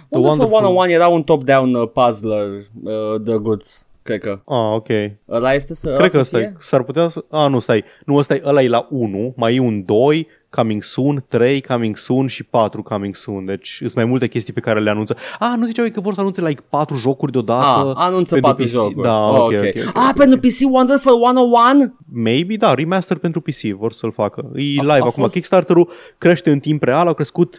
[0.09, 2.47] The Wonderful Wonderful- 101 era un top-down uh, puzzler
[2.83, 4.41] uh, drăguț, cred că.
[4.45, 4.87] Ah, ok.
[5.29, 6.47] Ăla este să, ăla Cred că să ăsta fie?
[6.47, 6.57] e.
[6.59, 7.23] S-ar putea să...
[7.29, 7.83] A, nu, stai.
[8.05, 11.97] Nu, ăsta e, ăla e la 1, mai e un 2, coming soon, 3, coming
[11.97, 13.45] soon și 4 coming soon.
[13.45, 15.15] Deci sunt mai multe chestii pe care le anunță.
[15.39, 17.87] A, nu ziceau ei că vor să anunțe like 4 jocuri deodată?
[17.89, 18.69] Ah, anunță pentru 4 PC.
[18.71, 19.01] jocuri.
[19.01, 19.61] Da, Oh, ok, ok.
[19.61, 20.15] ok, Ah, ok.
[20.17, 21.95] pentru PC Wonderful 101?
[22.13, 24.41] Maybe, da, remaster pentru PC vor să-l facă.
[24.55, 25.11] E A- live a acum.
[25.21, 27.57] fost- Kickstarter-ul crește în timp real, au crescut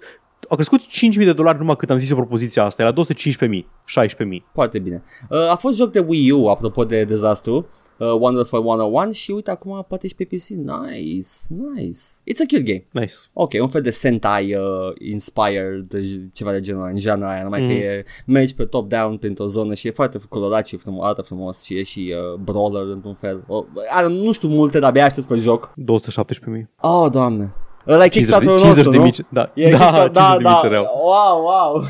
[0.48, 3.64] au crescut 5.000 de dolari numai cât am zis eu propoziția asta, e la 215.000,
[4.08, 4.42] 16.000.
[4.52, 5.02] Foarte bine.
[5.30, 7.66] Uh, a fost joc de Wii U, apropo de dezastru.
[7.98, 10.48] Uh, Wonderful 101 și uite acum poate și pe PC.
[10.48, 11.98] Nice, nice.
[12.30, 12.86] It's a cute game.
[12.90, 13.12] Nice.
[13.32, 14.62] Ok, un fel de Sentai uh,
[14.98, 17.68] inspired, j- ceva de genul ăla, în genul aia, numai Mhm.
[17.70, 21.62] că e, mergi pe top-down printr-o zonă și e foarte colorat și frumos, arată frumos
[21.62, 23.44] și e și uh, brawler într-un fel.
[23.46, 25.72] Oh, are, nu știu multe, dar abia aștept să joc.
[25.76, 26.70] 217.000.
[26.80, 27.52] Oh, doamne.
[27.88, 29.02] Ăla e 50 Kickstarter-ul 50 nostru, de nu?
[29.04, 30.86] mici, da, E da, Kickstarter- 50 de mici cereau.
[31.04, 31.82] Wow, wow.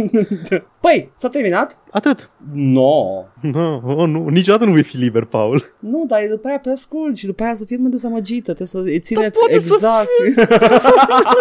[0.80, 1.78] păi, s-a terminat?
[1.90, 2.30] Atât.
[2.54, 2.92] No.
[3.40, 5.64] No, oh, nu, niciodată nu vei fi liber, Paul.
[5.78, 8.66] Nu, dar e după aia prea scurt și după aia să fii mai dezamăgită, trebuie
[8.66, 10.08] să îți ține Dar poate să exact.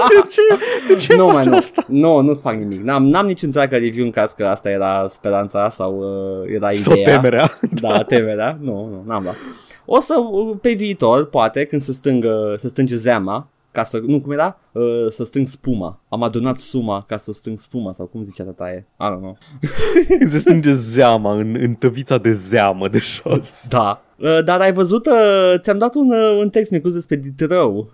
[0.09, 0.41] De ce,
[0.87, 1.55] de ce nu, faci mai nu.
[1.55, 1.85] asta?
[1.87, 2.81] Nu, nu-ți fac nimic.
[2.83, 5.97] N-am, n-am niciun întreagă review în caz că asta era speranța sau
[6.43, 7.15] uh, era Sau ideea.
[7.15, 7.59] temerea.
[7.81, 8.57] Da, temerea.
[8.61, 9.35] Nu, nu, n-am luat.
[9.85, 13.47] O să, uh, pe viitor, poate, când se stângă, se stânge zeama,
[13.77, 14.59] ca să, nu, cum era?
[14.71, 15.99] Uh, să strâng spuma.
[16.09, 18.87] Am adunat suma ca să strâng spuma, sau cum zicea tataie?
[18.99, 19.37] I don't know.
[20.31, 23.65] Se strânge zeama în, în tăvița de zeamă de jos.
[23.69, 24.01] Da.
[24.17, 27.91] Uh, dar ai văzut, uh, ți-am dat un, uh, un text micuț despre Ditrău.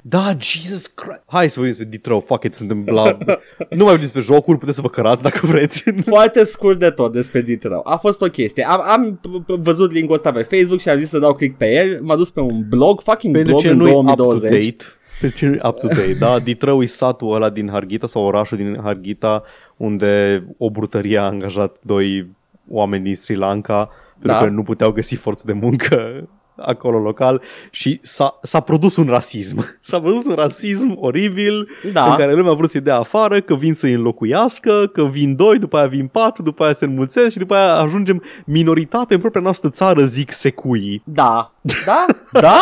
[0.00, 1.22] Da, Jesus Christ.
[1.26, 3.18] Hai să vorbim despre Detroit, fuck it, suntem la...
[3.56, 5.84] nu mai vorbim despre jocuri, puteți să vă cărați dacă vreți.
[6.14, 7.80] Foarte scurt de tot despre Ditrău.
[7.84, 8.64] A fost o chestie.
[8.64, 11.56] Am, am p- p- văzut linkul ăsta pe Facebook și am zis să dau click
[11.56, 11.98] pe el.
[12.02, 14.82] M-a dus pe un blog, fucking Pentru blog ce în nu e 2020.
[15.22, 15.30] Up-to-date.
[15.30, 16.38] Pentru ce nu e up-to-date, da?
[16.38, 19.42] Detroit e satul ăla din Harghita sau orașul din Harghita
[19.76, 22.30] unde o brutărie a angajat doi
[22.70, 24.38] oameni din Sri Lanka pentru Da.
[24.38, 29.64] că nu puteau găsi forță de muncă acolo local și s-a, s-a produs un rasism.
[29.80, 32.04] S-a produs un rasism oribil Da.
[32.04, 35.58] în care lumea a vrut să-i dea afară, că vin să-i înlocuiască, că vin doi,
[35.58, 39.42] după aia vin patru, după aia se înmulțesc și după aia ajungem minoritate în propria
[39.42, 41.02] noastră țară, zic secuii.
[41.04, 41.52] Da.
[41.84, 42.04] Da?
[42.40, 42.60] Da?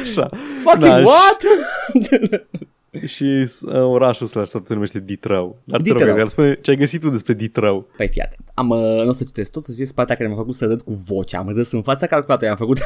[0.00, 0.28] Așa.
[0.64, 1.42] Fucking Da, what?
[3.06, 3.24] Și
[3.62, 5.56] uh, orașul ăsta se numește Ditrău.
[5.64, 6.14] Dar te rog, Ditrău.
[6.14, 7.86] Edgar, spune ce ai găsit tu despre Ditrău.
[7.96, 8.40] Păi fii atent.
[8.54, 10.82] Am, uh, nu o să citesc tot, să zic partea care mi-a făcut să râd
[10.82, 11.38] cu vocea.
[11.38, 12.78] Am râs în fața calculatorului, am făcut...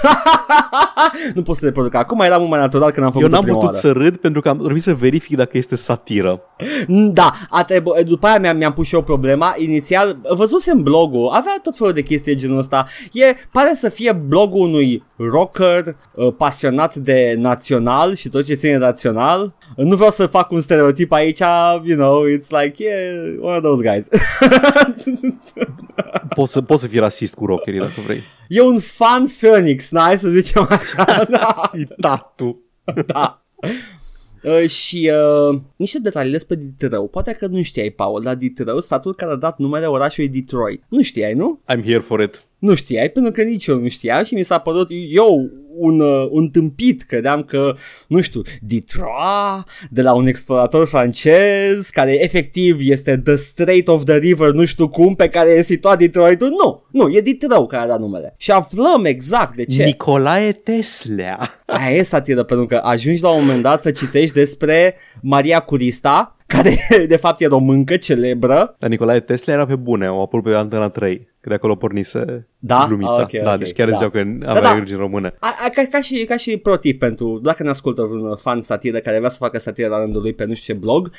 [1.35, 3.57] nu pot să reproduc acum, era mult mai natural când am făcut Eu n-am prima
[3.59, 3.87] putut oară.
[3.87, 6.41] să râd pentru că am trebuit să verific dacă este satiră.
[6.89, 9.55] Da, a trebu- după aia mi-am, mi-am pus și eu problema.
[9.59, 12.87] Inițial, văzusem blogul, avea tot felul de chestii de genul ăsta.
[13.13, 18.77] E, pare să fie blogul unui rocker, uh, pasionat de național și tot ce ține
[18.77, 19.55] național.
[19.77, 21.43] Nu vreau să fac un stereotip aici,
[21.85, 24.09] you know, it's like, yeah, one of those guys.
[26.35, 28.23] Poți să, poți să fii rasist cu rockerii dacă vrei.
[28.49, 31.05] e un fan Phoenix, n-ai să zicem așa.
[31.31, 31.71] da.
[31.97, 32.61] Da, tu.
[33.07, 33.43] da.
[34.43, 35.11] Uh, și
[35.51, 37.11] uh, niște detalii despre Detroit.
[37.11, 40.83] Poate că nu știai, Paul, dar Detroit, statul care a dat numele orașului Detroit.
[40.89, 41.61] Nu știai, nu?
[41.75, 42.47] I'm here for it.
[42.63, 46.29] Nu știai, pentru că nici eu nu știam și mi s-a părut eu un, uh,
[46.31, 47.03] un tâmpit.
[47.03, 47.75] Credeam că,
[48.09, 54.17] nu știu, Detroit, de la un explorator francez, care efectiv este The Strait of the
[54.17, 56.49] River, nu știu cum, pe care e situat Detroitul.
[56.49, 58.35] Nu, nu, e Detroit care a dat numele.
[58.39, 59.85] Și aflăm exact de ce.
[59.85, 61.39] Nicolae Tesla.
[61.67, 66.37] Aia e satiră, pentru că ajungi la un moment dat să citești despre Maria Curista,
[66.47, 66.79] care
[67.09, 68.77] de fapt e româncă, celebră.
[68.79, 72.47] Dar Nicolae Tesla era pe bune, o apărut pe Antena 3, că de acolo pornise
[72.59, 72.85] Da?
[72.89, 73.11] glumița.
[73.13, 73.93] Ah, ok, da, ok, deci chiar da.
[73.93, 74.75] ziceau că avea Da, da.
[74.75, 75.35] origini române.
[75.39, 78.61] A, a, ca, ca, și, ca și pro tip pentru, dacă ne ascultă un fan
[78.61, 81.11] satiră care vrea să facă satiră la rândul lui pe nu știu ce blog,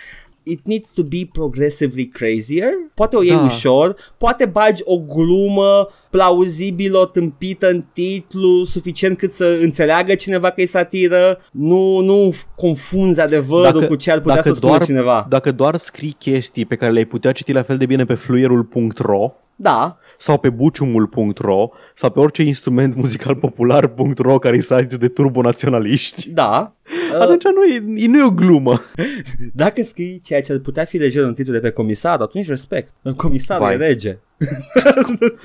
[0.43, 2.69] it needs to be progressively crazier.
[2.93, 3.43] Poate o iei Da.
[3.43, 10.61] ușor, poate bagi o glumă plauzibilă, tâmpită în titlu, suficient cât să înțeleagă cineva că
[10.61, 11.39] e satiră.
[11.51, 15.25] Nu, nu confunzi adevărul Dacă- cu ce ar putea dacă să spună doar- cineva.
[15.29, 19.31] Dacă doar scrii chestii pe care le-ai putea citi la fel de bine pe fluierul.ro
[19.55, 26.29] Da, sau pe buciumul.ro sau pe orice instrument muzical popular.ro care e site de turbonaționaliști,
[26.29, 26.75] da.
[27.13, 28.81] Uh, atunci nu e, nu e o glumă.
[29.63, 32.93] Dacă scrii ceea ce ar putea fi lejer un titlu de pe comisar, atunci respect.
[33.15, 33.73] Comisarul Vai.
[33.73, 34.17] e rege.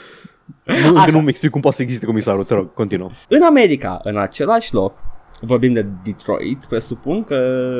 [0.64, 1.10] Nu, încă Așa.
[1.10, 3.10] nu-mi explic cum poate să existe comisarul, te rog, continuă.
[3.28, 4.96] În America, în același loc,
[5.40, 7.38] vorbim de Detroit, presupun că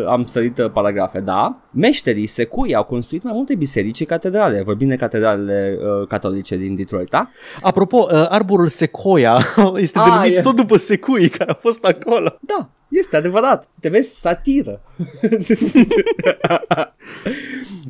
[0.09, 4.89] am sărit uh, paragrafe, da, meșterii secui au construit mai multe biserici și catedrale, vorbim
[4.89, 7.31] de catedralele uh, catolice din Detroit, da?
[7.63, 9.39] Apropo, uh, arborul sequoia
[9.77, 10.41] este Ah, denumit e.
[10.41, 12.39] tot după secui care a fost acolo.
[12.41, 13.69] Da, este adevărat.
[13.81, 14.21] Te vezi?
[14.21, 14.81] Satiră.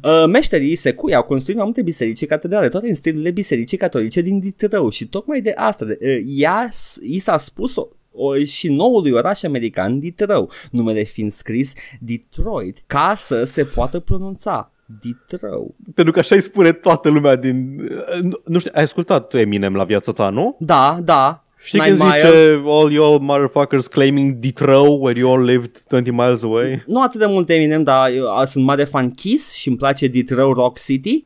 [0.03, 4.21] Uh, Meșterii secui au construit mai multe biserici și catedrale, toate în stilurile bisericii catolice
[4.21, 7.75] din Detroit și tocmai de asta, de, uh, ea, s- i s-a spus
[8.19, 14.01] o, o, și noului oraș american Detroit, numele fiind scris Detroit, ca să se poată
[14.01, 14.73] pronunța
[15.03, 15.75] Detroit.
[15.95, 17.81] Pentru că așa îi spune toată lumea din...
[17.81, 20.57] uh, Nu, nu știu, ai ascultat tu Eminem la viața ta, nu?
[20.61, 21.43] Da, da.
[21.61, 22.21] Știi Nine când Mile.
[22.21, 26.83] zice all you motherfuckers claiming Detroit where you all lived 20 miles away?
[26.87, 30.07] Nu atât de mult Eminem, dar eu a, sunt mare fan Kiss și îmi place
[30.07, 31.25] Detroit Rock City.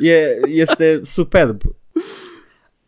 [0.00, 1.60] E, este superb.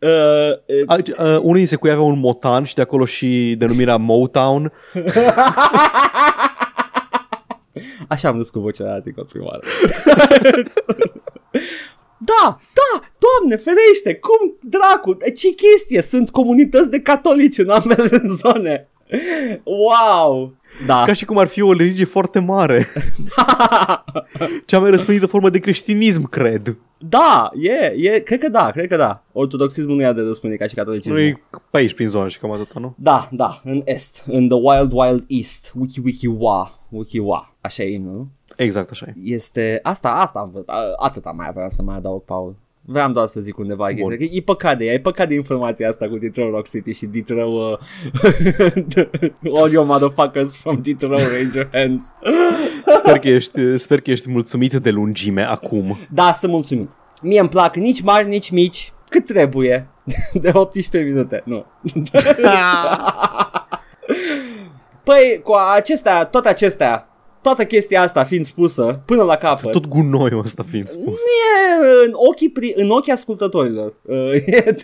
[0.05, 3.97] Uh, uh, A, uh, unul din secui avea un motan și de acolo și denumirea
[3.97, 4.71] Motown.
[8.07, 9.61] așa am dus cu vocea la articol prima oară.
[12.17, 18.89] Da, da, doamne, ferește, cum dracu, ce chestie, sunt comunități de catolici în ambele zone.
[19.63, 21.03] Wow, da.
[21.05, 22.87] Ca și cum ar fi o religie foarte mare.
[24.65, 26.77] Cea mai răspândită formă de creștinism, cred.
[26.97, 29.23] da, e, e, cred că da, cred că da.
[29.31, 31.17] Ortodoxismul nu e de răspândit ca și catolicismul.
[31.17, 31.39] Nu e
[31.69, 32.95] pe aici, prin zonă și cam atâta, nu?
[32.97, 37.83] Da, da, în est, în the wild wild east, wiki wiki wa, wiki wa, așa
[37.83, 38.27] e, nu?
[38.57, 39.13] Exact așa e.
[39.23, 42.55] Este, asta, asta am văzut, A- atâta mai aveam să mai adaug, Paul.
[42.87, 43.95] Vreau doar să zic undeva Bun.
[43.95, 46.93] chestia, că e păcat de ea, e păcat de informația asta cu Detroit Rock City
[46.93, 47.79] și Detroit
[49.43, 52.13] uh, All your motherfuckers from Detroit, raise your hands.
[52.87, 55.97] Sper că ești, sper că ești mulțumit de lungime acum.
[56.09, 56.89] Da, sunt mulțumit.
[57.21, 59.87] Mie îmi plac nici mari, nici mici, cât trebuie.
[60.41, 61.65] De 18 minute, nu.
[65.03, 67.14] Păi, cu acestea, toate acestea
[67.45, 71.13] Toată chestia asta fiind spusă până la capăt Tot gunoiul ăsta fiind spus.
[71.13, 73.93] E în ochii, pri- în ochii ascultătorilor.
[74.01, 74.75] Uh, e-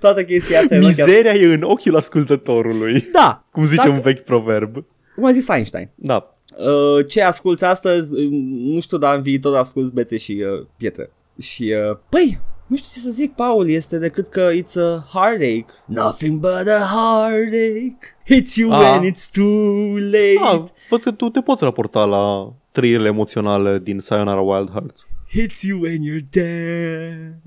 [0.00, 3.08] Toată chestia asta e în ochii as- Mizeria e în ochiul ascultătorului.
[3.12, 4.84] Da, Cum zice Dacă- un vechi proverb.
[5.14, 5.90] cum a zis Einstein.
[5.94, 6.30] Da.
[6.58, 8.28] Uh, ce asculți astăzi, uh,
[8.72, 11.10] nu știu, dar în viitor asculți bețe și uh, pietre.
[11.40, 15.64] Și, uh, păi, nu știu ce să zic, Paul, este decât că it's a heartache.
[15.86, 17.96] Nothing but a heartache.
[18.26, 18.78] Hits you Ah.
[18.80, 20.38] when it's too late.
[20.56, 25.06] Ah, văd că tu te poți raporta la trăirile emoționale din Sayonara Wild Hearts.
[25.30, 27.40] Hits you when you're down.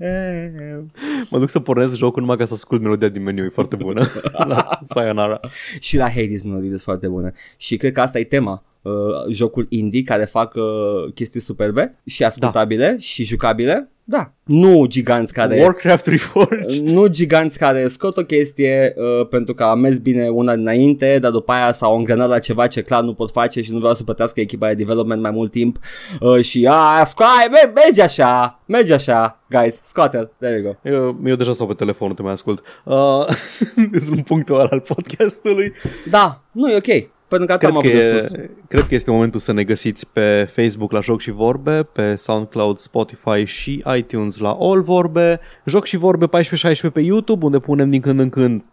[1.30, 4.06] Mă duc să pornesc jocul numai ca să ascult melodia din meniu, e foarte bună.
[4.52, 5.40] la Sayonara.
[5.80, 7.32] Și la Hades melodii sunt foarte bune.
[7.56, 8.62] Și cred că asta e tema.
[8.88, 12.96] Uh, jocuri indie care fac uh, chestii superbe și ascultabile da.
[12.98, 13.90] și jucabile.
[14.10, 16.90] Da, nu giganți care Warcraft Reforged.
[16.90, 21.30] nu giganți care scot o chestie uh, pentru că a mers bine una dinainte, dar
[21.30, 24.04] după aia s-au îngănat la ceva ce clar nu pot face și nu vreau să
[24.04, 25.78] plătească echipa de development mai mult timp
[26.20, 30.90] uh, și a, scoai, merge așa, merge așa, guys, scoate-l, there you go.
[30.90, 32.62] Eu, eu deja stau pe telefon, nu te mai ascult.
[32.84, 33.26] Uh,
[34.06, 35.72] sunt punctul ăla al podcastului.
[36.10, 37.17] Da, nu e ok.
[37.28, 38.38] Pentru că Cred am că, avut de e, spus.
[38.68, 42.78] cred că este momentul să ne găsiți pe Facebook la Joc și Vorbe, pe SoundCloud,
[42.78, 48.00] Spotify și iTunes la All Vorbe, Joc și Vorbe 14-16 pe YouTube, unde punem din
[48.00, 48.64] când în când,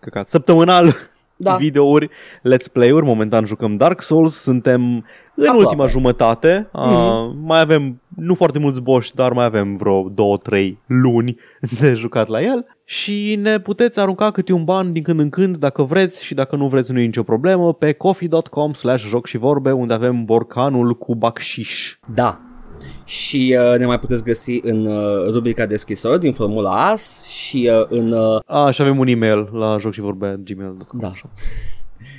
[0.00, 0.94] căcat, săptămânal,
[1.42, 1.56] Da.
[1.56, 2.08] videouri,
[2.54, 4.82] let's play-uri, momentan jucăm Dark Souls, suntem
[5.34, 5.58] în Aproape.
[5.64, 6.92] ultima jumătate, Mhm.
[6.92, 11.36] uh, mai avem nu foarte mulți boși, dar mai avem vreo 2-3 luni
[11.80, 15.56] de jucat la el și ne puteți arunca câte un ban din când în când
[15.56, 19.38] dacă vreți și dacă nu vreți nu e nicio problemă pe coffee.com slash joc și
[19.38, 21.94] vorbe unde avem borcanul cu bacșiș.
[22.14, 22.40] Da.
[23.12, 27.86] Și uh, ne mai puteți găsi în uh, rubrica deschisori din Formula AS și uh,
[27.88, 28.12] în...
[28.12, 31.00] Uh, A, și avem un e-mail la joc și vorbe gmail.com.
[31.00, 31.12] da.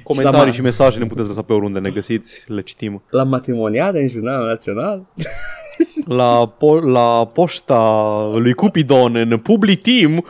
[0.04, 3.04] Comentarii Și și, la ma- mesaje ne puteți lăsa pe oriunde ne găsiți, le citim.
[3.10, 5.06] La matrimoniale în Jurnalul Național.
[6.06, 10.26] La, po- la poșta lui Cupidon în Publiteam uh,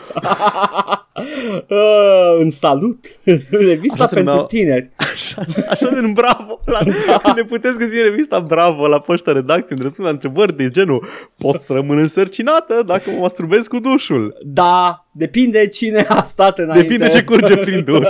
[2.40, 3.06] în salut.
[3.70, 4.90] Revista Așa se pentru numea- tineri.
[5.14, 6.60] Așa, așa de în Bravo.
[6.66, 6.80] La,
[7.36, 11.06] Ne puteți găsi în revista Bravo la poșta redacției unde răspund la întrebări de genul
[11.38, 14.38] Pot să rămân însărcinată dacă mă masturbez cu dușul?
[14.42, 16.82] Da, depinde cine a stat înainte.
[16.88, 18.06] Depinde ce curge prin duș.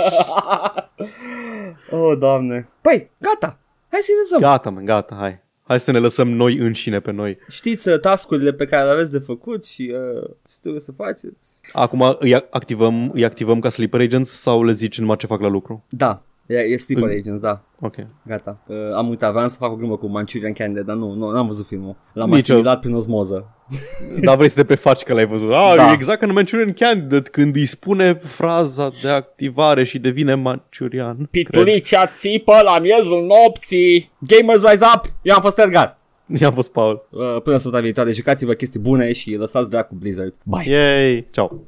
[1.90, 2.68] oh, doamne.
[2.80, 3.58] Păi, gata.
[3.90, 4.40] Hai să lăsăm.
[4.50, 5.42] Gata, mă, gata, hai.
[5.66, 7.38] Hai să ne lăsăm noi înșine pe noi.
[7.48, 11.60] Știți uh, tascurile pe care le aveți de făcut și uh, ce trebuie să faceți.
[11.72, 15.48] Acum îi activăm, îi activăm ca sleeper agents sau le zici numai ce fac la
[15.48, 15.84] lucru?
[15.88, 17.62] Da, e, e Sleeper În- Agents, da.
[17.80, 17.94] Ok.
[18.26, 18.58] Gata.
[18.66, 21.46] Uh, am uitat, vreau să fac o glumă cu Manchurian Candidate, dar nu, nu n-am
[21.46, 21.96] văzut filmul.
[22.12, 22.54] L-am Nici eu.
[22.54, 23.46] asimilat prin osmoză.
[24.24, 25.50] Dar vrei să te prefaci că l-ai văzut.
[25.52, 25.84] Ah, Da.
[25.86, 25.92] da.
[25.92, 31.16] exact ca în Manchurian Candidate când îi spune fraza de activare și devine Manchurian.
[31.16, 31.28] cred.
[31.30, 34.10] Pitulicea țipă la miezul nopții.
[34.18, 35.12] Gamers Rise Up!
[35.22, 35.98] Eu am fost Edgar.
[36.40, 37.08] I-am fost Paul.
[37.10, 40.34] Uh, până săptămâna viitoare, jucați-vă chestii bune și lăsați dracu Blizzard.
[40.44, 40.70] Bye!
[40.70, 41.26] Yay!
[41.30, 41.64] Ciao!